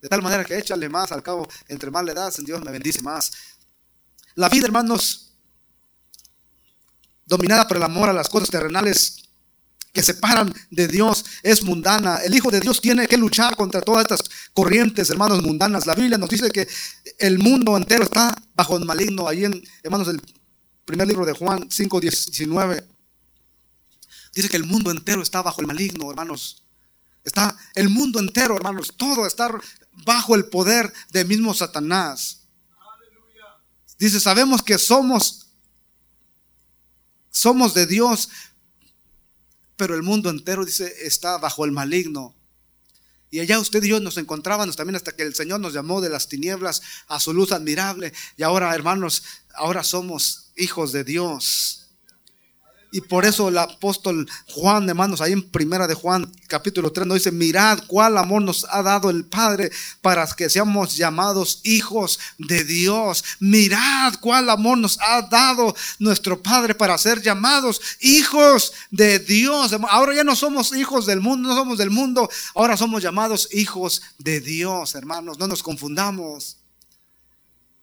De 0.01 0.09
tal 0.09 0.23
manera 0.23 0.45
que 0.45 0.57
échale 0.57 0.89
más, 0.89 1.13
al 1.13 1.23
cabo, 1.23 1.49
entre 1.69 1.91
más 1.91 2.05
le 2.05 2.15
das, 2.15 2.37
Dios 2.45 2.63
me 2.65 2.71
bendice 2.71 3.03
más. 3.03 3.33
La 4.35 4.49
vida, 4.49 4.67
hermanos, 4.67 5.33
dominada 7.27 7.67
por 7.67 7.77
el 7.77 7.83
amor 7.83 8.09
a 8.09 8.13
las 8.13 8.29
cosas 8.29 8.49
terrenales 8.49 9.17
que 9.93 10.03
separan 10.03 10.55
de 10.71 10.87
Dios, 10.87 11.25
es 11.43 11.65
mundana. 11.65 12.19
El 12.19 12.35
Hijo 12.35 12.51
de 12.51 12.61
Dios 12.61 12.81
tiene 12.81 13.09
que 13.09 13.17
luchar 13.17 13.57
contra 13.57 13.81
todas 13.81 14.03
estas 14.03 14.31
corrientes, 14.55 15.11
hermanos, 15.11 15.43
mundanas. 15.43 15.87
La 15.87 15.97
Biblia 15.97 16.17
nos 16.17 16.31
dice 16.31 16.51
que 16.51 16.69
el 17.19 17.39
mundo 17.41 17.77
entero 17.77 18.05
está 18.05 18.35
bajo 18.55 18.77
el 18.77 18.85
maligno. 18.85 19.27
Ahí 19.27 19.45
en, 19.45 19.61
hermanos, 19.83 20.07
el 20.09 20.23
primer 20.91 21.07
libro 21.07 21.25
de 21.25 21.33
Juan 21.33 21.71
5, 21.71 22.01
19. 22.01 22.89
Dice 24.35 24.49
que 24.49 24.57
el 24.57 24.65
mundo 24.65 24.91
entero 24.91 25.23
está 25.23 25.41
bajo 25.41 25.61
el 25.61 25.67
maligno, 25.67 26.11
hermanos. 26.11 26.65
Está 27.23 27.57
el 27.75 27.89
mundo 27.89 28.19
entero, 28.19 28.57
hermanos. 28.57 28.95
Todo 28.97 29.27
está 29.27 29.51
bajo 30.05 30.35
el 30.35 30.47
poder 30.47 30.93
del 31.11 31.29
mismo 31.29 31.55
Satanás. 31.55 32.41
Dice, 33.99 34.19
sabemos 34.19 34.63
que 34.63 34.79
somos 34.79 35.47
somos 37.31 37.75
de 37.75 37.87
Dios, 37.87 38.29
pero 39.77 39.95
el 39.95 40.03
mundo 40.03 40.31
entero 40.31 40.65
dice 40.65 40.93
está 41.03 41.39
bajo 41.39 41.65
el 41.65 41.71
maligno. 41.71 42.35
Y 43.31 43.39
allá 43.39 43.61
usted 43.61 43.83
y 43.85 43.89
yo 43.89 44.01
nos 44.01 44.17
encontrábamos 44.17 44.75
también 44.75 44.97
hasta 44.97 45.15
que 45.15 45.23
el 45.23 45.37
Señor 45.37 45.61
nos 45.61 45.73
llamó 45.73 46.01
de 46.01 46.09
las 46.09 46.29
tinieblas 46.29 46.83
a 47.07 47.21
su 47.21 47.33
luz 47.33 47.53
admirable. 47.53 48.13
Y 48.37 48.43
ahora, 48.43 48.75
hermanos, 48.75 49.23
ahora 49.55 49.85
somos 49.85 50.50
hijos 50.61 50.93
de 50.93 51.05
Dios. 51.05 51.81
Y 52.93 53.01
por 53.03 53.25
eso 53.25 53.49
el 53.49 53.59
apóstol 53.59 54.29
Juan, 54.49 54.89
hermanos, 54.89 55.21
ahí 55.21 55.33
en 55.33 55.49
primera 55.49 55.87
de 55.87 55.95
Juan, 55.95 56.31
capítulo 56.49 56.91
3, 56.91 57.07
nos 57.07 57.19
dice, 57.19 57.31
mirad 57.31 57.79
cuál 57.87 58.19
amor 58.19 58.43
nos 58.43 58.67
ha 58.69 58.83
dado 58.83 59.11
el 59.11 59.25
Padre 59.25 59.71
para 60.01 60.27
que 60.27 60.51
seamos 60.51 60.97
llamados 60.97 61.61
hijos 61.63 62.19
de 62.39 62.65
Dios. 62.65 63.23
Mirad 63.39 64.15
cuál 64.21 64.51
amor 64.51 64.79
nos 64.79 64.99
ha 65.01 65.23
dado 65.23 65.75
nuestro 66.01 66.43
Padre 66.43 66.75
para 66.75 66.99
ser 66.99 67.23
llamados 67.23 67.81
hijos 68.01 68.73
de 68.91 69.21
Dios. 69.21 69.73
Ahora 69.89 70.15
ya 70.15 70.25
no 70.25 70.35
somos 70.35 70.75
hijos 70.75 71.07
del 71.07 71.21
mundo, 71.21 71.49
no 71.49 71.55
somos 71.55 71.79
del 71.79 71.91
mundo, 71.91 72.29
ahora 72.57 72.77
somos 72.77 73.03
llamados 73.03 73.49
hijos 73.53 74.03
de 74.19 74.41
Dios, 74.41 74.97
hermanos. 74.97 75.39
No 75.39 75.47
nos 75.47 75.63
confundamos. 75.63 76.60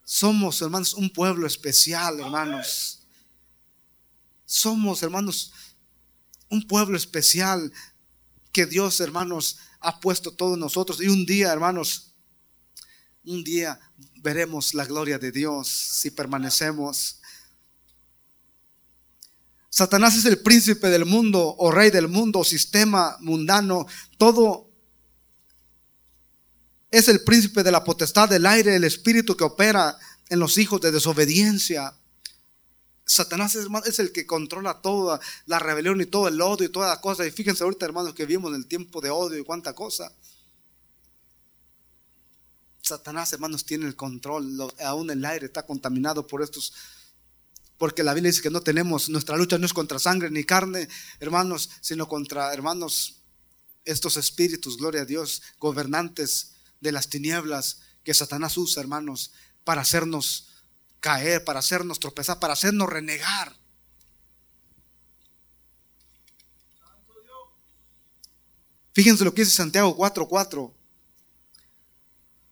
Somos, 0.10 0.62
hermanos, 0.62 0.94
un 0.94 1.10
pueblo 1.10 1.46
especial, 1.46 2.22
hermanos. 2.22 3.02
Somos, 4.46 5.04
hermanos, 5.04 5.52
un 6.50 6.66
pueblo 6.66 6.96
especial 6.96 7.74
que 8.54 8.66
Dios, 8.66 9.02
hermanos, 9.02 9.58
ha 9.82 10.00
puesto 10.00 10.32
todos 10.32 10.58
nosotros. 10.58 11.02
Y 11.02 11.10
un 11.10 11.26
día, 11.26 11.52
hermanos, 11.52 12.14
un 13.26 13.44
día 13.44 13.78
veremos 14.22 14.74
la 14.74 14.86
gloria 14.86 15.20
de 15.20 15.30
Dios 15.30 15.68
si 15.68 16.10
permanecemos. 16.10 17.20
Satanás 19.70 20.16
es 20.16 20.24
el 20.24 20.40
príncipe 20.40 20.88
del 20.88 21.04
mundo 21.04 21.54
o 21.58 21.70
rey 21.70 21.92
del 21.92 22.08
mundo, 22.08 22.46
sistema 22.46 23.18
mundano, 23.20 23.86
todo 24.18 24.67
es 26.92 27.08
el 27.08 27.24
príncipe 27.24 27.64
de 27.64 27.72
la 27.72 27.84
potestad 27.84 28.30
del 28.30 28.46
aire, 28.46 28.76
el 28.76 28.84
espíritu 28.84 29.36
que 29.36 29.44
opera 29.44 29.98
en 30.30 30.40
los 30.40 30.58
hijos 30.58 30.80
de 30.82 30.92
desobediencia. 30.92 31.94
Satanás 33.06 33.56
es, 33.56 34.00
el 34.00 34.12
que 34.12 34.26
controla 34.26 34.82
toda 34.82 35.20
la 35.46 35.60
rebelión 35.60 36.00
y 36.02 36.06
todo 36.06 36.28
el 36.28 36.42
odio 36.42 36.68
y 36.68 36.72
toda 36.72 36.90
la 36.90 37.02
cosa. 37.02 37.26
Y 37.26 37.32
fíjense 37.32 37.64
ahorita, 37.64 37.86
hermanos, 37.86 38.14
que 38.14 38.26
vivimos 38.26 38.52
en 38.52 38.58
el 38.58 38.68
tiempo 38.68 39.02
de 39.02 39.10
odio 39.10 39.38
y 39.38 39.44
cuánta 39.44 39.74
cosa. 39.74 40.12
Satanás, 42.82 43.32
hermanos, 43.34 43.66
tiene 43.66 43.86
el 43.86 43.96
control. 43.96 44.74
aún 44.86 45.10
el 45.10 45.24
aire 45.26 45.46
está 45.46 45.66
contaminado 45.66 46.26
por 46.26 46.42
estos. 46.42 46.74
Porque 47.78 48.04
la 48.04 48.14
Biblia 48.14 48.32
dice 48.32 48.42
que 48.42 48.50
no 48.50 48.62
tenemos, 48.62 49.08
nuestra 49.10 49.38
lucha 49.38 49.58
no 49.58 49.66
es 49.66 49.74
contra 49.74 50.00
sangre 50.00 50.32
ni 50.32 50.44
carne, 50.44 50.90
hermanos, 51.20 51.70
sino 51.80 52.08
contra, 52.08 52.52
hermanos, 52.52 53.18
estos 53.86 54.18
espíritus, 54.18 54.78
gloria 54.78 55.04
a 55.04 55.06
Dios, 55.06 55.44
gobernantes 55.60 56.57
de 56.80 56.92
las 56.92 57.10
tinieblas 57.10 57.82
que 58.04 58.14
Satanás 58.14 58.58
usa, 58.58 58.82
hermanos, 58.82 59.34
para 59.64 59.82
hacernos 59.82 60.50
caer, 61.00 61.44
para 61.44 61.60
hacernos 61.60 62.00
tropezar, 62.00 62.40
para 62.40 62.54
hacernos 62.54 62.90
renegar. 62.90 63.56
Fíjense 68.94 69.24
lo 69.24 69.34
que 69.34 69.44
dice 69.44 69.56
Santiago 69.56 69.96
4:4. 69.96 70.74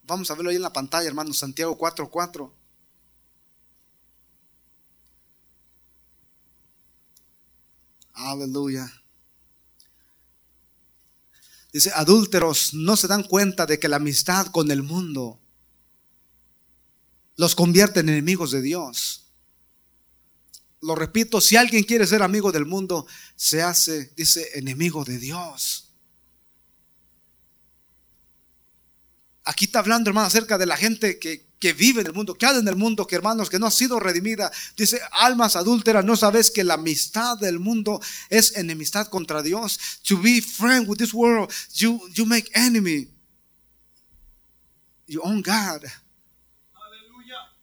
Vamos 0.03 0.29
a 0.29 0.35
verlo 0.35 0.51
ahí 0.51 0.57
en 0.57 0.61
la 0.61 0.73
pantalla, 0.73 1.07
hermanos. 1.07 1.39
Santiago 1.39 1.75
4:4. 1.75 2.53
Aleluya. 8.13 8.91
Dice, 11.75 11.91
adúlteros, 11.93 12.73
no 12.73 12.95
se 12.95 13.05
dan 13.05 13.23
cuenta 13.23 13.65
de 13.65 13.77
que 13.79 13.89
la 13.89 13.97
amistad 13.97 14.47
con 14.47 14.71
el 14.71 14.81
mundo 14.81 15.41
los 17.35 17.53
convierte 17.53 17.99
en 17.99 18.07
enemigos 18.07 18.51
de 18.51 18.61
Dios. 18.61 19.25
Lo 20.79 20.95
repito, 20.95 21.41
si 21.41 21.57
alguien 21.57 21.83
quiere 21.83 22.07
ser 22.07 22.23
amigo 22.23 22.53
del 22.53 22.65
mundo, 22.65 23.05
se 23.35 23.61
hace, 23.61 24.13
dice, 24.15 24.51
enemigo 24.57 25.03
de 25.03 25.19
Dios. 25.19 25.91
Aquí 29.43 29.65
está 29.65 29.79
hablando, 29.79 30.09
hermano, 30.09 30.27
acerca 30.27 30.57
de 30.57 30.67
la 30.67 30.77
gente 30.77 31.19
que, 31.19 31.45
que 31.59 31.73
vive 31.73 32.01
en 32.01 32.07
el 32.07 32.13
mundo, 32.13 32.35
que 32.35 32.45
ha 32.45 32.57
en 32.57 32.67
el 32.67 32.75
mundo, 32.75 33.07
que 33.07 33.15
hermanos, 33.15 33.49
que 33.49 33.59
no 33.59 33.67
ha 33.67 33.71
sido 33.71 33.99
redimida. 33.99 34.51
Dice, 34.75 34.99
almas 35.11 35.55
adúlteras, 35.55 36.05
¿no 36.05 36.15
sabes 36.15 36.51
que 36.51 36.63
la 36.63 36.75
amistad 36.75 37.37
del 37.37 37.59
mundo 37.59 38.01
es 38.29 38.55
enemistad 38.57 39.07
contra 39.07 39.41
Dios? 39.41 39.79
To 40.07 40.17
be 40.21 40.41
friend 40.41 40.87
with 40.87 40.97
this 40.97 41.13
world, 41.13 41.51
you, 41.73 42.01
you 42.13 42.25
make 42.25 42.49
enemy. 42.53 43.09
You 45.07 45.21
own 45.23 45.41
God 45.41 45.85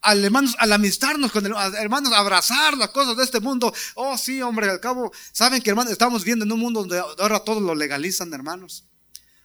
al 0.03 0.25
hermanos, 0.25 0.57
al 0.59 0.73
amistarnos 0.73 1.31
con 1.31 1.47
el, 1.47 1.53
hermanos, 1.79 2.13
abrazar 2.13 2.77
las 2.77 2.91
cosas 2.91 3.17
de 3.17 3.25
este 3.25 3.41
mundo. 3.41 3.73
Oh, 3.95 4.19
sí, 4.19 4.43
hombre, 4.43 4.69
al 4.69 4.81
cabo, 4.81 5.13
saben 5.33 5.63
que 5.63 5.71
hermanos, 5.71 5.93
estamos 5.93 6.25
viendo 6.25 6.45
en 6.45 6.53
un 6.53 6.59
mundo 6.59 6.81
donde 6.81 6.99
ahora 6.99 7.41
todos 7.41 7.63
lo 7.63 7.75
legalizan, 7.75 8.33
hermanos. 8.35 8.85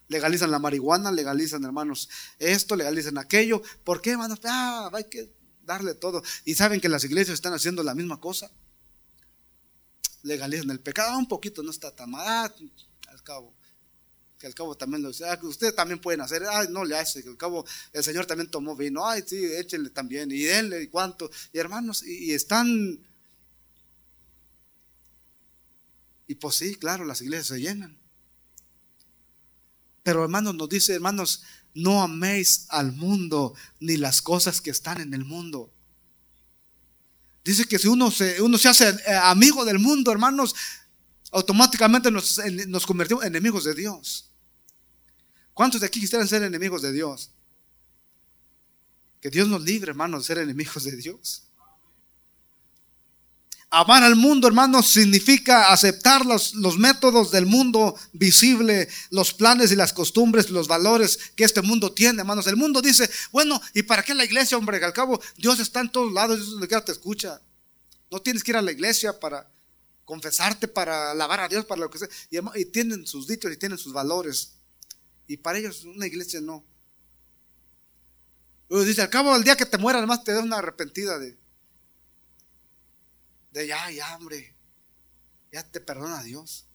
Legalizan 0.07 0.51
la 0.51 0.59
marihuana, 0.59 1.11
legalizan, 1.11 1.63
hermanos, 1.63 2.09
esto, 2.39 2.75
legalizan 2.75 3.17
aquello. 3.17 3.61
¿Por 3.83 4.01
qué, 4.01 4.11
hermanos? 4.11 4.39
Ah, 4.45 4.89
hay 4.93 5.05
que 5.05 5.29
darle 5.63 5.95
todo. 5.95 6.23
Y 6.45 6.55
saben 6.55 6.79
que 6.79 6.89
las 6.89 7.03
iglesias 7.03 7.35
están 7.35 7.53
haciendo 7.53 7.83
la 7.83 7.93
misma 7.93 8.19
cosa. 8.19 8.49
Legalizan 10.23 10.69
el 10.71 10.79
pecado, 10.79 11.17
un 11.17 11.27
poquito 11.27 11.61
no 11.61 11.71
está 11.71 11.95
tan 11.95 12.11
mal, 12.11 12.25
ah, 12.25 12.53
al 13.09 13.23
cabo 13.23 13.53
que 14.37 14.47
al 14.47 14.53
cabo 14.53 14.75
también 14.75 15.01
lo 15.01 15.09
dice, 15.09 15.25
ah, 15.27 15.39
ustedes 15.41 15.75
también 15.75 15.99
pueden 15.99 16.21
hacer, 16.21 16.43
ay, 16.49 16.67
no 16.69 16.85
le 16.85 16.95
hace, 16.97 17.23
que 17.23 17.29
al 17.29 17.37
cabo 17.37 17.65
el 17.91 18.03
Señor 18.03 18.25
también 18.25 18.49
tomó 18.49 18.75
vino, 18.75 19.05
ay, 19.05 19.23
sí, 19.25 19.43
échenle 19.43 19.89
también, 19.89 20.31
y 20.31 20.41
denle, 20.41 20.83
y 20.83 20.87
cuánto, 20.87 21.29
y 21.51 21.57
hermanos, 21.57 22.03
y, 22.03 22.33
están, 22.33 22.99
y 26.27 26.35
pues 26.35 26.55
sí, 26.55 26.75
claro, 26.75 27.05
las 27.05 27.21
iglesias 27.21 27.47
se 27.47 27.61
llenan. 27.61 27.97
Pero 30.07 30.23
hermanos, 30.23 30.55
nos 30.55 30.69
dice, 30.69 30.93
hermanos, 30.93 31.43
no 31.73 32.01
améis 32.01 32.65
al 32.69 32.93
mundo 32.93 33.53
ni 33.81 33.97
las 33.97 34.21
cosas 34.21 34.61
que 34.61 34.69
están 34.69 35.01
en 35.01 35.13
el 35.13 35.25
mundo. 35.25 35.69
Dice 37.43 37.65
que 37.65 37.77
si 37.77 37.89
uno 37.89 38.09
se, 38.09 38.41
uno 38.41 38.57
se 38.57 38.69
hace 38.69 38.87
eh, 38.87 39.15
amigo 39.21 39.65
del 39.65 39.79
mundo, 39.79 40.09
hermanos, 40.09 40.55
automáticamente 41.33 42.09
nos, 42.09 42.39
nos 42.69 42.85
convertimos 42.85 43.25
en 43.25 43.35
enemigos 43.35 43.65
de 43.65 43.75
Dios. 43.75 44.31
¿Cuántos 45.53 45.81
de 45.81 45.87
aquí 45.87 45.99
quisieran 45.99 46.25
ser 46.25 46.41
enemigos 46.41 46.81
de 46.83 46.93
Dios? 46.93 47.31
Que 49.19 49.29
Dios 49.29 49.49
nos 49.49 49.61
libre, 49.61 49.89
hermanos, 49.89 50.21
de 50.21 50.27
ser 50.27 50.37
enemigos 50.37 50.85
de 50.85 50.95
Dios. 50.95 51.46
Amar 53.79 54.01
al 54.01 54.15
mundo, 54.15 54.47
hermanos, 54.47 54.87
significa 54.87 55.71
aceptar 55.71 56.25
los, 56.25 56.55
métodos 56.79 57.29
del 57.29 57.45
mundo 57.45 57.95
visible, 58.11 58.89
los 59.11 59.35
planes 59.35 59.71
y 59.71 59.75
las 59.75 59.93
costumbres, 59.93 60.49
los 60.49 60.67
valores 60.67 61.19
que 61.35 61.43
este 61.43 61.61
mundo 61.61 61.93
tiene, 61.93 62.21
hermanos. 62.21 62.47
El 62.47 62.55
mundo 62.55 62.81
dice, 62.81 63.07
bueno, 63.31 63.61
¿y 63.75 63.83
para 63.83 64.01
qué 64.01 64.15
la 64.15 64.25
iglesia, 64.25 64.57
hombre? 64.57 64.83
Al 64.83 64.93
cabo, 64.93 65.21
Dios 65.37 65.59
está 65.59 65.81
en 65.81 65.91
todos 65.91 66.11
lados, 66.11 66.59
Dios 66.67 66.85
te 66.85 66.91
escucha. 66.91 67.39
No 68.09 68.19
tienes 68.19 68.43
que 68.43 68.49
ir 68.49 68.57
a 68.57 68.63
la 68.63 68.71
iglesia 68.71 69.19
para 69.19 69.47
confesarte, 70.05 70.67
para 70.67 71.11
alabar 71.11 71.41
a 71.41 71.47
Dios, 71.47 71.63
para 71.63 71.81
lo 71.81 71.91
que 71.91 71.99
sea. 71.99 72.09
Y, 72.55 72.65
tienen 72.65 73.05
sus 73.05 73.27
dichos 73.27 73.51
y 73.51 73.57
tienen 73.57 73.77
sus 73.77 73.93
valores. 73.93 74.53
Y 75.27 75.37
para 75.37 75.59
ellos 75.59 75.83
una 75.83 76.07
iglesia 76.07 76.41
no. 76.41 76.65
Dice, 78.71 79.03
al 79.03 79.11
cabo 79.11 79.35
del 79.35 79.43
día 79.43 79.55
que 79.55 79.67
te 79.67 79.77
mueras, 79.77 79.99
además 79.99 80.23
te 80.23 80.33
da 80.33 80.41
una 80.41 80.57
arrepentida 80.57 81.19
de 81.19 81.37
de 83.57 83.67
ya, 83.67 83.91
ya, 83.91 84.15
hombre, 84.15 84.55
ya 85.51 85.63
te 85.69 85.81
perdona 85.81 86.23
Dios. 86.23 86.65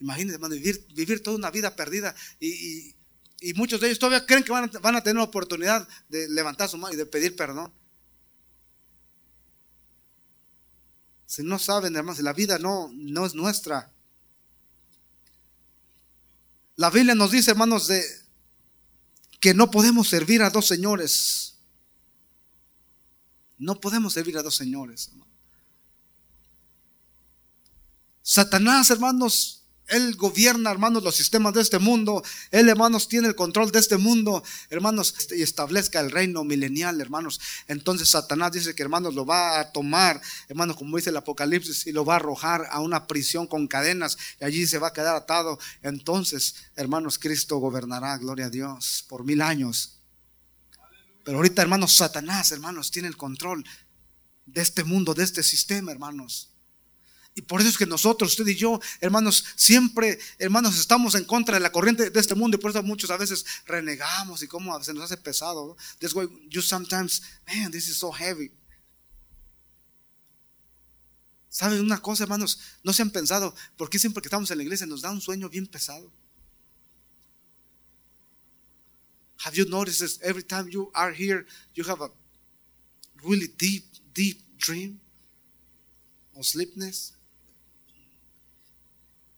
Imagínense, 0.00 0.34
hermano, 0.34 0.54
vivir, 0.54 0.86
vivir 0.94 1.22
toda 1.22 1.36
una 1.36 1.50
vida 1.50 1.74
perdida 1.76 2.14
y, 2.40 2.94
muchos 3.56 3.78
de 3.80 3.88
ellos 3.88 3.98
todavía 3.98 4.24
creen 4.24 4.42
que 4.42 4.52
van 4.52 4.64
a, 4.64 4.78
van 4.78 4.96
a 4.96 5.02
tener 5.02 5.16
la 5.16 5.24
oportunidad 5.24 5.86
de 6.08 6.28
levantar 6.30 6.68
su 6.68 6.78
mano 6.78 6.94
y 6.94 6.96
de 6.96 7.04
pedir 7.04 7.36
perdón. 7.36 7.72
Si 11.26 11.42
no 11.42 11.58
saben, 11.58 11.94
hermanos, 11.94 12.20
la 12.20 12.32
vida 12.32 12.58
no, 12.58 12.90
no 12.94 13.26
es 13.26 13.34
nuestra. 13.34 13.92
La 16.76 16.90
Biblia 16.90 17.14
nos 17.14 17.30
dice, 17.30 17.50
hermanos, 17.50 17.86
de 17.88 18.02
que 19.40 19.52
no 19.52 19.70
podemos 19.70 20.08
servir 20.08 20.42
a 20.42 20.50
dos 20.50 20.66
señores. 20.66 21.58
No 23.58 23.78
podemos 23.80 24.14
servir 24.14 24.38
a 24.38 24.42
dos 24.42 24.56
señores. 24.56 25.08
Hermano. 25.08 25.33
Satanás, 28.26 28.88
hermanos, 28.88 29.64
él 29.86 30.16
gobierna, 30.16 30.70
hermanos, 30.70 31.02
los 31.02 31.14
sistemas 31.14 31.52
de 31.52 31.60
este 31.60 31.78
mundo. 31.78 32.22
Él, 32.50 32.70
hermanos, 32.70 33.06
tiene 33.06 33.28
el 33.28 33.34
control 33.34 33.70
de 33.70 33.80
este 33.80 33.98
mundo, 33.98 34.42
hermanos, 34.70 35.14
y 35.30 35.42
establezca 35.42 36.00
el 36.00 36.10
reino 36.10 36.42
milenial, 36.42 37.02
hermanos. 37.02 37.38
Entonces 37.68 38.08
Satanás 38.08 38.52
dice 38.52 38.74
que, 38.74 38.82
hermanos, 38.82 39.14
lo 39.14 39.26
va 39.26 39.60
a 39.60 39.72
tomar, 39.72 40.22
hermanos, 40.48 40.76
como 40.78 40.96
dice 40.96 41.10
el 41.10 41.18
Apocalipsis, 41.18 41.86
y 41.86 41.92
lo 41.92 42.06
va 42.06 42.14
a 42.14 42.16
arrojar 42.16 42.66
a 42.70 42.80
una 42.80 43.06
prisión 43.06 43.46
con 43.46 43.68
cadenas, 43.68 44.16
y 44.40 44.44
allí 44.46 44.66
se 44.66 44.78
va 44.78 44.88
a 44.88 44.92
quedar 44.94 45.14
atado. 45.14 45.58
Entonces, 45.82 46.54
hermanos, 46.76 47.18
Cristo 47.18 47.58
gobernará, 47.58 48.16
gloria 48.16 48.46
a 48.46 48.50
Dios, 48.50 49.04
por 49.06 49.22
mil 49.22 49.42
años. 49.42 49.98
Pero 51.24 51.36
ahorita, 51.36 51.60
hermanos, 51.60 51.94
Satanás, 51.94 52.52
hermanos, 52.52 52.90
tiene 52.90 53.08
el 53.08 53.18
control 53.18 53.62
de 54.46 54.62
este 54.62 54.82
mundo, 54.82 55.12
de 55.12 55.24
este 55.24 55.42
sistema, 55.42 55.92
hermanos. 55.92 56.53
Y 57.36 57.42
por 57.42 57.60
eso 57.60 57.68
es 57.68 57.76
que 57.76 57.86
nosotros, 57.86 58.30
usted 58.30 58.46
y 58.46 58.54
yo, 58.54 58.80
hermanos, 59.00 59.44
siempre, 59.56 60.20
hermanos, 60.38 60.78
estamos 60.78 61.16
en 61.16 61.24
contra 61.24 61.54
de 61.54 61.60
la 61.60 61.72
corriente 61.72 62.10
de 62.10 62.20
este 62.20 62.36
mundo 62.36 62.56
y 62.56 62.60
por 62.60 62.70
eso 62.70 62.82
muchos 62.84 63.10
a 63.10 63.16
veces 63.16 63.44
renegamos 63.66 64.42
y 64.42 64.46
como 64.46 64.82
se 64.84 64.94
nos 64.94 65.04
hace 65.04 65.16
pesado. 65.16 65.76
That's 65.98 66.14
why 66.14 66.28
you 66.48 66.62
sometimes, 66.62 67.22
man, 67.46 67.72
this 67.72 67.88
is 67.88 67.96
so 67.96 68.12
heavy. 68.12 68.52
¿Saben 71.48 71.80
una 71.80 72.00
cosa, 72.00 72.22
hermanos? 72.22 72.58
No 72.84 72.92
se 72.92 73.02
han 73.02 73.10
pensado, 73.10 73.54
¿por 73.76 73.90
qué 73.90 73.98
siempre 73.98 74.22
que 74.22 74.28
estamos 74.28 74.50
en 74.50 74.58
la 74.58 74.64
iglesia 74.64 74.86
nos 74.86 75.02
da 75.02 75.10
un 75.10 75.20
sueño 75.20 75.48
bien 75.48 75.66
pesado? 75.66 76.12
Have 79.44 79.56
you 79.56 79.64
noticed 79.68 80.00
this? 80.00 80.20
Every 80.22 80.44
time 80.44 80.70
you 80.70 80.90
are 80.94 81.12
here, 81.12 81.46
you 81.74 81.84
have 81.84 82.00
a 82.00 82.10
really 83.24 83.48
deep, 83.58 83.84
deep 84.12 84.40
dream 84.56 85.00
or 86.34 86.44
sleepness? 86.44 87.12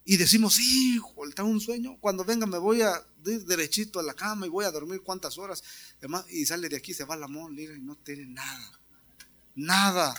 Y 0.09 0.17
decimos, 0.17 0.61
hijo, 0.61 1.13
tengo 1.35 1.49
un 1.49 1.61
sueño. 1.61 1.99
Cuando 1.99 2.25
venga 2.25 2.47
me 2.47 2.59
voy 2.59 2.81
a 2.81 3.05
ir 3.27 3.45
derechito 3.45 3.99
a 3.99 4.05
la 4.05 4.15
cama 4.15 4.47
y 4.47 4.49
voy 4.49 4.65
a 4.65 4.71
dormir 4.71 5.03
cuántas 5.03 5.37
horas. 5.37 5.65
Y 6.31 6.47
sale 6.47 6.69
de 6.69 6.77
aquí, 6.77 6.95
se 6.95 7.05
va 7.05 7.15
al 7.15 7.25
amor, 7.25 7.53
y 7.59 7.81
no 7.81 7.97
tiene 7.97 8.27
nada. 8.27 8.81
Nada. 9.57 10.15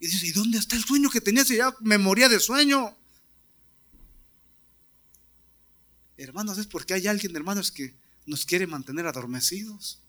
Y 0.00 0.06
dice, 0.06 0.26
¿y 0.28 0.32
dónde 0.32 0.56
está 0.56 0.76
el 0.76 0.84
sueño 0.84 1.10
que 1.10 1.20
tenía? 1.20 1.44
Si 1.44 1.56
ya 1.56 1.76
me 1.80 1.98
moría 1.98 2.30
de 2.30 2.40
sueño. 2.40 2.96
Hermanos, 6.16 6.56
es 6.56 6.66
porque 6.66 6.94
hay 6.94 7.06
alguien, 7.06 7.36
hermanos, 7.36 7.70
que 7.70 7.94
nos 8.24 8.46
quiere 8.46 8.66
mantener 8.66 9.06
adormecidos. 9.06 10.00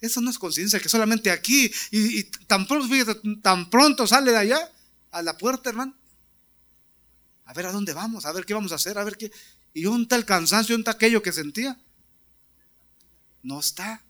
Eso 0.00 0.20
no 0.20 0.30
es 0.30 0.38
conciencia, 0.38 0.78
que 0.78 0.88
solamente 0.88 1.30
aquí 1.30 1.70
y, 1.90 2.24
tan, 2.46 2.66
pronto, 3.70 4.06
sale 4.06 4.30
de 4.30 4.38
allá 4.38 4.72
a 5.10 5.22
la 5.22 5.36
puerta, 5.36 5.70
hermano. 5.70 5.96
A 7.44 7.52
ver 7.52 7.66
a 7.66 7.72
dónde 7.72 7.94
vamos, 7.94 8.24
a 8.24 8.32
ver 8.32 8.44
qué 8.44 8.54
vamos 8.54 8.72
a 8.72 8.76
hacer, 8.76 8.98
a 8.98 9.04
ver 9.04 9.16
qué. 9.16 9.32
Y 9.74 9.82
dónde 9.82 10.02
está 10.02 10.16
el 10.16 10.24
cansancio, 10.24 10.74
dónde 10.74 10.90
está 10.90 10.96
aquello 10.96 11.22
que 11.22 11.32
sentía. 11.32 11.80
No 13.42 13.58
está. 13.58 14.04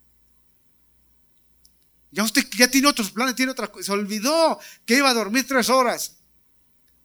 Ya 2.11 2.25
usted 2.25 2.47
ya 2.57 2.69
tiene 2.69 2.89
otros 2.89 3.11
planes, 3.11 3.35
tiene 3.35 3.53
otra 3.53 3.71
Se 3.81 3.93
olvidó 3.93 4.59
que 4.85 4.97
iba 4.97 5.09
a 5.09 5.15
dormir 5.15 5.47
tres 5.47 5.69
horas. 5.69 6.17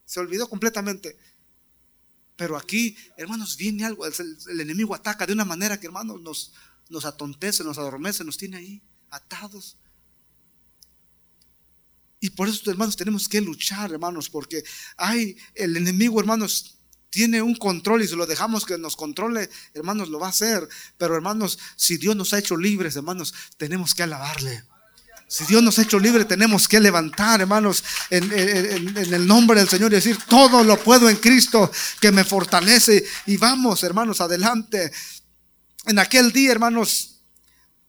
Se 0.06 0.20
olvidó 0.20 0.50
completamente. 0.50 1.18
Pero 2.36 2.58
aquí, 2.58 2.98
hermanos, 3.16 3.56
viene 3.56 3.86
algo. 3.86 4.06
El 4.06 4.60
enemigo 4.60 4.96
ataca 4.96 5.26
de 5.26 5.34
una 5.34 5.46
manera 5.46 5.80
que, 5.80 5.88
hermanos, 5.88 6.20
nos, 6.22 6.52
nos 6.94 7.06
atontece, 7.06 7.64
nos 7.64 7.78
adormece, 7.78 8.24
nos 8.24 8.38
tiene 8.38 8.58
ahí 8.58 8.82
atados. 9.10 9.78
Y 12.20 12.30
por 12.30 12.48
eso, 12.48 12.70
hermanos, 12.72 12.96
tenemos 12.96 13.28
que 13.28 13.42
luchar, 13.42 13.92
hermanos, 13.92 14.30
porque 14.30 14.64
hay 14.96 15.36
el 15.56 15.76
enemigo, 15.76 16.20
hermanos, 16.20 16.78
tiene 17.10 17.42
un 17.42 17.56
control 17.56 18.02
y 18.02 18.08
si 18.08 18.16
lo 18.16 18.26
dejamos 18.26 18.66
que 18.66 18.78
nos 18.78 18.96
controle, 18.96 19.50
hermanos, 19.74 20.08
lo 20.10 20.20
va 20.20 20.28
a 20.28 20.30
hacer. 20.30 20.68
Pero, 20.98 21.16
hermanos, 21.16 21.60
si 21.76 21.98
Dios 21.98 22.16
nos 22.16 22.34
ha 22.34 22.40
hecho 22.40 22.56
libres, 22.56 22.96
hermanos, 22.96 23.34
tenemos 23.58 23.94
que 23.94 24.04
alabarle. 24.04 24.64
Si 25.28 25.46
Dios 25.46 25.64
nos 25.64 25.80
ha 25.80 25.82
hecho 25.82 26.00
libres, 26.00 26.28
tenemos 26.28 26.68
que 26.68 26.80
levantar, 26.80 27.42
hermanos, 27.42 27.84
en, 28.12 28.32
en, 28.32 29.14
el 29.14 29.28
nombre 29.28 29.60
del 29.60 29.70
Señor 29.70 29.92
y 29.92 29.96
decir, 29.96 30.18
todo 30.30 30.64
lo 30.64 30.78
puedo 30.78 31.10
en 31.10 31.18
Cristo 31.18 31.72
que 32.00 32.12
me 32.12 32.24
fortalece. 32.24 33.04
Y 33.26 33.38
vamos, 33.38 33.84
hermanos, 33.84 34.22
adelante 34.22 34.92
en 35.86 36.00
aquel 36.00 36.32
día, 36.32 36.52
hermanos, 36.52 37.22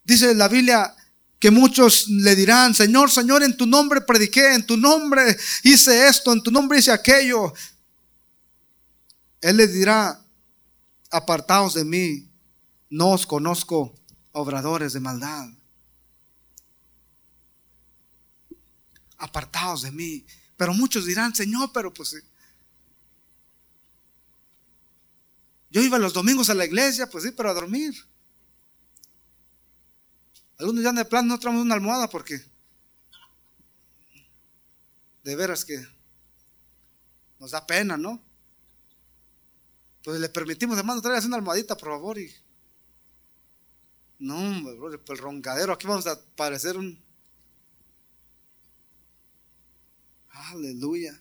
dice 0.03 0.33
la 0.35 0.47
Biblia 0.47 0.95
que 1.39 1.51
muchos 1.51 2.07
le 2.07 2.35
dirán, 2.35 2.73
Señor, 2.73 3.11
Señor, 3.11 3.43
en 3.43 3.55
tu 3.55 3.65
nombre 3.65 4.01
prediqué, 4.01 4.53
en 4.53 4.65
tu 4.65 4.77
nombre 4.77 5.37
hice 5.63 6.07
esto, 6.07 6.33
en 6.33 6.41
tu 6.41 6.51
nombre 6.51 6.79
hice 6.79 6.91
aquello. 6.91 7.53
Él 9.41 9.57
le 9.57 9.67
dirá, 9.67 10.19
apartaos 11.11 11.75
de 11.75 11.85
mí, 11.85 12.29
no 12.89 13.11
os 13.11 13.27
conozco, 13.27 13.93
obradores 14.31 14.93
de 14.93 14.99
maldad. 14.99 15.49
Apartaos 19.17 19.83
de 19.83 19.91
mí. 19.91 20.25
Pero 20.57 20.73
muchos 20.73 21.05
dirán, 21.05 21.35
Señor, 21.35 21.71
pero 21.73 21.93
pues 21.93 22.15
Yo 25.75 25.81
iba 25.81 25.99
los 25.99 26.13
domingos 26.13 26.49
a 26.49 26.53
la 26.53 26.63
iglesia, 26.63 27.09
pues 27.09 27.25
sí, 27.25 27.31
pero 27.31 27.49
a 27.49 27.53
dormir. 27.53 27.93
Algunos 30.57 30.81
ya 30.81 30.93
de 30.93 31.03
plan 31.03 31.27
no 31.27 31.37
traemos 31.37 31.63
una 31.63 31.75
almohada 31.75 32.07
porque 32.07 32.41
de 35.21 35.35
veras 35.35 35.65
que 35.65 35.85
nos 37.41 37.51
da 37.51 37.67
pena, 37.67 37.97
¿no? 37.97 38.23
Pues 40.01 40.17
le 40.17 40.29
permitimos, 40.29 40.77
hermano, 40.77 41.01
traer 41.01 41.25
una 41.25 41.35
almohadita, 41.35 41.75
por 41.75 41.89
favor. 41.89 42.19
Y... 42.19 42.33
No, 44.19 44.63
pues 44.79 44.97
el 45.09 45.17
roncadero, 45.17 45.73
aquí 45.73 45.87
vamos 45.87 46.07
a 46.07 46.17
parecer 46.37 46.77
un... 46.77 46.97
Aleluya. 50.29 51.19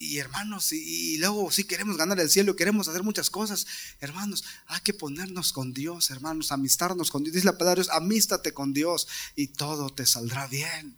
Y 0.00 0.18
hermanos, 0.18 0.72
y, 0.72 1.18
luego 1.18 1.50
si 1.50 1.64
queremos 1.64 1.96
ganar 1.96 2.20
el 2.20 2.30
cielo, 2.30 2.54
queremos 2.54 2.86
hacer 2.86 3.02
muchas 3.02 3.30
cosas, 3.30 3.66
hermanos, 3.98 4.44
hay 4.66 4.80
que 4.80 4.94
ponernos 4.94 5.52
con 5.52 5.72
Dios, 5.72 6.10
hermanos, 6.10 6.52
amistarnos 6.52 7.10
con 7.10 7.24
Dios. 7.24 7.34
Dice 7.34 7.46
la 7.46 7.58
palabra, 7.58 7.82
amístate 7.90 8.54
con 8.54 8.72
Dios 8.72 9.08
y 9.34 9.48
todo 9.48 9.90
te 9.90 10.06
saldrá 10.06 10.46
bien. 10.46 10.96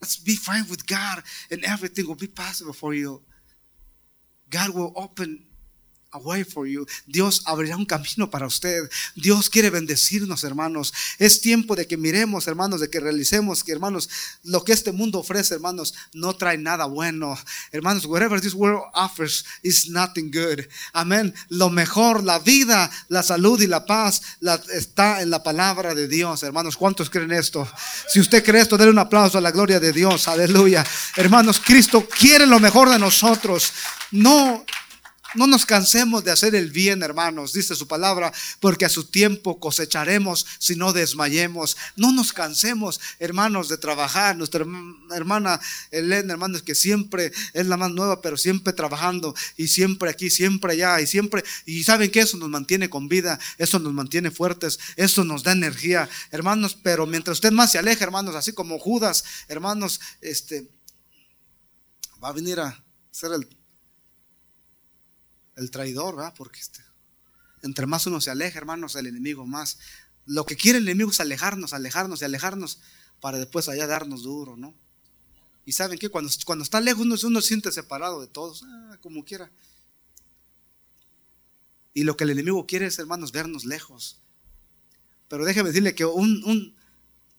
Let's 0.00 0.22
be 0.22 0.36
fine 0.36 0.66
with 0.68 0.84
God 0.88 1.22
and 1.50 1.64
everything 1.64 2.06
will 2.06 2.16
be 2.16 2.28
possible 2.28 2.74
for 2.74 2.94
you. 2.94 3.22
God 4.50 4.74
will 4.74 4.92
open 4.96 5.53
a 6.14 6.18
way 6.18 6.44
for 6.44 6.66
you. 6.66 6.86
Dios 7.06 7.42
abrirá 7.44 7.76
un 7.76 7.84
camino 7.84 8.30
para 8.30 8.46
usted. 8.46 8.88
Dios 9.16 9.50
quiere 9.50 9.68
bendecirnos, 9.68 10.44
hermanos. 10.44 10.94
Es 11.18 11.40
tiempo 11.40 11.74
de 11.74 11.88
que 11.88 11.96
miremos, 11.96 12.46
hermanos, 12.46 12.80
de 12.80 12.88
que 12.88 13.00
realicemos 13.00 13.64
que, 13.64 13.72
hermanos, 13.72 14.08
lo 14.44 14.62
que 14.62 14.72
este 14.72 14.92
mundo 14.92 15.18
ofrece, 15.18 15.54
hermanos, 15.54 15.92
no 16.12 16.36
trae 16.36 16.56
nada 16.56 16.86
bueno. 16.86 17.36
Hermanos, 17.72 18.06
whatever 18.06 18.40
this 18.40 18.54
world 18.54 18.84
offers 18.94 19.44
is 19.62 19.88
nothing 19.88 20.30
good. 20.30 20.64
Amén. 20.92 21.34
Lo 21.48 21.68
mejor, 21.68 22.22
la 22.22 22.38
vida, 22.38 22.88
la 23.08 23.24
salud 23.24 23.60
y 23.60 23.66
la 23.66 23.84
paz 23.84 24.22
está 24.72 25.20
en 25.20 25.30
la 25.30 25.42
palabra 25.42 25.94
de 25.96 26.06
Dios, 26.06 26.44
hermanos. 26.44 26.76
¿Cuántos 26.76 27.10
creen 27.10 27.32
esto? 27.32 27.68
Si 28.08 28.20
usted 28.20 28.44
cree 28.44 28.62
esto, 28.62 28.76
denle 28.76 28.92
un 28.92 28.98
aplauso 29.00 29.38
a 29.38 29.40
la 29.40 29.50
gloria 29.50 29.80
de 29.80 29.92
Dios. 29.92 30.28
Aleluya. 30.28 30.86
Hermanos, 31.16 31.60
Cristo 31.60 32.06
quiere 32.06 32.46
lo 32.46 32.60
mejor 32.60 32.88
de 32.88 33.00
nosotros. 33.00 33.72
No 34.12 34.64
no 35.34 35.46
nos 35.46 35.66
cansemos 35.66 36.24
de 36.24 36.30
hacer 36.30 36.54
el 36.54 36.70
bien, 36.70 37.02
hermanos, 37.02 37.52
dice 37.52 37.74
su 37.74 37.86
palabra, 37.86 38.32
porque 38.60 38.84
a 38.84 38.88
su 38.88 39.04
tiempo 39.04 39.58
cosecharemos 39.58 40.46
si 40.58 40.76
no 40.76 40.92
desmayemos. 40.92 41.76
No 41.96 42.12
nos 42.12 42.32
cansemos, 42.32 43.00
hermanos, 43.18 43.68
de 43.68 43.78
trabajar. 43.78 44.36
Nuestra 44.36 44.64
hermana 45.12 45.60
Elena, 45.90 46.34
hermanos, 46.34 46.62
que 46.62 46.74
siempre 46.74 47.32
es 47.52 47.66
la 47.66 47.76
más 47.76 47.90
nueva, 47.90 48.20
pero 48.20 48.36
siempre 48.36 48.72
trabajando 48.72 49.34
y 49.56 49.68
siempre 49.68 50.10
aquí, 50.10 50.30
siempre 50.30 50.72
allá 50.72 51.00
y 51.00 51.06
siempre. 51.06 51.44
Y 51.66 51.84
saben 51.84 52.10
que 52.10 52.20
eso 52.20 52.36
nos 52.36 52.48
mantiene 52.48 52.88
con 52.90 53.08
vida, 53.08 53.38
eso 53.58 53.78
nos 53.78 53.92
mantiene 53.92 54.30
fuertes, 54.30 54.78
eso 54.96 55.24
nos 55.24 55.42
da 55.42 55.52
energía, 55.52 56.08
hermanos. 56.30 56.78
Pero 56.82 57.06
mientras 57.06 57.38
usted 57.38 57.52
más 57.52 57.72
se 57.72 57.78
aleja, 57.78 58.04
hermanos, 58.04 58.34
así 58.34 58.52
como 58.52 58.78
Judas, 58.78 59.24
hermanos, 59.48 60.00
este 60.20 60.68
va 62.22 62.28
a 62.28 62.32
venir 62.32 62.60
a 62.60 62.82
ser 63.10 63.32
el 63.32 63.46
el 65.56 65.70
traidor, 65.70 66.16
¿verdad? 66.16 66.34
Porque 66.36 66.60
este, 66.60 66.82
entre 67.62 67.86
más 67.86 68.06
uno 68.06 68.20
se 68.20 68.30
aleja, 68.30 68.58
hermanos, 68.58 68.96
el 68.96 69.06
enemigo 69.06 69.46
más. 69.46 69.78
Lo 70.26 70.46
que 70.46 70.56
quiere 70.56 70.78
el 70.78 70.88
enemigo 70.88 71.10
es 71.10 71.20
alejarnos, 71.20 71.72
alejarnos 71.72 72.22
y 72.22 72.24
alejarnos 72.24 72.80
para 73.20 73.38
después 73.38 73.68
allá 73.68 73.86
darnos 73.86 74.22
duro, 74.22 74.56
¿no? 74.56 74.74
Y 75.66 75.72
saben 75.72 75.98
que 75.98 76.10
cuando, 76.10 76.30
cuando 76.44 76.62
está 76.62 76.80
lejos 76.80 77.02
uno, 77.02 77.16
uno 77.22 77.40
se 77.40 77.48
siente 77.48 77.72
separado 77.72 78.20
de 78.20 78.26
todos, 78.26 78.64
ah, 78.66 78.98
como 79.00 79.24
quiera. 79.24 79.50
Y 81.94 82.04
lo 82.04 82.16
que 82.16 82.24
el 82.24 82.30
enemigo 82.30 82.66
quiere 82.66 82.86
es, 82.86 82.98
hermanos, 82.98 83.32
vernos 83.32 83.64
lejos. 83.64 84.18
Pero 85.28 85.44
déjeme 85.44 85.70
decirle 85.70 85.94
que 85.94 86.04
un, 86.04 86.42
un, 86.44 86.74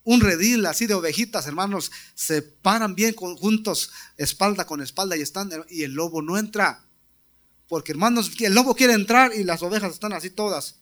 un 0.06 0.22
redil 0.22 0.66
así 0.66 0.88
de 0.88 0.94
ovejitas, 0.94 1.46
hermanos, 1.46 1.92
se 2.16 2.42
paran 2.42 2.96
bien 2.96 3.14
juntos, 3.16 3.92
espalda 4.18 4.66
con 4.66 4.82
espalda 4.82 5.18
y 5.18 5.22
están, 5.22 5.52
y 5.70 5.84
el 5.84 5.94
lobo 5.94 6.22
no 6.22 6.38
entra. 6.38 6.84
Porque 7.68 7.92
hermanos, 7.92 8.32
el 8.40 8.54
lobo 8.54 8.76
quiere 8.76 8.94
entrar 8.94 9.34
y 9.34 9.44
las 9.44 9.64
ovejas 9.64 9.94
están 9.94 10.14
así 10.14 10.30
todas, 10.30 10.76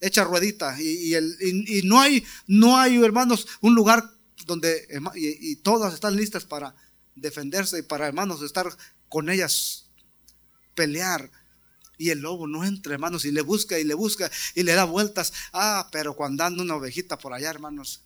hecha 0.00 0.24
ruedita. 0.24 0.80
Y, 0.80 1.14
y, 1.16 1.82
no, 1.84 2.00
hay, 2.00 2.24
no 2.46 2.78
hay, 2.78 3.02
hermanos, 3.02 3.46
un 3.60 3.74
lugar 3.74 4.08
donde, 4.46 4.86
y, 5.14 5.56
todas 5.56 5.94
están 5.94 6.16
listas 6.16 6.44
para 6.44 6.74
defenderse 7.14 7.78
y 7.78 7.82
para, 7.82 8.06
hermanos, 8.06 8.42
estar 8.42 8.76
con 9.08 9.28
ellas, 9.28 9.86
pelear. 10.74 11.30
Y 11.96 12.10
el 12.10 12.20
lobo 12.20 12.46
no 12.46 12.64
entra, 12.64 12.94
hermanos, 12.94 13.24
y 13.24 13.30
le 13.30 13.40
busca 13.40 13.78
y 13.78 13.84
le 13.84 13.94
busca 13.94 14.30
y 14.54 14.62
le 14.62 14.74
da 14.74 14.84
vueltas. 14.84 15.32
Ah, 15.52 15.88
pero 15.92 16.14
cuando 16.14 16.44
anda 16.44 16.62
una 16.62 16.76
ovejita 16.76 17.18
por 17.18 17.32
allá, 17.32 17.50
hermanos, 17.50 18.02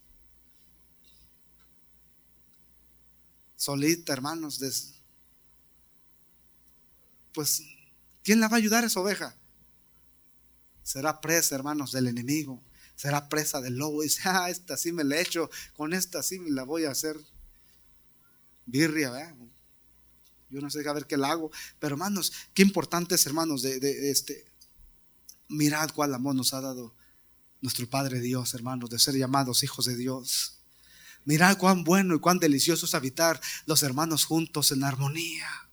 solita, 3.57 4.13
hermanos, 4.13 4.59
pues, 7.39 7.63
¿quién 8.25 8.41
la 8.41 8.49
va 8.49 8.57
a 8.57 8.59
ayudar 8.59 8.83
a 8.83 8.89
esa 8.89 8.99
oveja? 8.99 9.37
Será 10.83 11.21
presa, 11.21 11.55
hermanos, 11.55 11.93
del 11.93 12.09
enemigo. 12.09 12.61
Será 12.97 13.29
presa 13.29 13.61
del 13.61 13.77
lobo. 13.77 14.03
Y 14.03 14.07
dice, 14.07 14.23
ah, 14.25 14.51
esta 14.51 14.77
sí 14.77 14.91
me 14.91 15.05
la 15.05 15.21
echo, 15.21 15.49
con 15.77 15.95
esta 15.95 16.21
sí 16.25 16.41
me 16.41 16.51
la 16.51 16.65
voy 16.65 16.85
a 16.85 16.91
hacer 16.91 17.17
birria, 18.67 19.13
¿verdad? 19.13 19.37
Yo 20.51 20.61
no 20.61 20.69
sé 20.69 20.83
a 20.89 20.93
ver 20.93 21.07
qué 21.07 21.17
la 21.17 21.31
hago. 21.31 21.53
Pero 21.79 21.95
hermanos, 21.95 22.33
qué 22.55 22.63
importante 22.63 23.15
es, 23.15 23.25
hermanos, 23.25 23.63
de, 23.63 24.11
este. 24.11 24.45
Mirad 25.49 25.91
cuál 25.95 26.13
amor 26.15 26.35
nos 26.35 26.53
ha 26.55 26.61
dado 26.61 26.97
nuestro 27.61 27.89
Padre 27.89 28.19
Dios, 28.19 28.53
hermanos, 28.53 28.91
de 28.91 28.99
ser 28.99 29.15
llamados 29.15 29.63
hijos 29.63 29.85
de 29.85 29.95
Dios. 29.95 30.59
Mirad 31.25 31.57
cuán 31.57 31.85
bueno 31.85 32.17
y 32.17 32.19
cuán 32.19 32.41
delicioso 32.41 32.87
es 32.87 32.97
habitar 32.97 33.41
los 33.65 33.85
hermanos 33.85 34.25
juntos 34.25 34.73
en 34.73 34.83
armonía. 34.83 35.68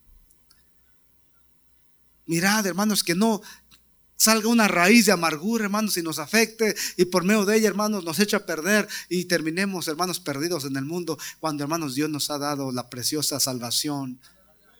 Mirad, 2.26 2.66
hermanos, 2.66 3.04
que 3.04 3.16
no 3.16 3.42
salga 4.18 4.48
una 4.48 4.68
raíz 4.68 5.06
de 5.06 5.12
amargura, 5.12 5.66
hermanos, 5.66 5.98
y 5.98 6.02
nos 6.02 6.20
afecte 6.20 6.76
y 6.98 7.06
por 7.06 7.24
medio 7.24 7.46
de 7.46 7.58
ella, 7.58 7.68
hermanos, 7.68 8.04
nos 8.04 8.20
echa 8.20 8.38
a 8.38 8.46
perder 8.46 8.88
y 9.10 9.26
terminemos, 9.26 9.88
hermanos, 9.88 10.20
perdidos 10.20 10.66
en 10.66 10.76
el 10.78 10.86
mundo 10.86 11.18
cuando, 11.40 11.64
hermanos, 11.64 11.96
Dios 11.96 12.10
nos 12.10 12.30
ha 12.30 12.38
dado 12.38 12.72
la 12.72 12.90
preciosa 12.90 13.40
salvación. 13.40 14.20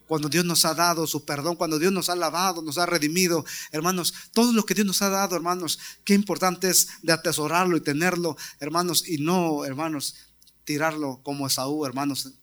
Cuando 0.08 0.30
Dios 0.30 0.46
nos 0.46 0.66
ha 0.66 0.76
dado 0.76 1.08
su 1.08 1.26
perdón, 1.26 1.56
cuando 1.56 1.80
Dios 1.80 1.92
nos 1.92 2.10
ha 2.10 2.16
lavado, 2.16 2.62
nos 2.62 2.78
ha 2.78 2.86
redimido, 2.86 3.44
hermanos, 3.72 4.14
todo 4.34 4.54
lo 4.54 4.64
que 4.64 4.76
Dios 4.76 4.86
nos 4.86 5.02
ha 5.02 5.10
dado, 5.10 5.36
hermanos, 5.36 5.80
qué 6.04 6.14
importante 6.14 6.70
es 6.70 6.88
de 7.02 7.12
atesorarlo 7.12 7.76
y 7.76 7.82
tenerlo, 7.82 8.38
hermanos, 8.60 9.08
y 9.08 9.18
no, 9.18 9.66
hermanos, 9.66 10.16
tirarlo 10.64 11.22
como 11.24 11.48
Esaú, 11.48 11.86
hermanos, 11.86 12.34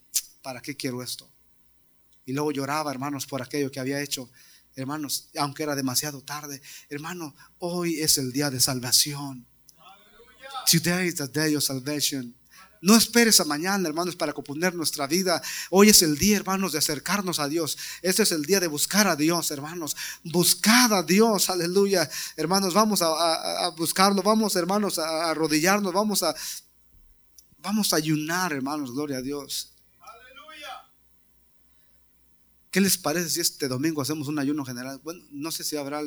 ¿para 0.43 0.61
qué 0.61 0.77
quiero 0.77 1.05
esto? 1.05 1.31
Y 2.27 2.33
luego 2.33 2.51
lloraba, 2.51 2.91
hermanos, 2.91 3.27
por 3.27 3.43
aquello 3.43 3.71
que 3.71 3.79
había 3.79 4.03
hecho. 4.03 4.29
Hermanos, 4.75 5.29
aunque 5.39 5.63
era 5.63 5.75
demasiado 5.75 6.23
tarde, 6.23 6.63
hermano, 6.89 7.35
hoy 7.59 8.01
es 8.01 8.19
el 8.19 8.33
día 8.33 8.51
de 8.51 8.61
salvación. 8.61 9.47
Today 10.71 11.09
is 11.09 11.17
the 11.17 11.29
day 11.29 11.55
of 11.55 11.63
salvation. 11.63 12.35
No 12.83 12.97
esperes 12.97 13.39
a 13.39 13.45
mañana, 13.45 13.89
hermanos, 13.89 14.17
para 14.17 14.33
componer 14.33 14.75
nuestra 14.75 15.07
vida. 15.07 15.41
Hoy 15.71 15.91
es 15.91 16.03
el 16.03 16.19
día, 16.19 16.37
hermanos, 16.37 16.73
de 16.73 16.79
acercarnos 16.79 17.39
a 17.39 17.47
Dios. 17.47 17.79
Este 18.03 18.25
es 18.25 18.33
el 18.33 18.45
día 18.45 18.59
de 18.59 18.67
buscar 18.67 19.07
a 19.07 19.15
Dios, 19.15 19.53
hermanos. 19.53 19.97
Buscad 20.25 20.93
a 20.93 21.05
Dios, 21.05 21.49
aleluya. 21.49 22.11
Hermanos, 22.37 22.75
vamos 22.75 23.01
a, 23.01 23.69
buscarlo. 23.77 24.21
Vamos, 24.23 24.57
hermanos, 24.57 24.99
a 24.99 25.31
arrodillarnos. 25.31 25.93
Vamos 25.93 26.25
a, 26.25 26.35
vamos 27.59 27.93
a 27.93 27.97
ayunar, 27.97 28.53
hermanos. 28.53 28.93
Gloria 28.93 29.19
a 29.19 29.23
Dios. 29.23 29.72
¿Qué 32.73 32.81
les 32.81 32.97
parece 32.97 33.29
si 33.29 33.41
este 33.41 33.69
domingo 33.69 34.01
hacemos 34.01 34.29
un 34.29 34.39
ayuno 34.39 34.65
general? 34.65 34.99
Bueno, 35.05 35.23
no 35.31 35.53
sé 35.53 35.63
si 35.63 35.77
habrá, 35.77 36.01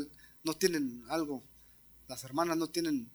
no 0.44 0.54
tienen 0.56 1.04
algo, 1.10 1.44
las 2.08 2.24
hermanas 2.24 2.58
no 2.58 2.68
tienen. 2.68 3.08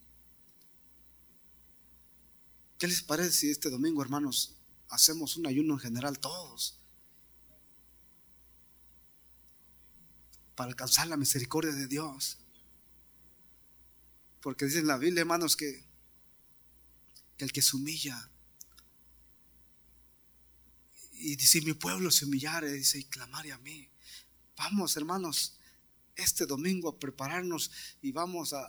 ¿Qué 2.79 2.87
les 2.87 3.03
parece 3.03 3.33
si 3.33 3.51
este 3.51 3.69
domingo, 3.69 4.03
hermanos, 4.03 4.55
hacemos 4.89 5.37
un 5.37 5.49
ayuno 5.49 5.75
en 5.75 5.81
general 5.81 6.21
todos? 6.21 6.79
Para 10.55 10.71
alcanzar 10.71 11.09
la 11.09 11.17
misericordia 11.17 11.73
de 11.73 11.89
Dios. 11.89 12.39
Porque 14.43 14.67
dice 14.67 14.79
en 14.79 14.87
la 14.87 14.97
Biblia, 14.97 15.23
hermanos, 15.23 15.57
que, 15.57 15.85
que 17.37 17.45
el 17.47 17.51
que 17.51 17.63
se 17.63 17.77
humilla 17.77 18.30
y 21.21 21.39
si 21.39 21.61
mi 21.61 21.75
pueblo 21.75 22.11
se 22.11 22.25
humillare, 22.25 22.73
dice, 22.73 22.99
y 22.99 23.05
clamare 23.05 23.53
a 23.53 23.59
mí. 23.59 23.91
Vamos, 24.57 24.97
hermanos, 24.97 25.59
este 26.17 26.47
domingo 26.47 26.89
a 26.89 26.99
prepararnos 26.99 27.71
y 28.01 28.13
vamos 28.13 28.53
a, 28.53 28.65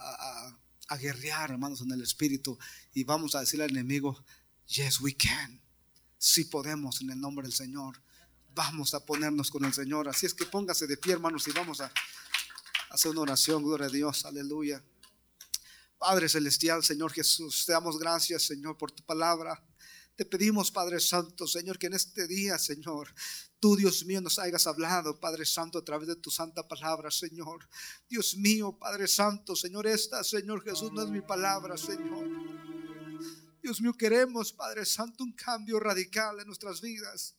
a, 0.88 0.98
guerrear, 0.98 1.52
hermanos, 1.52 1.82
en 1.82 1.92
el 1.92 2.02
Espíritu. 2.02 2.58
Y 2.94 3.04
vamos 3.04 3.36
a 3.36 3.40
decirle 3.40 3.66
al 3.66 3.72
enemigo, 3.72 4.24
yes, 4.68 5.00
we 5.00 5.16
can. 5.16 5.62
Si 6.18 6.46
podemos 6.46 7.02
en 7.02 7.12
el 7.12 7.20
nombre 7.20 7.48
del 7.48 7.54
Señor. 7.54 8.02
Vamos 8.54 8.94
a 8.94 9.06
ponernos 9.06 9.50
con 9.50 9.64
el 9.64 9.74
Señor. 9.74 10.10
Así 10.10 10.26
es 10.26 10.34
que 10.34 10.46
póngase 10.46 10.86
de 10.88 10.98
pie, 10.98 11.14
hermanos, 11.14 11.48
y 11.48 11.52
vamos 11.52 11.80
a 11.80 11.92
hacer 12.90 13.12
una 13.12 13.22
oración. 13.22 13.64
Gloria 13.64 13.88
a 13.88 13.90
Dios. 13.90 14.26
Aleluya. 14.26 14.84
Padre 15.98 16.28
Celestial, 16.28 16.84
Señor 16.84 17.14
Jesús, 17.14 17.66
te 17.66 17.74
damos 17.74 18.00
gracias, 18.00 18.44
Señor, 18.44 18.78
por 18.78 18.92
tu 18.92 19.04
palabra. 19.04 19.64
Te 20.16 20.26
pedimos, 20.26 20.72
Padre 20.72 21.00
Santo, 21.00 21.48
Señor, 21.48 21.80
que 21.80 21.88
en 21.88 21.94
este 21.94 22.28
día, 22.28 22.58
Señor, 22.58 23.14
tú, 23.60 23.76
Dios 23.76 24.06
mío, 24.06 24.22
nos 24.22 24.40
hayas 24.40 24.68
hablado, 24.68 25.20
Padre 25.20 25.46
Santo, 25.46 25.80
a 25.80 25.86
través 25.86 26.08
de 26.08 26.16
tu 26.16 26.30
santa 26.30 26.68
palabra, 26.68 27.10
Señor. 27.10 27.68
Dios 28.10 28.36
mío, 28.36 28.78
Padre 28.78 29.08
Santo, 29.08 29.56
Señor, 29.56 29.88
esta, 29.88 30.24
Señor 30.24 30.64
Jesús, 30.64 30.92
no 30.92 31.02
es 31.02 31.10
mi 31.10 31.22
palabra, 31.22 31.78
Señor. 31.78 32.71
Dios 33.62 33.80
mío, 33.80 33.94
queremos, 33.94 34.52
Padre 34.52 34.86
Santo, 34.86 35.24
un 35.24 35.34
cambio 35.34 35.80
radical 35.80 36.40
en 36.40 36.48
nuestras 36.48 36.82
vidas. 36.82 37.36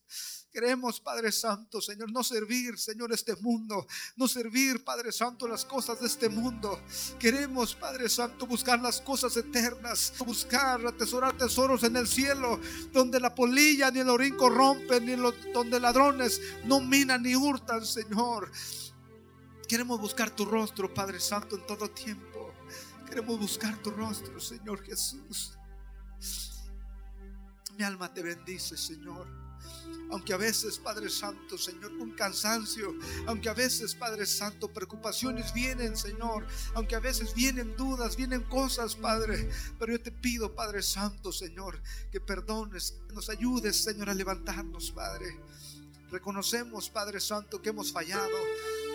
Queremos, 0.53 1.01
Padre 1.01 1.31
Santo, 1.31 1.81
Señor, 1.81 2.11
no 2.11 2.23
servir, 2.23 2.77
Señor, 2.77 3.11
este 3.11 3.35
mundo, 3.37 3.85
no 4.15 4.27
servir, 4.27 4.83
Padre 4.85 5.11
Santo, 5.11 5.47
las 5.47 5.65
cosas 5.65 5.99
de 5.99 6.07
este 6.07 6.29
mundo. 6.29 6.79
Queremos, 7.19 7.75
Padre 7.75 8.07
Santo, 8.07 8.45
buscar 8.45 8.79
las 8.79 9.01
cosas 9.01 9.35
eternas, 9.35 10.13
buscar, 10.19 10.85
atesorar 10.85 11.35
tesoros 11.37 11.83
en 11.83 11.97
el 11.97 12.07
cielo, 12.07 12.59
donde 12.93 13.19
la 13.19 13.35
polilla 13.35 13.91
ni 13.91 13.99
el 13.99 14.09
orín 14.09 14.37
corrompen, 14.37 15.05
ni 15.05 15.15
donde 15.51 15.79
ladrones 15.79 16.39
no 16.65 16.79
minan 16.79 17.23
ni 17.23 17.35
hurtan, 17.35 17.85
Señor. 17.85 18.49
Queremos 19.67 19.99
buscar 19.99 20.29
tu 20.29 20.45
rostro, 20.45 20.93
Padre 20.93 21.19
Santo, 21.19 21.57
en 21.57 21.65
todo 21.65 21.89
tiempo. 21.89 22.53
Queremos 23.09 23.39
buscar 23.39 23.81
tu 23.81 23.91
rostro, 23.91 24.39
Señor 24.39 24.83
Jesús. 24.83 25.57
Mi 27.77 27.83
alma 27.83 28.13
te 28.13 28.21
bendice, 28.21 28.77
Señor. 28.77 29.27
Aunque 30.11 30.33
a 30.33 30.37
veces, 30.37 30.77
Padre 30.77 31.09
Santo, 31.09 31.57
Señor, 31.57 31.97
con 31.97 32.11
cansancio, 32.11 32.93
aunque 33.25 33.49
a 33.49 33.53
veces, 33.53 33.95
Padre 33.95 34.27
Santo, 34.27 34.71
preocupaciones 34.71 35.53
vienen, 35.53 35.97
Señor, 35.97 36.45
aunque 36.75 36.95
a 36.95 36.99
veces 36.99 37.33
vienen 37.33 37.75
dudas, 37.75 38.15
vienen 38.15 38.43
cosas, 38.43 38.95
Padre, 38.95 39.49
pero 39.79 39.93
yo 39.93 40.01
te 40.01 40.11
pido, 40.11 40.53
Padre 40.53 40.83
Santo, 40.83 41.31
Señor, 41.31 41.81
que 42.11 42.21
perdones, 42.21 42.99
que 43.07 43.15
nos 43.15 43.29
ayudes, 43.29 43.83
Señor, 43.83 44.09
a 44.09 44.13
levantarnos, 44.13 44.91
Padre. 44.91 45.39
Reconocemos, 46.13 46.91
Padre 46.91 47.19
Santo, 47.19 47.59
que 47.59 47.69
hemos 47.69 47.91
fallado. 47.91 48.37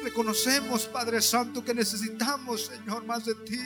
Reconocemos, 0.04 0.86
Padre 0.86 1.20
Santo, 1.20 1.64
que 1.64 1.74
necesitamos, 1.74 2.66
Señor, 2.66 3.04
más 3.04 3.24
de 3.24 3.34
ti. 3.34 3.60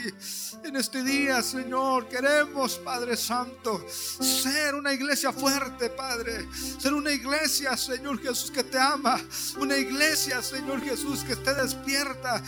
En 0.65 0.75
este 0.75 1.03
día, 1.05 1.43
Señor, 1.43 2.09
queremos, 2.09 2.79
Padre 2.79 3.15
Santo, 3.15 3.87
ser 3.91 4.75
una 4.75 4.95
iglesia 4.95 5.35
fuerte, 5.35 5.91
Padre. 5.91 6.49
Ser 6.81 6.95
una 6.95 7.13
iglesia, 7.13 7.77
Señor 7.77 8.23
Jesús, 8.23 8.51
que 8.51 8.65
te 8.65 8.79
ama. 8.79 9.21
Una 9.59 9.77
iglesia, 9.77 10.41
Señor 10.41 10.81
Jesús, 10.81 11.23
que 11.23 11.35
esté 11.35 11.53
despierta. 11.53 12.43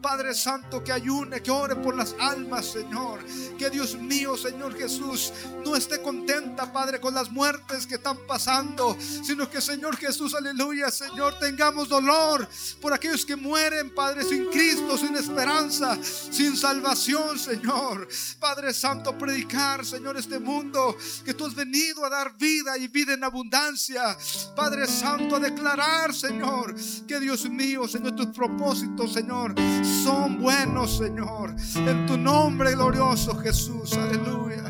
Padre 0.00 0.34
Santo, 0.34 0.82
que 0.82 0.92
ayune, 0.92 1.42
que 1.42 1.50
ore 1.50 1.76
por 1.76 1.96
las 1.96 2.14
almas, 2.18 2.66
Señor. 2.66 3.24
Que 3.58 3.70
Dios 3.70 3.96
mío, 3.96 4.36
Señor 4.36 4.76
Jesús, 4.76 5.32
no 5.64 5.76
esté 5.76 6.00
contenta, 6.00 6.72
Padre, 6.72 7.00
con 7.00 7.14
las 7.14 7.30
muertes 7.30 7.86
que 7.86 7.96
están 7.96 8.16
pasando, 8.26 8.96
sino 9.00 9.48
que, 9.50 9.60
Señor 9.60 9.96
Jesús, 9.96 10.34
aleluya, 10.34 10.90
Señor, 10.90 11.38
tengamos 11.38 11.88
dolor 11.88 12.48
por 12.80 12.92
aquellos 12.92 13.24
que 13.24 13.36
mueren, 13.36 13.94
Padre, 13.94 14.24
sin 14.24 14.46
Cristo, 14.46 14.96
sin 14.96 15.16
esperanza, 15.16 15.98
sin 16.02 16.56
salvación, 16.56 17.38
Señor. 17.38 18.08
Padre 18.38 18.72
Santo, 18.72 19.16
predicar, 19.16 19.84
Señor, 19.84 20.16
este 20.16 20.38
mundo, 20.38 20.96
que 21.24 21.34
tú 21.34 21.46
has 21.46 21.54
venido 21.54 22.04
a 22.04 22.08
dar 22.08 22.36
vida 22.36 22.78
y 22.78 22.88
vida 22.88 23.14
en 23.14 23.24
abundancia. 23.24 24.16
Padre 24.56 24.86
Santo, 24.86 25.36
a 25.36 25.40
declarar, 25.40 26.14
Señor, 26.14 26.74
que 27.06 27.20
Dios 27.20 27.48
mío, 27.48 27.86
Señor, 27.86 28.16
tus 28.16 28.28
propósitos, 28.28 29.12
Señor, 29.12 29.54
son 29.90 30.40
buenos, 30.40 30.96
Señor. 30.96 31.54
En 31.74 32.06
tu 32.06 32.16
nombre 32.16 32.72
glorioso, 32.74 33.36
Jesús. 33.36 33.92
Aleluya. 33.94 34.62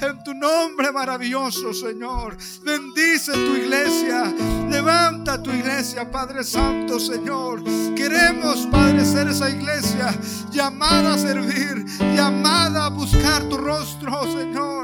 En 0.00 0.22
tu 0.22 0.34
nombre 0.34 0.92
maravilloso, 0.92 1.72
Señor. 1.72 2.36
Bendice 2.62 3.32
tu 3.32 3.56
iglesia. 3.56 4.32
Levanta 4.70 5.42
tu 5.42 5.50
iglesia, 5.50 6.10
Padre 6.10 6.44
Santo, 6.44 7.00
Señor. 7.00 7.62
Queremos, 7.94 8.66
Padre, 8.70 9.04
ser 9.04 9.28
esa 9.28 9.50
iglesia 9.50 10.14
llamada 10.50 11.14
a 11.14 11.18
servir, 11.18 11.84
llamada 12.14 12.86
a 12.86 12.90
buscar 12.90 13.42
tu 13.48 13.56
rostro, 13.56 14.22
Señor. 14.32 14.75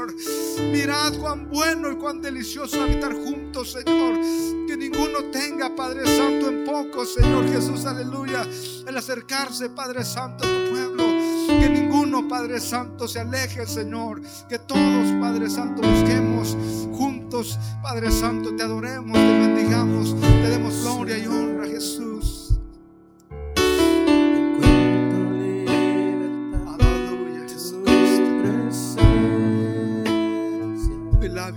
Mirad 0.59 1.13
cuán 1.19 1.49
bueno 1.49 1.91
y 1.91 1.95
cuán 1.95 2.21
delicioso 2.21 2.81
habitar 2.81 3.13
juntos, 3.13 3.71
Señor. 3.71 4.19
Que 4.67 4.77
ninguno 4.77 5.25
tenga, 5.31 5.75
Padre 5.75 6.05
Santo, 6.05 6.49
en 6.49 6.65
poco, 6.65 7.05
Señor 7.05 7.47
Jesús, 7.49 7.85
aleluya. 7.85 8.45
El 8.87 8.97
acercarse, 8.97 9.69
Padre 9.69 10.03
Santo, 10.03 10.43
a 10.43 10.47
tu 10.47 10.71
pueblo. 10.71 11.03
Que 11.47 11.69
ninguno, 11.69 12.27
Padre 12.27 12.59
Santo, 12.59 13.07
se 13.07 13.19
aleje, 13.19 13.65
Señor. 13.67 14.21
Que 14.49 14.59
todos, 14.59 15.11
Padre 15.19 15.49
Santo, 15.49 15.81
busquemos 15.81 16.57
juntos, 16.93 17.57
Padre 17.81 18.11
Santo, 18.11 18.55
te 18.55 18.63
adoremos, 18.63 19.13
te 19.13 19.39
bendigamos, 19.39 20.19
te 20.19 20.49
demos 20.49 20.81
gloria 20.81 21.17
y 21.17 21.27
honra, 21.27 21.67
Jesús. 21.67 22.42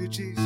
Jesus. 0.09 0.46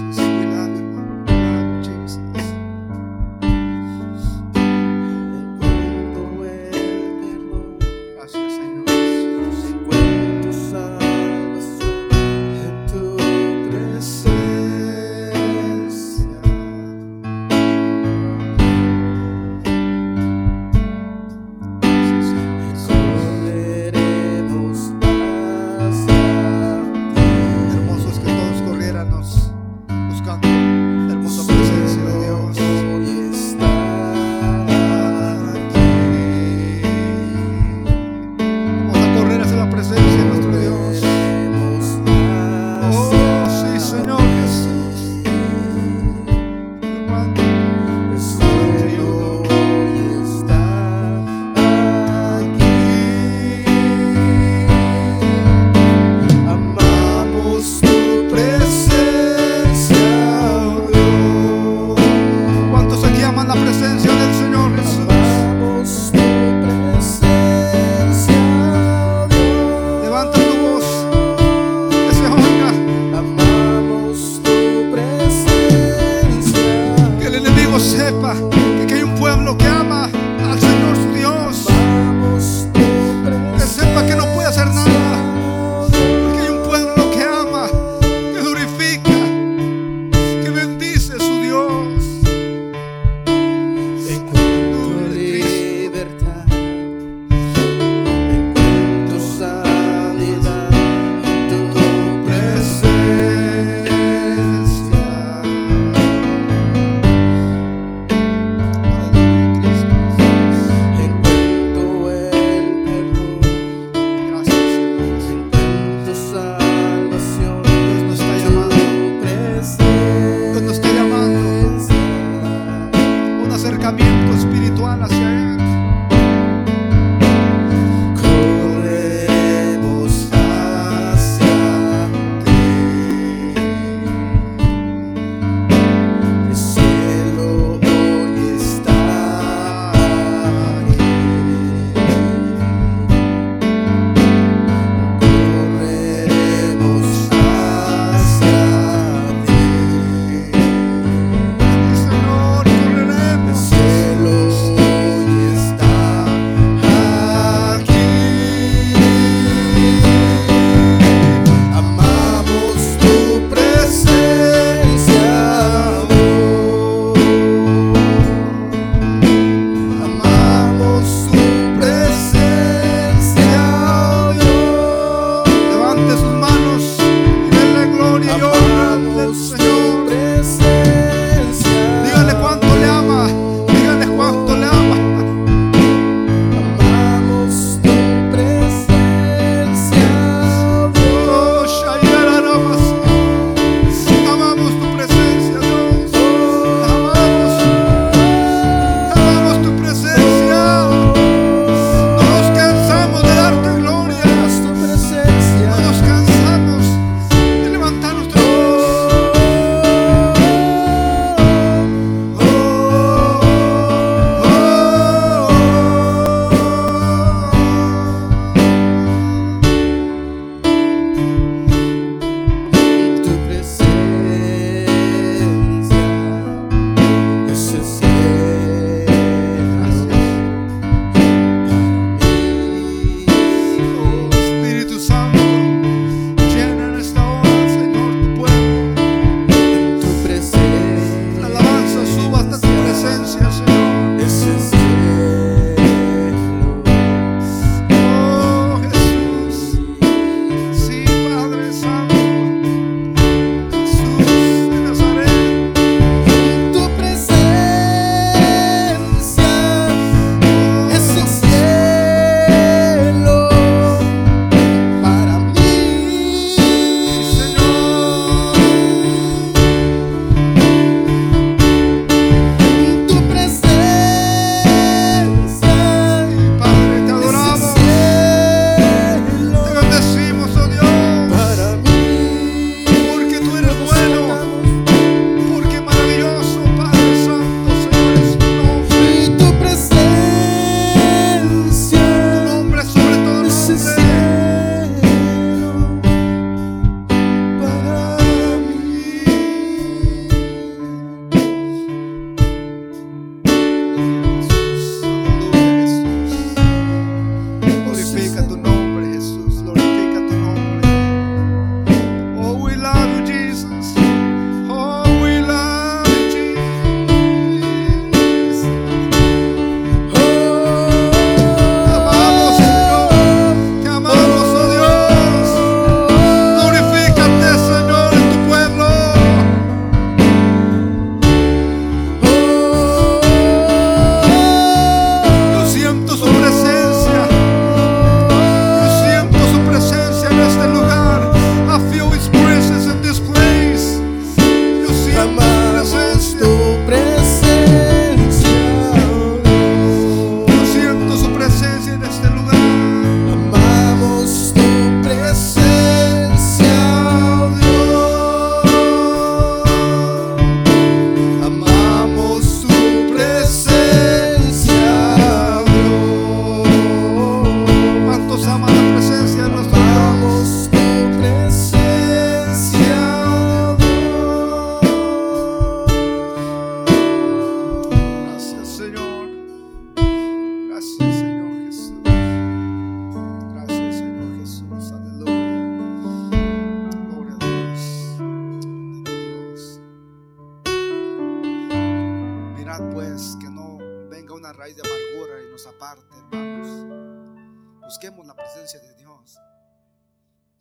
la 398.31 398.37
presencia 398.37 398.79
de 398.79 398.95
Dios. 398.95 399.41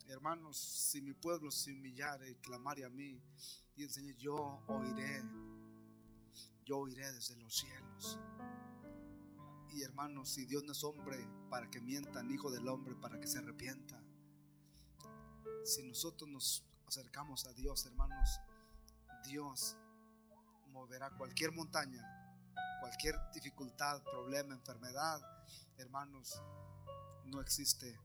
Hermanos, 0.08 0.58
si 0.58 1.00
mi 1.00 1.12
pueblo 1.12 1.52
se 1.52 1.72
humillare 1.72 2.28
y 2.28 2.34
clamare 2.34 2.84
a 2.84 2.90
mí 2.90 3.22
y 3.76 3.84
el 3.84 3.90
Señor, 3.90 4.16
yo 4.16 4.34
oiré, 4.66 5.22
yo 6.64 6.78
oiré 6.78 7.12
desde 7.12 7.36
los 7.36 7.54
cielos. 7.54 8.18
Y 9.72 9.82
hermanos, 9.82 10.30
si 10.30 10.46
Dios 10.46 10.64
no 10.64 10.72
es 10.72 10.82
hombre 10.82 11.24
para 11.48 11.70
que 11.70 11.80
mienta, 11.80 12.24
ni 12.24 12.34
hijo 12.34 12.50
del 12.50 12.66
hombre 12.66 12.96
para 12.96 13.20
que 13.20 13.28
se 13.28 13.38
arrepienta. 13.38 14.02
Si 15.64 15.84
nosotros 15.84 16.28
nos 16.28 16.64
acercamos 16.88 17.46
a 17.46 17.52
Dios, 17.52 17.86
hermanos, 17.86 18.40
Dios 19.28 19.76
moverá 20.70 21.16
cualquier 21.16 21.52
montaña, 21.52 22.02
cualquier 22.80 23.14
dificultad, 23.32 24.02
problema, 24.02 24.54
enfermedad, 24.54 25.20
hermanos, 25.76 26.42
no 27.30 27.40
existe 27.40 27.98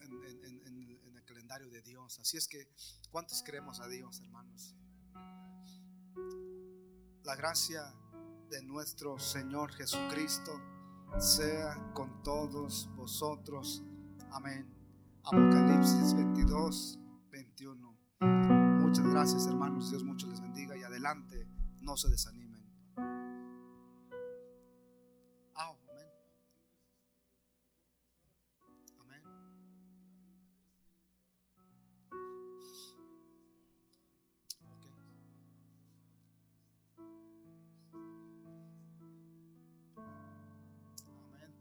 en, 0.00 1.16
el 1.16 1.24
calendario 1.24 1.68
de 1.70 1.82
Dios. 1.82 2.18
Así 2.18 2.36
es 2.36 2.48
que, 2.48 2.68
¿cuántos 3.10 3.42
creemos 3.42 3.80
a 3.80 3.88
Dios, 3.88 4.20
hermanos? 4.20 4.74
La 7.24 7.36
gracia 7.36 7.94
de 8.50 8.62
nuestro 8.62 9.18
Señor 9.18 9.72
Jesucristo 9.72 10.52
sea 11.18 11.92
con 11.94 12.22
todos 12.22 12.88
vosotros. 12.96 13.82
Amén. 14.30 14.66
Apocalipsis 15.24 16.14
22, 16.14 16.98
21. 17.30 17.98
Muchas 18.80 19.06
gracias, 19.06 19.46
hermanos. 19.46 19.90
Dios 19.90 20.04
mucho 20.04 20.26
les 20.26 20.40
bendiga 20.40 20.76
y 20.76 20.82
adelante, 20.82 21.46
no 21.82 21.96
se 21.98 22.08
desanime. 22.08 22.37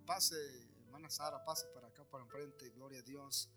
pase, 0.08 0.38
hermana 0.86 1.10
Sara, 1.10 1.44
pase 1.44 1.68
para 1.74 1.88
acá, 1.88 2.04
para 2.10 2.24
enfrente, 2.24 2.70
gloria 2.70 3.00
a 3.00 3.04
Dios. 3.04 3.50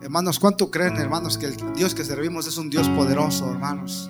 Hermanos, 0.00 0.38
¿cuánto 0.38 0.70
creen, 0.70 0.96
hermanos, 0.96 1.36
que 1.36 1.46
el 1.46 1.56
Dios 1.74 1.94
que 1.94 2.04
servimos 2.04 2.46
es 2.46 2.56
un 2.56 2.70
Dios 2.70 2.88
poderoso, 2.88 3.50
hermanos? 3.50 4.08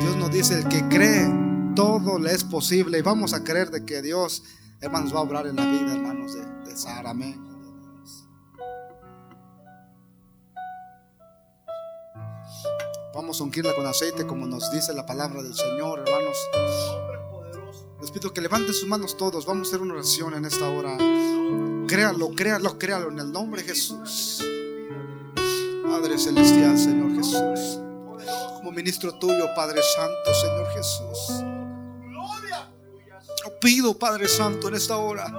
Dios 0.00 0.16
nos 0.16 0.30
dice, 0.32 0.60
el 0.60 0.68
que 0.68 0.88
cree, 0.88 1.28
todo 1.76 2.18
le 2.18 2.32
es 2.32 2.44
posible. 2.44 2.98
Y 2.98 3.02
vamos 3.02 3.34
a 3.34 3.44
creer 3.44 3.70
de 3.70 3.84
que 3.84 4.00
Dios, 4.00 4.42
hermanos, 4.80 5.14
va 5.14 5.18
a 5.18 5.22
obrar 5.22 5.46
en 5.46 5.56
la 5.56 5.66
vida, 5.66 5.92
hermanos, 5.92 6.34
de, 6.34 6.76
Sara. 6.76 7.10
Amén. 7.10 7.53
Vamos 13.14 13.40
a 13.40 13.44
ungirla 13.44 13.72
con 13.76 13.86
aceite, 13.86 14.26
como 14.26 14.44
nos 14.44 14.72
dice 14.72 14.92
la 14.92 15.06
palabra 15.06 15.40
del 15.40 15.54
Señor, 15.54 16.00
hermanos. 16.00 16.36
Les 18.00 18.10
pido 18.10 18.32
que 18.32 18.40
levanten 18.40 18.74
sus 18.74 18.88
manos 18.88 19.16
todos. 19.16 19.46
Vamos 19.46 19.68
a 19.68 19.70
hacer 19.70 19.80
una 19.80 19.94
oración 19.94 20.34
en 20.34 20.44
esta 20.44 20.68
hora. 20.68 20.96
Créalo, 21.86 22.34
créalo, 22.34 22.76
créalo 22.76 23.10
en 23.10 23.20
el 23.20 23.30
nombre 23.30 23.62
de 23.62 23.68
Jesús. 23.68 24.44
Padre 25.88 26.18
Celestial, 26.18 26.76
Señor 26.76 27.14
Jesús. 27.14 27.78
Como 28.56 28.72
ministro 28.72 29.14
tuyo, 29.14 29.46
Padre 29.54 29.80
Santo, 29.94 30.34
Señor 30.34 30.66
Jesús. 30.70 31.53
Pido, 33.64 33.98
Padre 33.98 34.28
Santo, 34.28 34.68
en 34.68 34.74
esta 34.74 34.98
hora, 34.98 35.32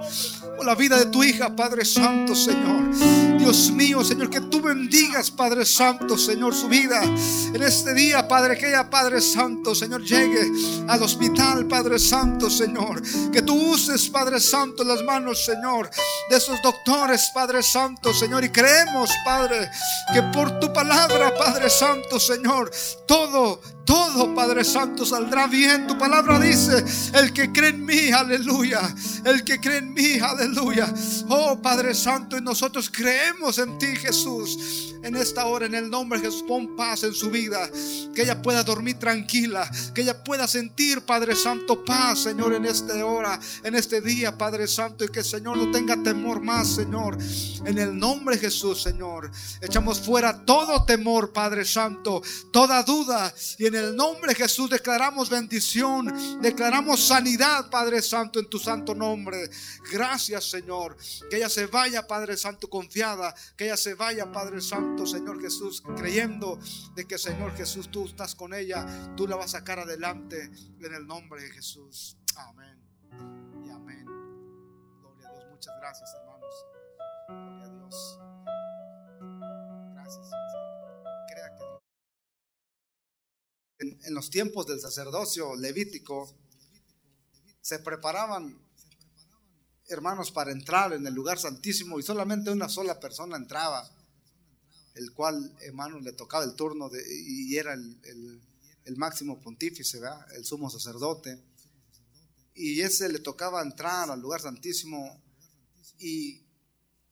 por 0.58 0.66
la 0.66 0.74
vida 0.74 0.98
de 0.98 1.06
tu 1.06 1.24
hija, 1.24 1.56
Padre 1.56 1.86
Santo, 1.86 2.34
Señor. 2.34 2.90
Dios 3.38 3.70
mío, 3.70 4.04
Señor, 4.04 4.32
que 4.32 4.42
tú 4.42 4.64
bendigas, 4.64 5.30
Padre 5.30 5.64
Santo, 5.64 6.18
Señor, 6.18 6.56
su 6.56 6.68
vida. 6.68 7.04
En 7.04 7.62
este 7.62 7.94
día, 7.94 8.28
Padre, 8.28 8.58
que 8.58 8.70
ella, 8.70 8.90
Padre 8.90 9.22
Santo, 9.22 9.76
Señor, 9.76 10.02
llegue 10.02 10.52
al 10.88 11.04
hospital, 11.04 11.68
Padre 11.68 12.00
Santo, 12.00 12.50
Señor. 12.50 13.04
Que 13.32 13.44
tú 13.44 13.54
uses, 13.54 14.10
Padre 14.10 14.40
Santo, 14.40 14.84
las 14.84 15.04
manos, 15.04 15.46
Señor, 15.46 15.92
de 16.28 16.38
esos 16.38 16.60
doctores, 16.64 17.30
Padre 17.32 17.62
Santo, 17.62 18.12
Señor. 18.12 18.44
Y 18.44 18.50
creemos, 18.50 19.12
Padre, 19.24 19.70
que 20.12 20.24
por 20.34 20.60
tu 20.60 20.74
palabra, 20.74 21.32
Padre 21.38 21.70
Santo, 21.70 22.20
Señor, 22.20 22.72
todo, 23.06 23.62
todo, 23.86 24.34
Padre 24.34 24.64
Santo, 24.64 25.06
saldrá 25.06 25.48
bien. 25.48 25.88
Tu 25.88 25.98
palabra 25.98 26.40
dice, 26.40 26.84
el 27.14 27.32
que 27.32 27.52
cree 27.52 27.70
en 27.70 27.86
mí, 27.86 28.12
aleluya. 28.12 28.82
El 29.24 29.44
que 29.44 29.60
cree 29.60 29.78
en 29.78 29.94
mí, 29.94 30.20
aleluya. 30.20 30.94
Oh, 31.30 31.62
Padre 31.62 31.94
Santo, 31.94 32.38
y 32.38 32.42
nosotros 32.42 32.90
creemos 32.92 33.60
en 33.60 33.78
ti, 33.78 33.96
Jesús. 33.96 34.92
En 35.04 35.16
esta 35.16 35.46
hora, 35.46 35.68
en 35.68 35.76
el 35.76 35.90
nombre 35.90 36.20
de 36.20 36.26
Jesús, 36.26 36.44
pon 36.48 36.76
paz 36.76 37.04
en 37.04 37.14
su 37.14 37.30
vida. 37.30 37.70
Que 38.16 38.24
ella 38.24 38.42
pueda 38.42 38.64
dormir 38.64 38.98
tranquila. 38.98 39.70
Que 39.94 40.02
ella 40.02 40.24
pueda 40.24 40.48
sentir, 40.48 41.02
Padre 41.02 41.36
Santo, 41.36 41.86
paz, 41.86 42.24
Señor, 42.24 42.56
en 42.56 42.66
esta 42.66 43.06
hora, 43.06 43.40
en 43.64 43.76
este 43.76 44.02
día, 44.02 44.36
Padre 44.36 44.68
Santo. 44.68 45.06
Y 45.06 45.10
que, 45.10 45.24
Señor, 45.24 45.58
no 45.58 45.70
tenga 45.70 46.02
temor 46.02 46.42
más, 46.42 46.70
Señor. 46.70 47.18
En 47.66 47.78
el 47.78 47.98
nombre 47.98 48.36
de 48.36 48.42
Jesús, 48.42 48.82
Señor. 48.82 49.30
Echamos 49.62 50.00
fuera 50.00 50.44
todo 50.44 50.86
temor, 50.86 51.32
Padre 51.32 51.66
Santo. 51.66 52.24
Toda 52.52 52.82
duda. 52.82 53.32
Y 53.60 53.68
en 53.68 53.75
el 53.76 53.96
nombre 53.96 54.30
de 54.30 54.36
Jesús 54.36 54.70
declaramos 54.70 55.30
bendición. 55.30 56.42
Declaramos 56.42 57.06
sanidad, 57.06 57.70
Padre 57.70 58.02
Santo, 58.02 58.40
en 58.40 58.50
tu 58.50 58.60
santo 58.60 58.94
nombre. 58.94 59.50
Gracias, 59.92 60.50
Señor. 60.50 60.98
Que 61.30 61.38
ella 61.38 61.50
se 61.50 61.68
vaya, 61.68 62.08
Padre 62.08 62.38
Santo, 62.38 62.70
confiada. 62.70 63.34
Que 63.56 63.66
ella 63.66 63.78
se 63.78 63.94
vaya, 63.94 64.32
Padre 64.32 64.62
Santo, 64.62 65.06
Señor 65.06 65.42
Jesús, 65.42 65.82
creyendo 65.96 66.60
de 66.96 67.06
que, 67.06 67.18
Señor 67.18 67.56
Jesús, 67.56 67.90
tú 67.90 68.06
estás 68.06 68.36
con 68.36 68.54
ella. 68.54 68.86
Tú 69.16 69.28
la 69.28 69.36
vas 69.36 69.54
a 69.56 69.60
sacar 69.60 69.80
adelante 69.80 70.52
en 70.80 70.94
el 70.94 71.06
nombre 71.08 71.42
de 71.42 71.52
Jesús. 71.52 72.18
Amén. 72.36 72.80
Y 73.64 73.70
amén. 73.70 74.06
Gloria 74.06 75.30
a 75.30 75.34
Dios. 75.34 75.46
Muchas 75.52 75.74
gracias, 75.80 76.10
hermanos. 76.20 76.66
Gloria 77.28 77.66
a 77.66 77.70
Dios. 77.70 78.20
En, 83.80 84.14
los 84.14 84.30
tiempos 84.30 84.68
del 84.68 84.80
sacerdocio 84.80 85.56
levítico 85.56 86.34
se 87.62 87.80
preparaban 87.80 88.58
hermanos 89.88 90.32
para 90.32 90.52
entrar 90.52 90.94
en 90.94 91.06
el 91.06 91.14
lugar 91.14 91.40
santísimo 91.40 92.00
y 92.00 92.04
solamente 92.04 92.52
una 92.52 92.70
sola 92.70 93.00
persona 93.00 93.36
entraba, 93.36 93.90
el 94.94 95.12
cual 95.12 95.54
hermanos 95.62 96.04
le 96.04 96.14
tocaba 96.14 96.46
el 96.46 96.56
turno 96.56 96.90
de, 96.90 97.04
y 97.08 97.58
era 97.58 97.74
el, 97.74 98.42
máximo 98.96 99.42
pontífice, 99.42 100.00
el 100.36 100.46
sumo 100.46 100.70
sacerdote. 100.70 101.44
Y 102.54 102.80
ese 102.80 103.10
le 103.10 103.20
tocaba 103.20 103.62
entrar 103.62 104.10
al 104.10 104.22
lugar 104.22 104.40
santísimo 104.40 105.22
y 106.00 106.42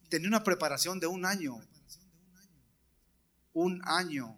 tenía 0.08 0.30
una 0.30 0.44
preparación 0.44 1.00
de 1.00 1.08
un 1.08 1.26
año, 1.26 1.60
un 3.52 3.82
año 3.84 4.38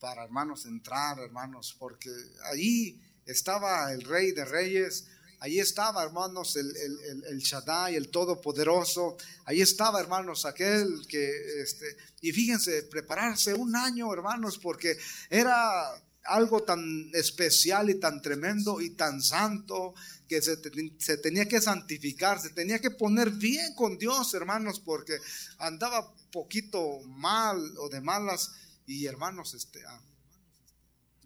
para 0.00 0.24
hermanos 0.24 0.64
entrar, 0.64 1.18
hermanos, 1.18 1.76
porque 1.78 2.10
ahí 2.50 2.98
estaba 3.26 3.92
el 3.92 4.02
rey 4.02 4.32
de 4.32 4.46
reyes, 4.46 5.06
ahí 5.40 5.60
estaba, 5.60 6.02
hermanos, 6.02 6.56
el, 6.56 6.74
el, 6.74 7.00
el, 7.00 7.24
el 7.24 7.38
Shaddai, 7.38 7.94
el 7.94 8.08
Todopoderoso, 8.08 9.18
ahí 9.44 9.60
estaba, 9.60 10.00
hermanos, 10.00 10.46
aquel 10.46 11.06
que, 11.06 11.62
este, 11.62 11.96
y 12.22 12.32
fíjense, 12.32 12.84
prepararse 12.84 13.54
un 13.54 13.76
año, 13.76 14.12
hermanos, 14.12 14.58
porque 14.58 14.96
era 15.28 16.02
algo 16.24 16.62
tan 16.62 17.10
especial 17.14 17.90
y 17.90 17.94
tan 18.00 18.20
tremendo 18.20 18.80
y 18.80 18.90
tan 18.90 19.22
santo 19.22 19.94
que 20.28 20.40
se, 20.40 20.58
se 20.98 21.16
tenía 21.18 21.46
que 21.46 21.60
santificar, 21.60 22.40
se 22.40 22.50
tenía 22.50 22.78
que 22.78 22.90
poner 22.90 23.30
bien 23.30 23.74
con 23.74 23.98
Dios, 23.98 24.32
hermanos, 24.34 24.80
porque 24.80 25.18
andaba 25.58 26.14
poquito 26.30 27.00
mal 27.06 27.58
o 27.78 27.88
de 27.88 28.00
malas 28.00 28.50
y 28.90 29.06
hermanos, 29.06 29.54
este, 29.54 29.84
ah, 29.86 30.00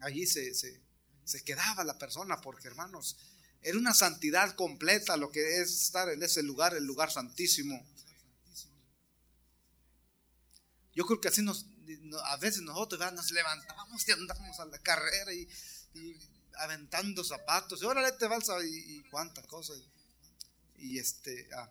allí 0.01 0.27
se, 0.27 0.53
se, 0.53 1.43
quedaba 1.43 1.83
la 1.83 1.97
persona 1.97 2.39
porque 2.39 2.67
hermanos, 2.67 3.17
era 3.63 3.79
una 3.79 3.95
santidad 3.95 4.53
completa 4.55 5.17
lo 5.17 5.31
que 5.31 5.61
es 5.61 5.71
estar 5.81 6.07
en 6.09 6.21
ese 6.21 6.43
lugar, 6.43 6.75
el 6.75 6.85
lugar 6.85 7.11
santísimo. 7.11 7.83
Yo 10.93 11.05
creo 11.05 11.19
que 11.19 11.27
así 11.27 11.41
nos, 11.41 11.65
no- 12.01 12.19
a 12.19 12.37
veces 12.37 12.61
nosotros 12.61 12.99
nos 13.13 13.31
levantamos 13.31 14.07
y 14.07 14.11
andamos 14.11 14.59
a 14.59 14.65
la 14.65 14.77
carrera 14.79 15.33
y, 15.33 15.47
aventando 16.57 17.23
zapatos, 17.23 17.81
y 17.81 17.85
órale 17.85 18.11
te 18.13 18.27
balsa 18.27 18.63
y, 18.63 18.97
y 18.97 19.03
cuánta 19.09 19.41
cosa. 19.43 19.73
Y, 20.77 20.95
y 20.95 20.99
este, 20.99 21.49
ah, 21.53 21.69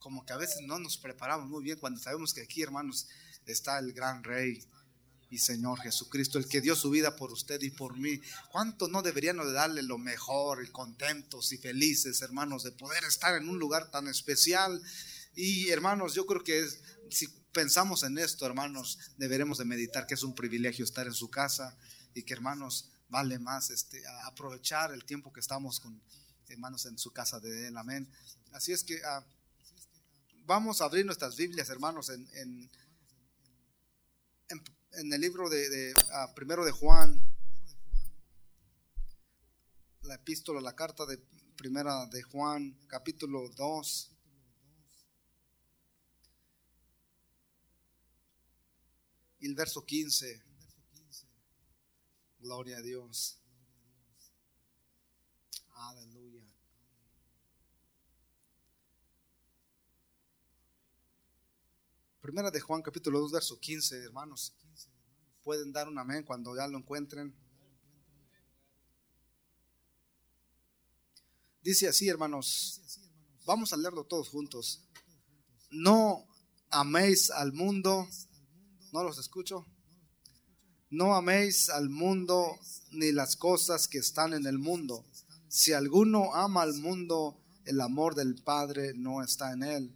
como 0.00 0.26
que 0.26 0.32
a 0.32 0.36
veces 0.36 0.62
no 0.62 0.78
nos 0.80 0.98
preparamos 0.98 1.48
muy 1.48 1.62
bien 1.62 1.78
cuando 1.78 2.00
sabemos 2.00 2.34
que 2.34 2.42
aquí, 2.42 2.60
hermanos, 2.62 3.06
está 3.46 3.78
el 3.78 3.92
gran 3.92 4.24
rey 4.24 4.66
y 5.30 5.38
Señor 5.38 5.80
Jesucristo, 5.80 6.38
el 6.38 6.48
que 6.48 6.60
dio 6.60 6.74
su 6.74 6.90
vida 6.90 7.16
por 7.16 7.32
usted 7.32 7.60
y 7.62 7.70
por 7.70 7.96
mí. 7.98 8.20
¿Cuánto 8.50 8.88
no 8.88 9.02
deberíamos 9.02 9.46
de 9.46 9.52
darle 9.52 9.82
lo 9.82 9.98
mejor 9.98 10.64
y 10.64 10.70
contentos 10.70 11.52
y 11.52 11.58
felices, 11.58 12.22
hermanos, 12.22 12.64
de 12.64 12.72
poder 12.72 13.04
estar 13.04 13.34
en 13.34 13.48
un 13.48 13.58
lugar 13.58 13.90
tan 13.90 14.08
especial? 14.08 14.80
Y 15.34 15.68
hermanos, 15.68 16.14
yo 16.14 16.26
creo 16.26 16.42
que 16.42 16.66
si 17.10 17.28
pensamos 17.52 18.02
en 18.02 18.18
esto, 18.18 18.46
hermanos, 18.46 18.98
deberemos 19.16 19.58
de 19.58 19.64
meditar 19.64 20.06
que 20.06 20.14
es 20.14 20.22
un 20.22 20.34
privilegio 20.34 20.84
estar 20.84 21.06
en 21.06 21.14
su 21.14 21.30
casa 21.30 21.76
y 22.14 22.22
que, 22.22 22.32
hermanos, 22.34 22.90
vale 23.08 23.38
más 23.38 23.70
este, 23.70 24.02
aprovechar 24.24 24.92
el 24.92 25.04
tiempo 25.04 25.32
que 25.32 25.40
estamos 25.40 25.80
con 25.80 26.00
hermanos 26.48 26.86
en 26.86 26.98
su 26.98 27.12
casa 27.12 27.40
de 27.40 27.68
él. 27.68 27.76
Amén. 27.76 28.08
Así 28.52 28.72
es 28.72 28.82
que 28.82 29.00
ah, 29.04 29.24
vamos 30.44 30.80
a 30.80 30.86
abrir 30.86 31.04
nuestras 31.04 31.36
Biblias, 31.36 31.68
hermanos, 31.68 32.08
en, 32.08 32.70
en, 34.98 35.12
el 35.12 35.20
libro 35.20 35.48
de, 35.48 35.68
de, 35.68 35.94
ah, 36.12 36.32
primero 36.34 36.64
de 36.64 36.72
Juan, 36.72 37.20
la 40.02 40.14
epístola, 40.14 40.60
la 40.60 40.74
carta 40.74 41.06
de 41.06 41.18
primera 41.56 42.06
de 42.06 42.22
Juan, 42.22 42.76
capítulo 42.88 43.48
2. 43.50 44.10
Y 49.40 49.46
el 49.46 49.54
verso 49.54 49.84
15. 49.84 50.42
Gloria 52.40 52.78
a 52.78 52.82
Dios. 52.82 53.38
Aleluya. 55.74 56.44
Primera 62.20 62.50
de 62.50 62.60
Juan, 62.60 62.82
capítulo 62.82 63.20
2, 63.20 63.32
verso 63.32 63.58
15, 63.60 64.04
hermanos. 64.04 64.52
Pueden 65.48 65.72
dar 65.72 65.88
un 65.88 65.96
amén 65.96 66.24
cuando 66.24 66.54
ya 66.54 66.68
lo 66.68 66.76
encuentren. 66.76 67.34
Dice 71.62 71.88
así, 71.88 72.06
hermanos. 72.06 73.08
Vamos 73.46 73.72
a 73.72 73.78
leerlo 73.78 74.04
todos 74.04 74.28
juntos. 74.28 74.84
No 75.70 76.26
améis 76.68 77.30
al 77.30 77.54
mundo. 77.54 78.06
No 78.92 79.02
los 79.02 79.16
escucho. 79.16 79.64
No 80.90 81.14
améis 81.14 81.70
al 81.70 81.88
mundo 81.88 82.58
ni 82.90 83.10
las 83.12 83.34
cosas 83.34 83.88
que 83.88 83.96
están 83.96 84.34
en 84.34 84.46
el 84.46 84.58
mundo. 84.58 85.06
Si 85.48 85.72
alguno 85.72 86.34
ama 86.34 86.60
al 86.60 86.74
mundo, 86.74 87.40
el 87.64 87.80
amor 87.80 88.14
del 88.14 88.34
Padre 88.34 88.92
no 88.92 89.22
está 89.22 89.52
en 89.54 89.62
él. 89.62 89.94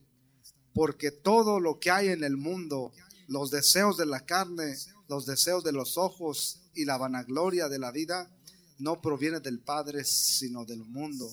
porque 0.73 1.11
todo 1.11 1.61
lo 1.61 1.79
que 1.79 1.91
hay 1.91 2.09
en 2.09 2.25
el 2.25 2.39
mundo, 2.39 2.95
los 3.29 3.51
deseos 3.51 3.99
de 3.99 4.07
la 4.07 4.25
carne, 4.25 4.79
los 5.13 5.27
deseos 5.27 5.63
de 5.63 5.73
los 5.73 5.99
ojos 5.99 6.63
y 6.73 6.87
la 6.87 6.97
vanagloria 6.97 7.69
de 7.69 7.79
la 7.79 7.91
vida, 7.91 8.35
no 8.79 9.03
proviene 9.03 9.41
del 9.41 9.61
Padre, 9.61 10.07
sino 10.07 10.65
del 10.65 10.87
mundo. 10.87 11.31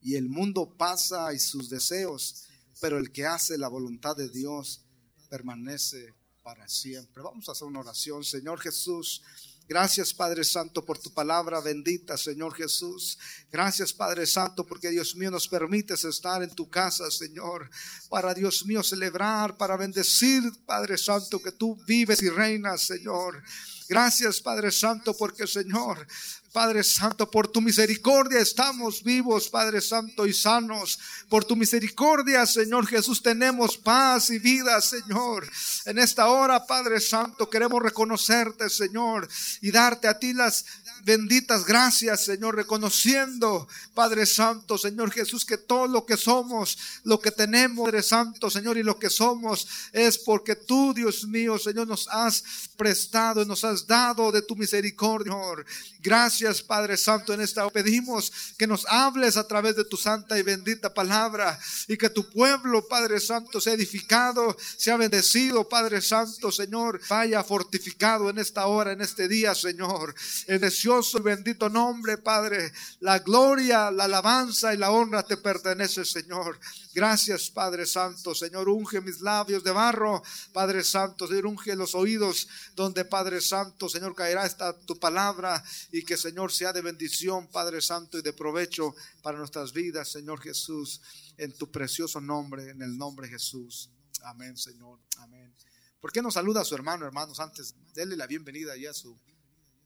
Y 0.00 0.16
el 0.16 0.28
mundo 0.28 0.74
pasa 0.76 1.32
y 1.32 1.38
sus 1.38 1.70
deseos, 1.70 2.42
pero 2.80 2.98
el 2.98 3.12
que 3.12 3.24
hace 3.24 3.56
la 3.58 3.68
voluntad 3.68 4.16
de 4.16 4.28
Dios 4.28 4.84
permanece 5.30 6.12
para 6.42 6.66
siempre. 6.66 7.22
Vamos 7.22 7.48
a 7.48 7.52
hacer 7.52 7.68
una 7.68 7.78
oración, 7.78 8.24
Señor 8.24 8.58
Jesús. 8.58 9.22
Gracias 9.68 10.12
Padre 10.12 10.44
Santo 10.44 10.84
por 10.84 10.98
tu 10.98 11.12
palabra 11.12 11.60
bendita, 11.60 12.16
Señor 12.16 12.54
Jesús. 12.54 13.18
Gracias 13.50 13.92
Padre 13.92 14.26
Santo 14.26 14.66
porque 14.66 14.90
Dios 14.90 15.16
mío 15.16 15.30
nos 15.30 15.48
permites 15.48 16.04
estar 16.04 16.42
en 16.42 16.50
tu 16.50 16.68
casa, 16.68 17.10
Señor, 17.10 17.70
para 18.08 18.34
Dios 18.34 18.66
mío 18.66 18.82
celebrar, 18.82 19.56
para 19.56 19.76
bendecir, 19.76 20.42
Padre 20.66 20.98
Santo, 20.98 21.40
que 21.40 21.52
tú 21.52 21.76
vives 21.86 22.22
y 22.22 22.28
reinas, 22.28 22.82
Señor. 22.82 23.42
Gracias 23.88 24.40
Padre 24.40 24.72
Santo 24.72 25.14
porque 25.16 25.46
Señor, 25.46 26.06
Padre 26.52 26.84
Santo, 26.84 27.30
por 27.30 27.48
tu 27.48 27.62
misericordia 27.62 28.38
estamos 28.38 29.02
vivos, 29.02 29.48
Padre 29.48 29.80
Santo, 29.80 30.26
y 30.26 30.34
sanos. 30.34 30.98
Por 31.30 31.46
tu 31.46 31.56
misericordia, 31.56 32.44
Señor 32.44 32.86
Jesús, 32.86 33.22
tenemos 33.22 33.78
paz 33.78 34.28
y 34.28 34.38
vida, 34.38 34.78
Señor. 34.82 35.48
En 35.86 35.98
esta 35.98 36.28
hora, 36.28 36.66
Padre 36.66 37.00
Santo, 37.00 37.48
queremos 37.48 37.82
reconocerte, 37.82 38.68
Señor, 38.68 39.26
y 39.62 39.70
darte 39.70 40.08
a 40.08 40.18
ti 40.18 40.34
las 40.34 40.66
benditas 41.04 41.64
gracias, 41.64 42.26
Señor, 42.26 42.54
reconociendo, 42.54 43.66
Padre 43.94 44.26
Santo, 44.26 44.76
Señor 44.76 45.10
Jesús, 45.10 45.46
que 45.46 45.56
todo 45.56 45.86
lo 45.86 46.04
que 46.04 46.18
somos, 46.18 46.76
lo 47.04 47.18
que 47.18 47.30
tenemos, 47.30 47.86
Padre 47.86 48.02
Santo, 48.02 48.50
Señor, 48.50 48.76
y 48.76 48.82
lo 48.82 48.98
que 48.98 49.08
somos 49.08 49.66
es 49.92 50.18
porque 50.18 50.54
tú, 50.54 50.92
Dios 50.92 51.26
mío, 51.26 51.58
Señor, 51.58 51.88
nos 51.88 52.08
has 52.08 52.44
prestado 52.76 53.42
y 53.42 53.46
nos 53.46 53.64
has 53.64 53.86
dado 53.86 54.30
de 54.30 54.42
tu 54.42 54.54
misericordia, 54.54 55.32
Señor. 55.32 55.64
Gracias, 56.00 56.41
Padre 56.66 56.96
Santo, 56.96 57.32
en 57.32 57.40
esta 57.40 57.68
pedimos 57.70 58.32
que 58.58 58.66
nos 58.66 58.84
hables 58.88 59.36
a 59.36 59.46
través 59.46 59.76
de 59.76 59.84
tu 59.84 59.96
santa 59.96 60.36
y 60.38 60.42
bendita 60.42 60.92
palabra 60.92 61.56
y 61.86 61.96
que 61.96 62.10
tu 62.10 62.28
pueblo, 62.28 62.88
Padre 62.88 63.20
Santo, 63.20 63.60
sea 63.60 63.74
edificado, 63.74 64.56
sea 64.76 64.96
bendecido, 64.96 65.68
Padre 65.68 66.02
Santo, 66.02 66.50
Señor, 66.50 67.00
vaya 67.08 67.44
fortificado 67.44 68.28
en 68.30 68.38
esta 68.38 68.66
hora, 68.66 68.92
en 68.92 69.00
este 69.00 69.28
día, 69.28 69.54
Señor. 69.54 70.14
El 70.48 70.72
precioso 70.72 71.18
y 71.18 71.20
bendito 71.20 71.68
nombre, 71.68 72.16
Padre, 72.16 72.72
la 73.00 73.18
gloria, 73.18 73.90
la 73.90 74.04
alabanza 74.04 74.72
y 74.72 74.78
la 74.78 74.90
honra 74.90 75.22
te 75.22 75.36
pertenece, 75.36 76.02
Señor. 76.02 76.58
Gracias, 76.94 77.50
Padre 77.50 77.84
Santo. 77.84 78.34
Señor, 78.34 78.70
unge 78.70 79.02
mis 79.02 79.20
labios 79.20 79.62
de 79.62 79.70
barro. 79.70 80.22
Padre 80.54 80.82
Santo, 80.82 81.26
Señor, 81.26 81.46
unge 81.46 81.76
los 81.76 81.94
oídos 81.94 82.48
donde, 82.74 83.04
Padre 83.04 83.42
Santo, 83.42 83.86
Señor, 83.90 84.14
caerá 84.14 84.46
esta 84.46 84.72
tu 84.72 84.98
palabra 84.98 85.62
y 85.90 86.02
que, 86.04 86.16
Señor, 86.16 86.31
sea 86.50 86.72
de 86.72 86.82
bendición, 86.82 87.48
Padre 87.48 87.80
Santo, 87.80 88.18
y 88.18 88.22
de 88.22 88.32
provecho 88.32 88.94
para 89.22 89.38
nuestras 89.38 89.72
vidas, 89.72 90.10
Señor 90.10 90.40
Jesús, 90.40 91.00
en 91.36 91.52
tu 91.56 91.70
precioso 91.70 92.20
nombre, 92.20 92.70
en 92.70 92.82
el 92.82 92.96
nombre 92.96 93.26
de 93.26 93.34
Jesús. 93.34 93.90
Amén, 94.22 94.56
Señor. 94.56 95.00
Amén. 95.18 95.54
¿Por 96.00 96.12
qué 96.12 96.20
no 96.20 96.30
saluda 96.30 96.62
a 96.62 96.64
su 96.64 96.74
hermano, 96.74 97.06
hermanos? 97.06 97.38
Antes, 97.40 97.74
denle 97.94 98.16
la 98.16 98.26
bienvenida 98.26 98.76
ya 98.76 98.90
a 98.90 98.94
su 98.94 99.16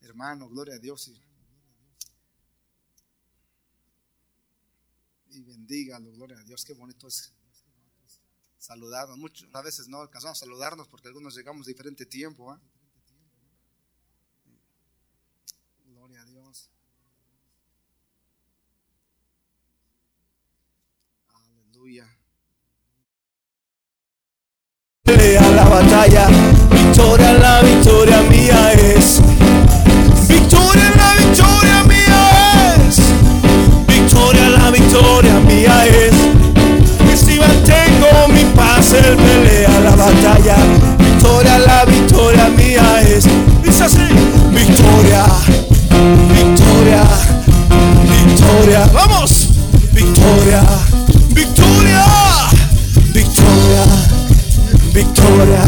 hermano. 0.00 0.48
Gloria 0.48 0.74
a 0.74 0.78
Dios. 0.78 1.08
Y, 1.08 1.22
y 5.36 5.42
bendígalo, 5.42 6.10
gloria 6.12 6.38
a 6.38 6.42
Dios. 6.42 6.64
Qué 6.64 6.72
bonito 6.72 7.06
es 7.08 7.32
saludarnos. 8.66 9.16
Muchas 9.18 9.64
veces 9.64 9.88
no 9.88 10.00
alcanzamos 10.00 10.38
a 10.38 10.44
saludarnos 10.44 10.88
porque 10.88 11.08
algunos 11.08 11.36
llegamos 11.36 11.66
a 11.66 11.70
diferente 11.70 12.04
tiempo. 12.04 12.50
¿ah? 12.50 12.60
Gloria 15.84 16.22
a 16.22 16.26
Dios. 16.26 16.70
Aleluya. 21.86 22.04
La 25.54 25.64
batalla, 25.64 26.26
victoria, 26.70 27.32
la 27.34 27.62
victoria 27.62 28.22
mía 28.22 28.72
es. 28.72 29.20
Victoria, 30.28 30.90
la 30.96 31.14
victoria 31.14 31.84
mía 31.84 32.74
es. 32.88 32.98
Victoria, 33.86 34.48
la 34.48 34.70
victoria 34.70 35.40
mía 35.40 35.86
es. 35.86 36.14
Y 37.12 37.16
si 37.16 37.38
mantengo 37.38 38.28
mi 38.32 38.44
paz, 38.56 38.92
él 38.92 39.16
pelea 39.16 39.80
la 39.80 39.94
batalla. 39.94 40.56
Victoria, 40.98 41.58
la 41.58 41.84
victoria 41.84 42.48
mía 42.48 42.65
Victoria, 54.96 55.62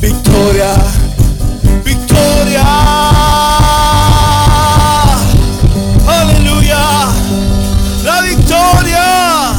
victoria, 0.00 0.74
victoria. 1.84 2.64
Aleluya, 6.06 7.12
la 8.02 8.22
victoria. 8.22 9.52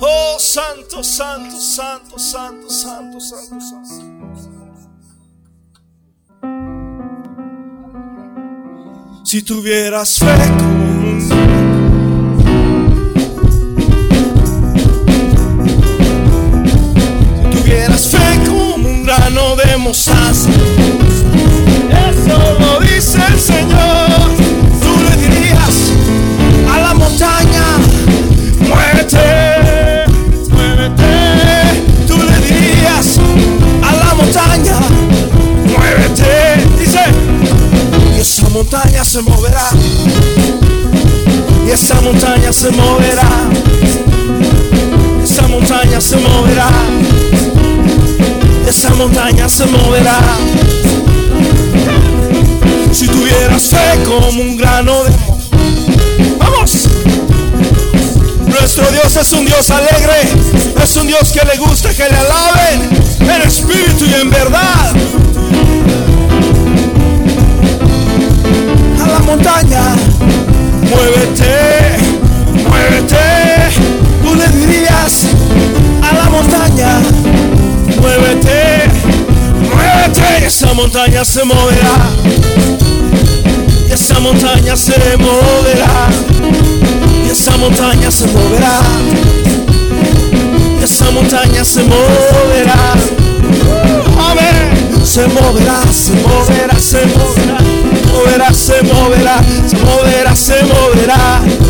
Oh, 0.00 0.38
santo, 0.38 1.02
santo, 1.02 1.60
santo, 1.60 2.18
santo, 2.18 2.70
santo, 2.70 3.20
santo, 3.20 3.60
santo. 3.60 4.04
Si 9.22 9.42
tuvieras 9.42 10.18
fe 10.18 11.03
fe 17.92 18.40
como 18.46 18.88
un 18.88 19.04
grano 19.04 19.56
de 19.56 19.76
mostaza. 19.76 20.48
Eso 21.90 22.38
lo 22.60 22.80
dice 22.80 23.18
el 23.28 23.40
Señor. 23.40 24.30
Tú 24.80 24.90
le 25.04 25.16
dirías 25.16 25.92
a 26.72 26.80
la 26.80 26.94
montaña, 26.94 27.64
muévete, 28.60 30.06
muévete. 30.50 31.82
Tú 32.06 32.16
le 32.16 32.46
dirías 32.46 33.18
a 33.82 33.92
la 33.92 34.14
montaña, 34.14 34.78
muévete. 35.66 36.66
Dice, 36.78 37.04
y 38.16 38.20
esa 38.20 38.48
montaña 38.48 39.04
se 39.04 39.20
moverá. 39.22 39.68
Y 41.66 41.70
esa 41.70 42.00
montaña 42.00 42.52
se 42.52 42.70
moverá. 42.70 43.28
Esa 45.22 45.48
montaña 45.48 46.00
se 46.00 46.16
moverá 46.16 46.70
esa 48.66 48.90
montaña 48.94 49.48
se 49.48 49.66
moverá. 49.66 50.18
Si 52.92 53.06
tuvieras 53.06 53.62
fe 53.68 54.02
como 54.04 54.28
un 54.28 54.56
grano 54.56 55.04
de 55.04 55.10
mo- 55.10 55.38
Vamos. 56.38 56.88
Nuestro 58.46 58.86
Dios 58.92 59.16
es 59.16 59.32
un 59.32 59.44
Dios 59.44 59.70
alegre, 59.70 60.20
es 60.82 60.96
un 60.96 61.06
Dios 61.06 61.32
que 61.32 61.40
le 61.44 61.56
gusta 61.58 61.90
que 61.92 62.04
le 62.08 62.16
alaben 62.16 62.88
en 63.20 63.42
espíritu 63.48 64.04
y 64.06 64.14
en 64.14 64.30
verdad. 64.30 64.92
A 69.02 69.06
la 69.08 69.18
montaña, 69.20 69.82
muévete, 70.88 71.96
muévete. 72.68 73.18
Tú 74.22 74.34
le 74.34 74.48
dirías 74.48 75.24
a 76.02 76.14
la 76.14 76.30
montaña, 76.30 77.00
muévete, 78.04 78.90
muévete. 79.60 80.46
Esa 80.46 80.74
montaña 80.74 81.24
se 81.24 81.44
moverá. 81.44 81.96
Esa 83.90 84.20
montaña 84.20 84.76
se 84.76 84.96
moverá. 85.16 86.08
Y 87.26 87.30
esa 87.30 87.56
montaña 87.56 88.10
se 88.10 88.26
moverá. 88.26 88.80
Esa 90.82 91.10
montaña 91.12 91.64
se 91.64 91.82
moverá. 91.82 92.80
Amén. 94.28 95.00
Se 95.02 95.26
moverá, 95.28 95.80
se 95.92 96.12
moverá, 96.14 96.78
se. 96.78 97.00
Moverá, 98.12 98.52
se 98.52 98.82
moverá, 98.82 99.36
se 99.68 99.76
moverá, 99.76 100.36
se 100.36 100.62
moverá. 100.62 100.64
Se 100.64 100.64
moverá, 100.64 101.63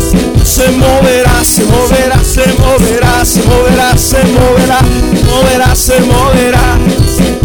se 0.55 0.71
moverá, 0.71 1.43
se 1.43 1.65
moverá, 1.65 2.23
se 2.23 2.45
moverá, 2.53 3.25
se 3.25 4.23
moverá, 4.23 4.81
moverá, 5.25 5.75
se 5.75 5.99
moverá. 5.99 6.79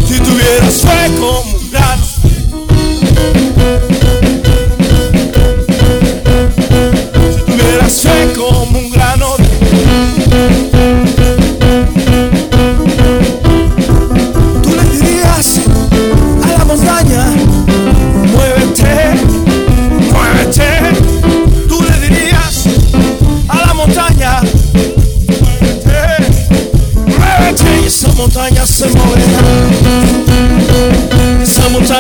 Si 0.07 0.21
tuvieras 0.21 0.83
fe 0.83 1.11
como 1.19 1.50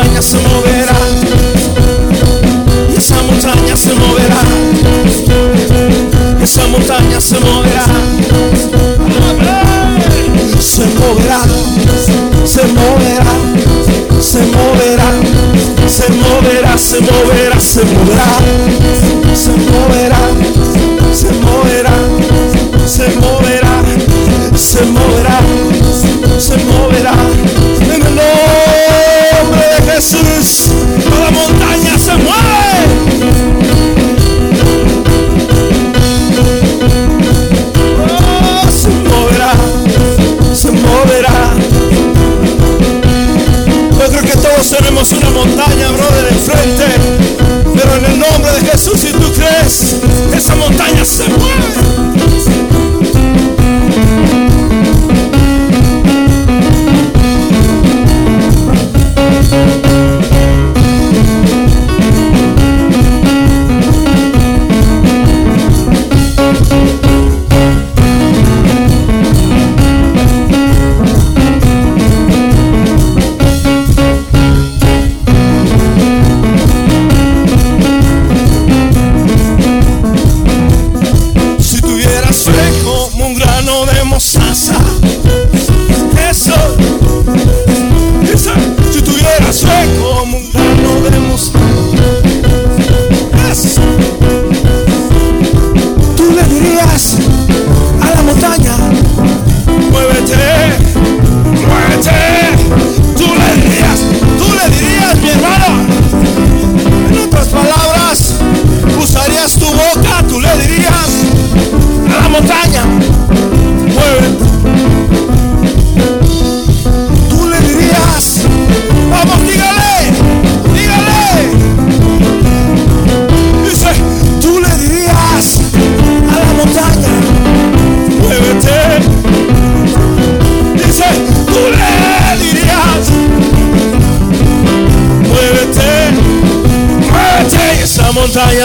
montaña 0.01 0.23
se 0.23 0.39
moverá. 0.39 0.97
Esa 2.97 3.23
montaña 3.23 3.77
se 3.77 3.93
moverá. 3.95 4.41
Esa 6.43 6.67
montaña 6.69 7.21
se 7.21 7.39
moverá. 7.41 7.85
Se 10.61 10.87
moverá, 10.87 11.41
se 12.45 12.63
moverá, 12.69 13.25
se 14.21 14.43
moverá, 14.45 15.09
se 15.89 16.11
moverá, 16.11 16.79
se 16.79 17.01
moverá, 17.01 17.59
se 19.35 19.53
moverá, 19.59 20.21
se 21.13 21.33
moverá, 21.33 21.95
se 22.87 23.09
moverá, 23.11 23.11
se 23.11 23.11
moverá, 23.21 23.83
se 24.57 24.85
moverá, 24.85 25.41
se 26.39 26.57
moverá. 26.65 27.60
Jesús, 30.01 30.71
la 31.21 31.31
montaña 31.31 31.99
se 31.99 32.15
mueve. 32.15 32.81
Oh, 38.09 38.71
se 38.71 38.89
moverá, 38.89 39.53
se 40.55 40.71
moverá. 40.71 41.55
Yo 43.99 44.09
creo 44.09 44.23
que 44.23 44.39
todos 44.39 44.71
tenemos 44.71 45.13
una 45.13 45.29
montaña, 45.29 45.91
brother, 45.91 46.29
enfrente. 46.31 46.87
Pero 47.75 47.97
en 47.97 48.05
el 48.07 48.19
nombre 48.19 48.53
de 48.53 48.71
Jesús, 48.71 49.01
si 49.01 49.13
tú 49.13 49.31
crees, 49.35 49.97
esa 50.35 50.55
montaña 50.55 51.05
se 51.05 51.25
mueve. 51.29 51.90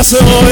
So. 0.05 0.44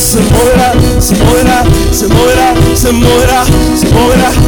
se 0.00 0.18
moverá, 0.20 0.72
se 0.98 1.14
moverá, 1.16 1.64
se 1.92 2.08
moverá, 2.08 2.54
se 2.74 2.92
moverá, 2.92 3.44
se 3.76 3.88
moverá. 3.90 4.39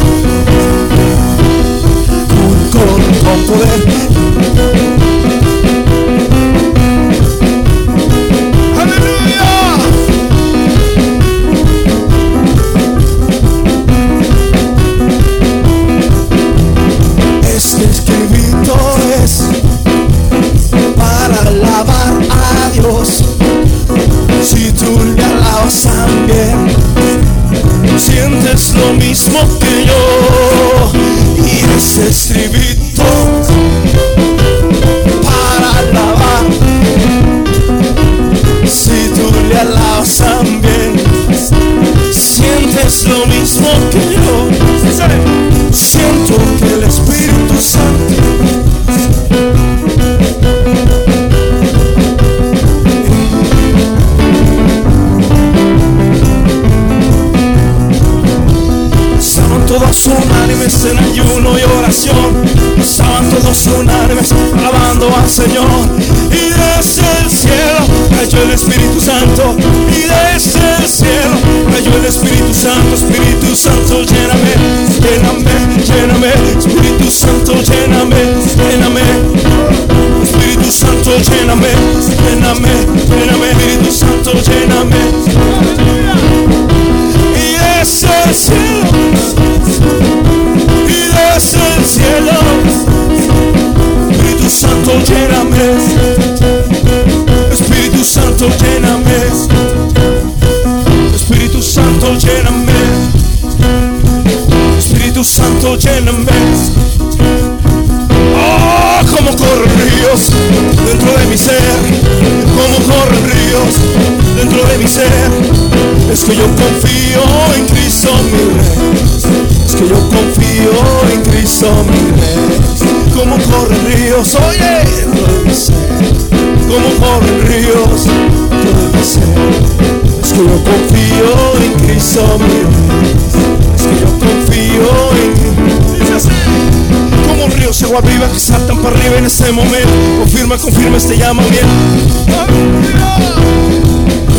momento. 139.51 139.89
Confirma, 140.19 140.57
confirma 140.57 140.97
este 140.97 141.17
llamamiento. 141.17 141.67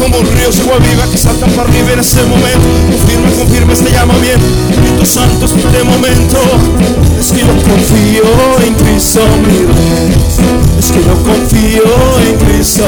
Como 0.01 0.19
un 0.19 0.27
río 0.27 0.53
se 0.53 0.63
viva 0.63 1.07
que 1.11 1.19
saltan 1.19 1.51
para 1.51 1.69
arriba 1.69 1.93
en 1.93 2.01
este 2.01 2.23
momento. 2.23 2.61
Confirma, 2.91 3.31
confirma 3.39 3.73
este 3.73 3.91
llamamiento. 3.91 4.47
Espíritu 4.71 5.07
Santo, 5.07 5.47
es 5.47 5.53
este 5.53 5.85
momento. 5.85 6.39
Es 7.19 7.33
que 7.33 7.41
yo 7.41 7.47
confío 7.47 8.23
en 8.67 8.75
Cristo, 8.75 9.21
mi 9.47 9.67
Es 10.79 10.91
que 10.91 11.05
yo 11.05 11.15
confío 11.23 11.83
en 12.27 12.39
Cristo. 12.47 12.85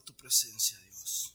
tu 0.00 0.14
presencia, 0.14 0.78
Dios. 0.78 1.34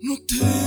No 0.00 0.16
te 0.28 0.57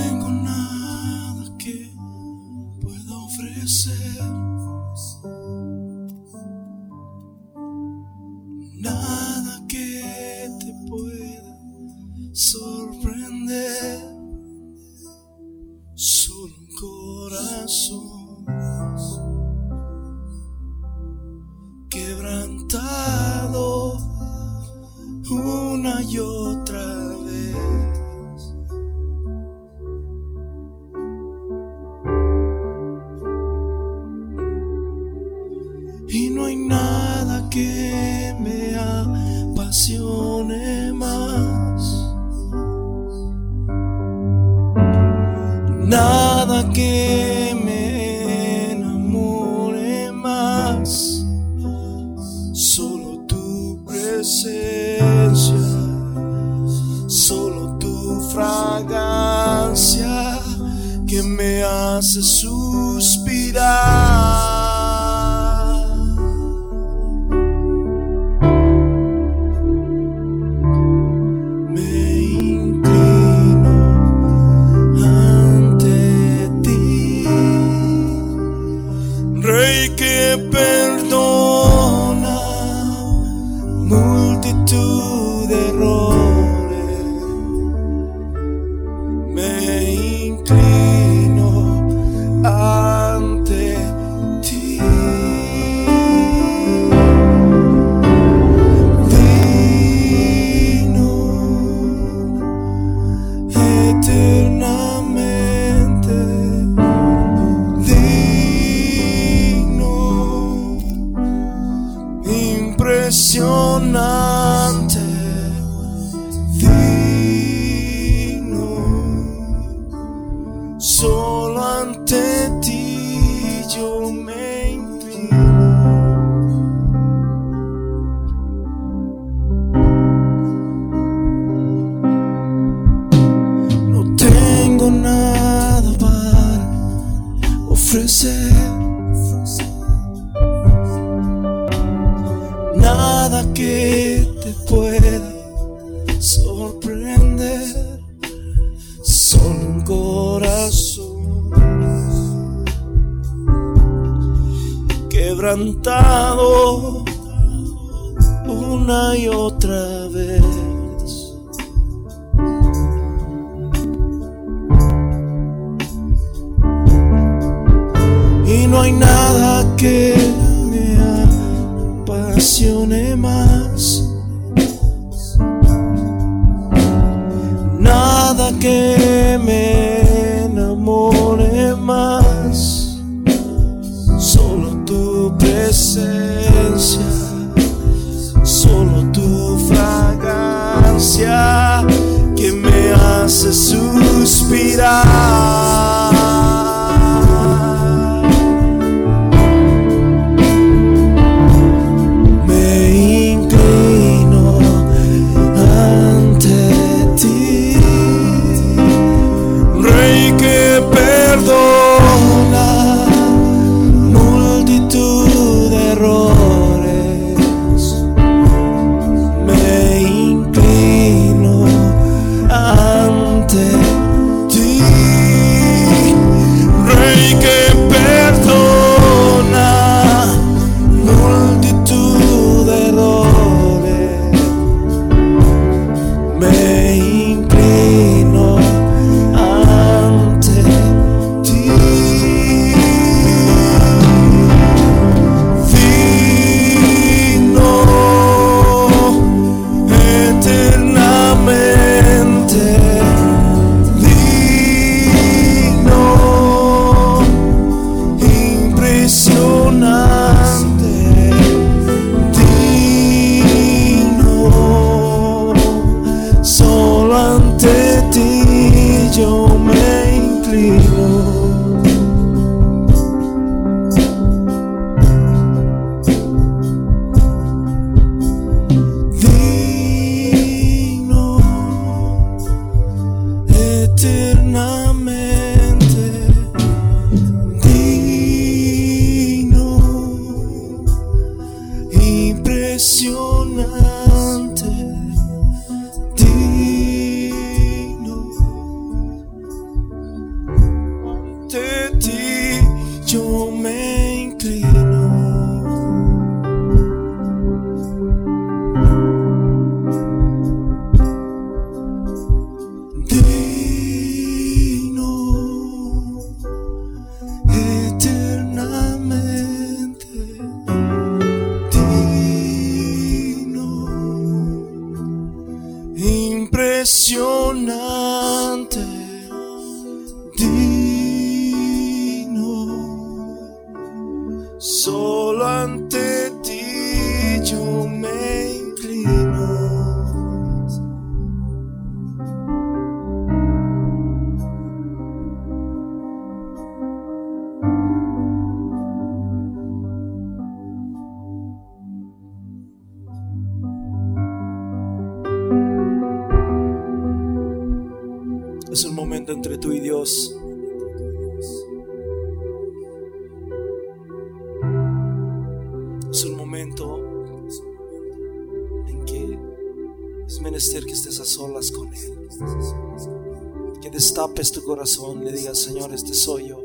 corazón 374.71 375.21
le 375.25 375.33
digas, 375.33 375.57
Señor, 375.57 375.93
este 375.93 376.13
soy 376.13 376.47
yo, 376.47 376.57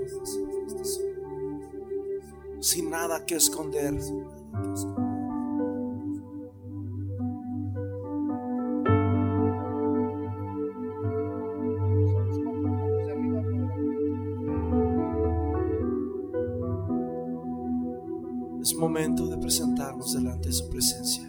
sin 2.60 2.88
nada 2.88 3.26
que 3.26 3.34
esconder. 3.34 3.94
Es 18.62 18.74
momento 18.76 19.26
de 19.26 19.36
presentarnos 19.38 20.14
delante 20.14 20.46
de 20.50 20.54
su 20.54 20.70
presencia. 20.70 21.25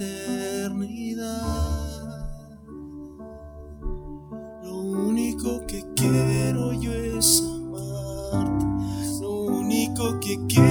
eternidad. 0.00 1.20
Lo 4.62 4.76
único 4.80 5.66
que 5.66 5.84
quiero 5.94 6.72
yo 6.72 6.92
es 6.92 7.42
amarte. 7.42 8.66
Lo 9.20 9.42
único 9.42 10.18
que 10.20 10.38
quiero 10.48 10.69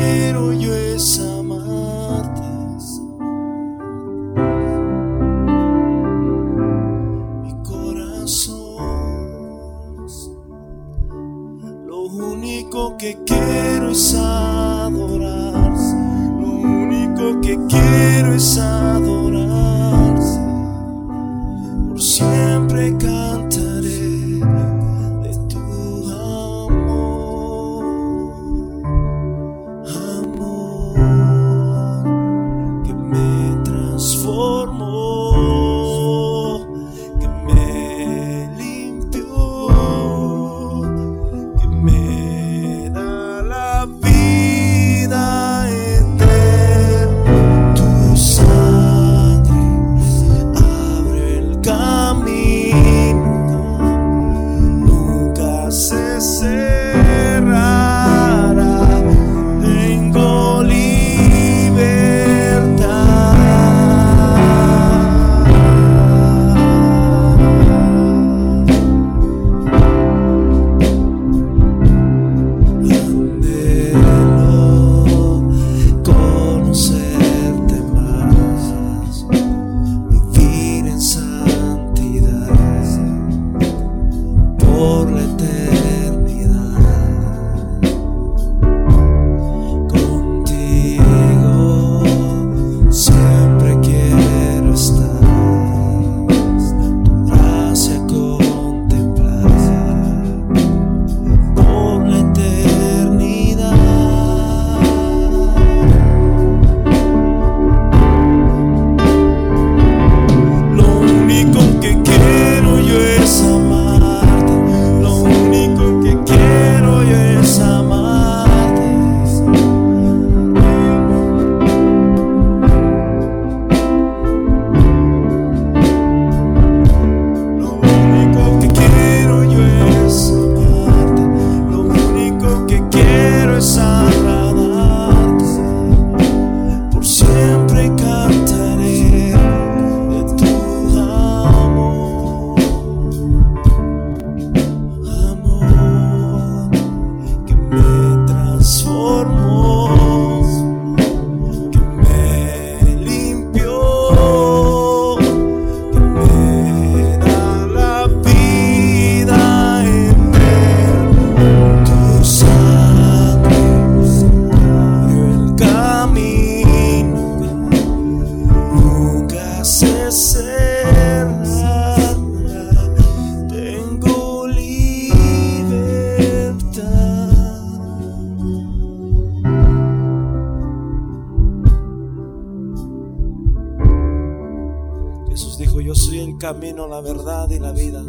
camino, 186.54 186.88
la 186.88 187.00
verdad 187.00 187.48
y 187.52 187.60
la 187.60 187.72
vida. 187.72 188.04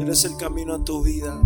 Él 0.00 0.08
es 0.08 0.24
el 0.24 0.36
camino 0.36 0.74
a 0.74 0.84
tu 0.84 1.02
vida. 1.02 1.40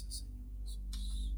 Gracias, 0.00 0.24
Señor 0.24 0.56
Jesús. 0.62 1.36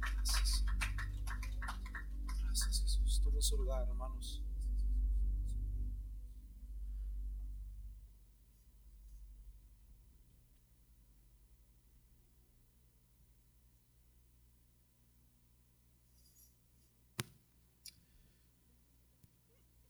Gracias, 0.00 0.48
Señor. 0.50 0.76
Gracias, 2.44 2.80
Jesús. 2.80 3.20
Tome 3.24 3.42
su 3.42 3.56
lugar, 3.56 3.88
hermanos. 3.88 4.42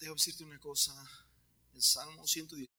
Debo 0.01 0.15
decirte 0.15 0.45
una 0.45 0.59
cosa. 0.59 0.93
El 1.75 1.83
Salmo 1.83 2.27
110. 2.27 2.69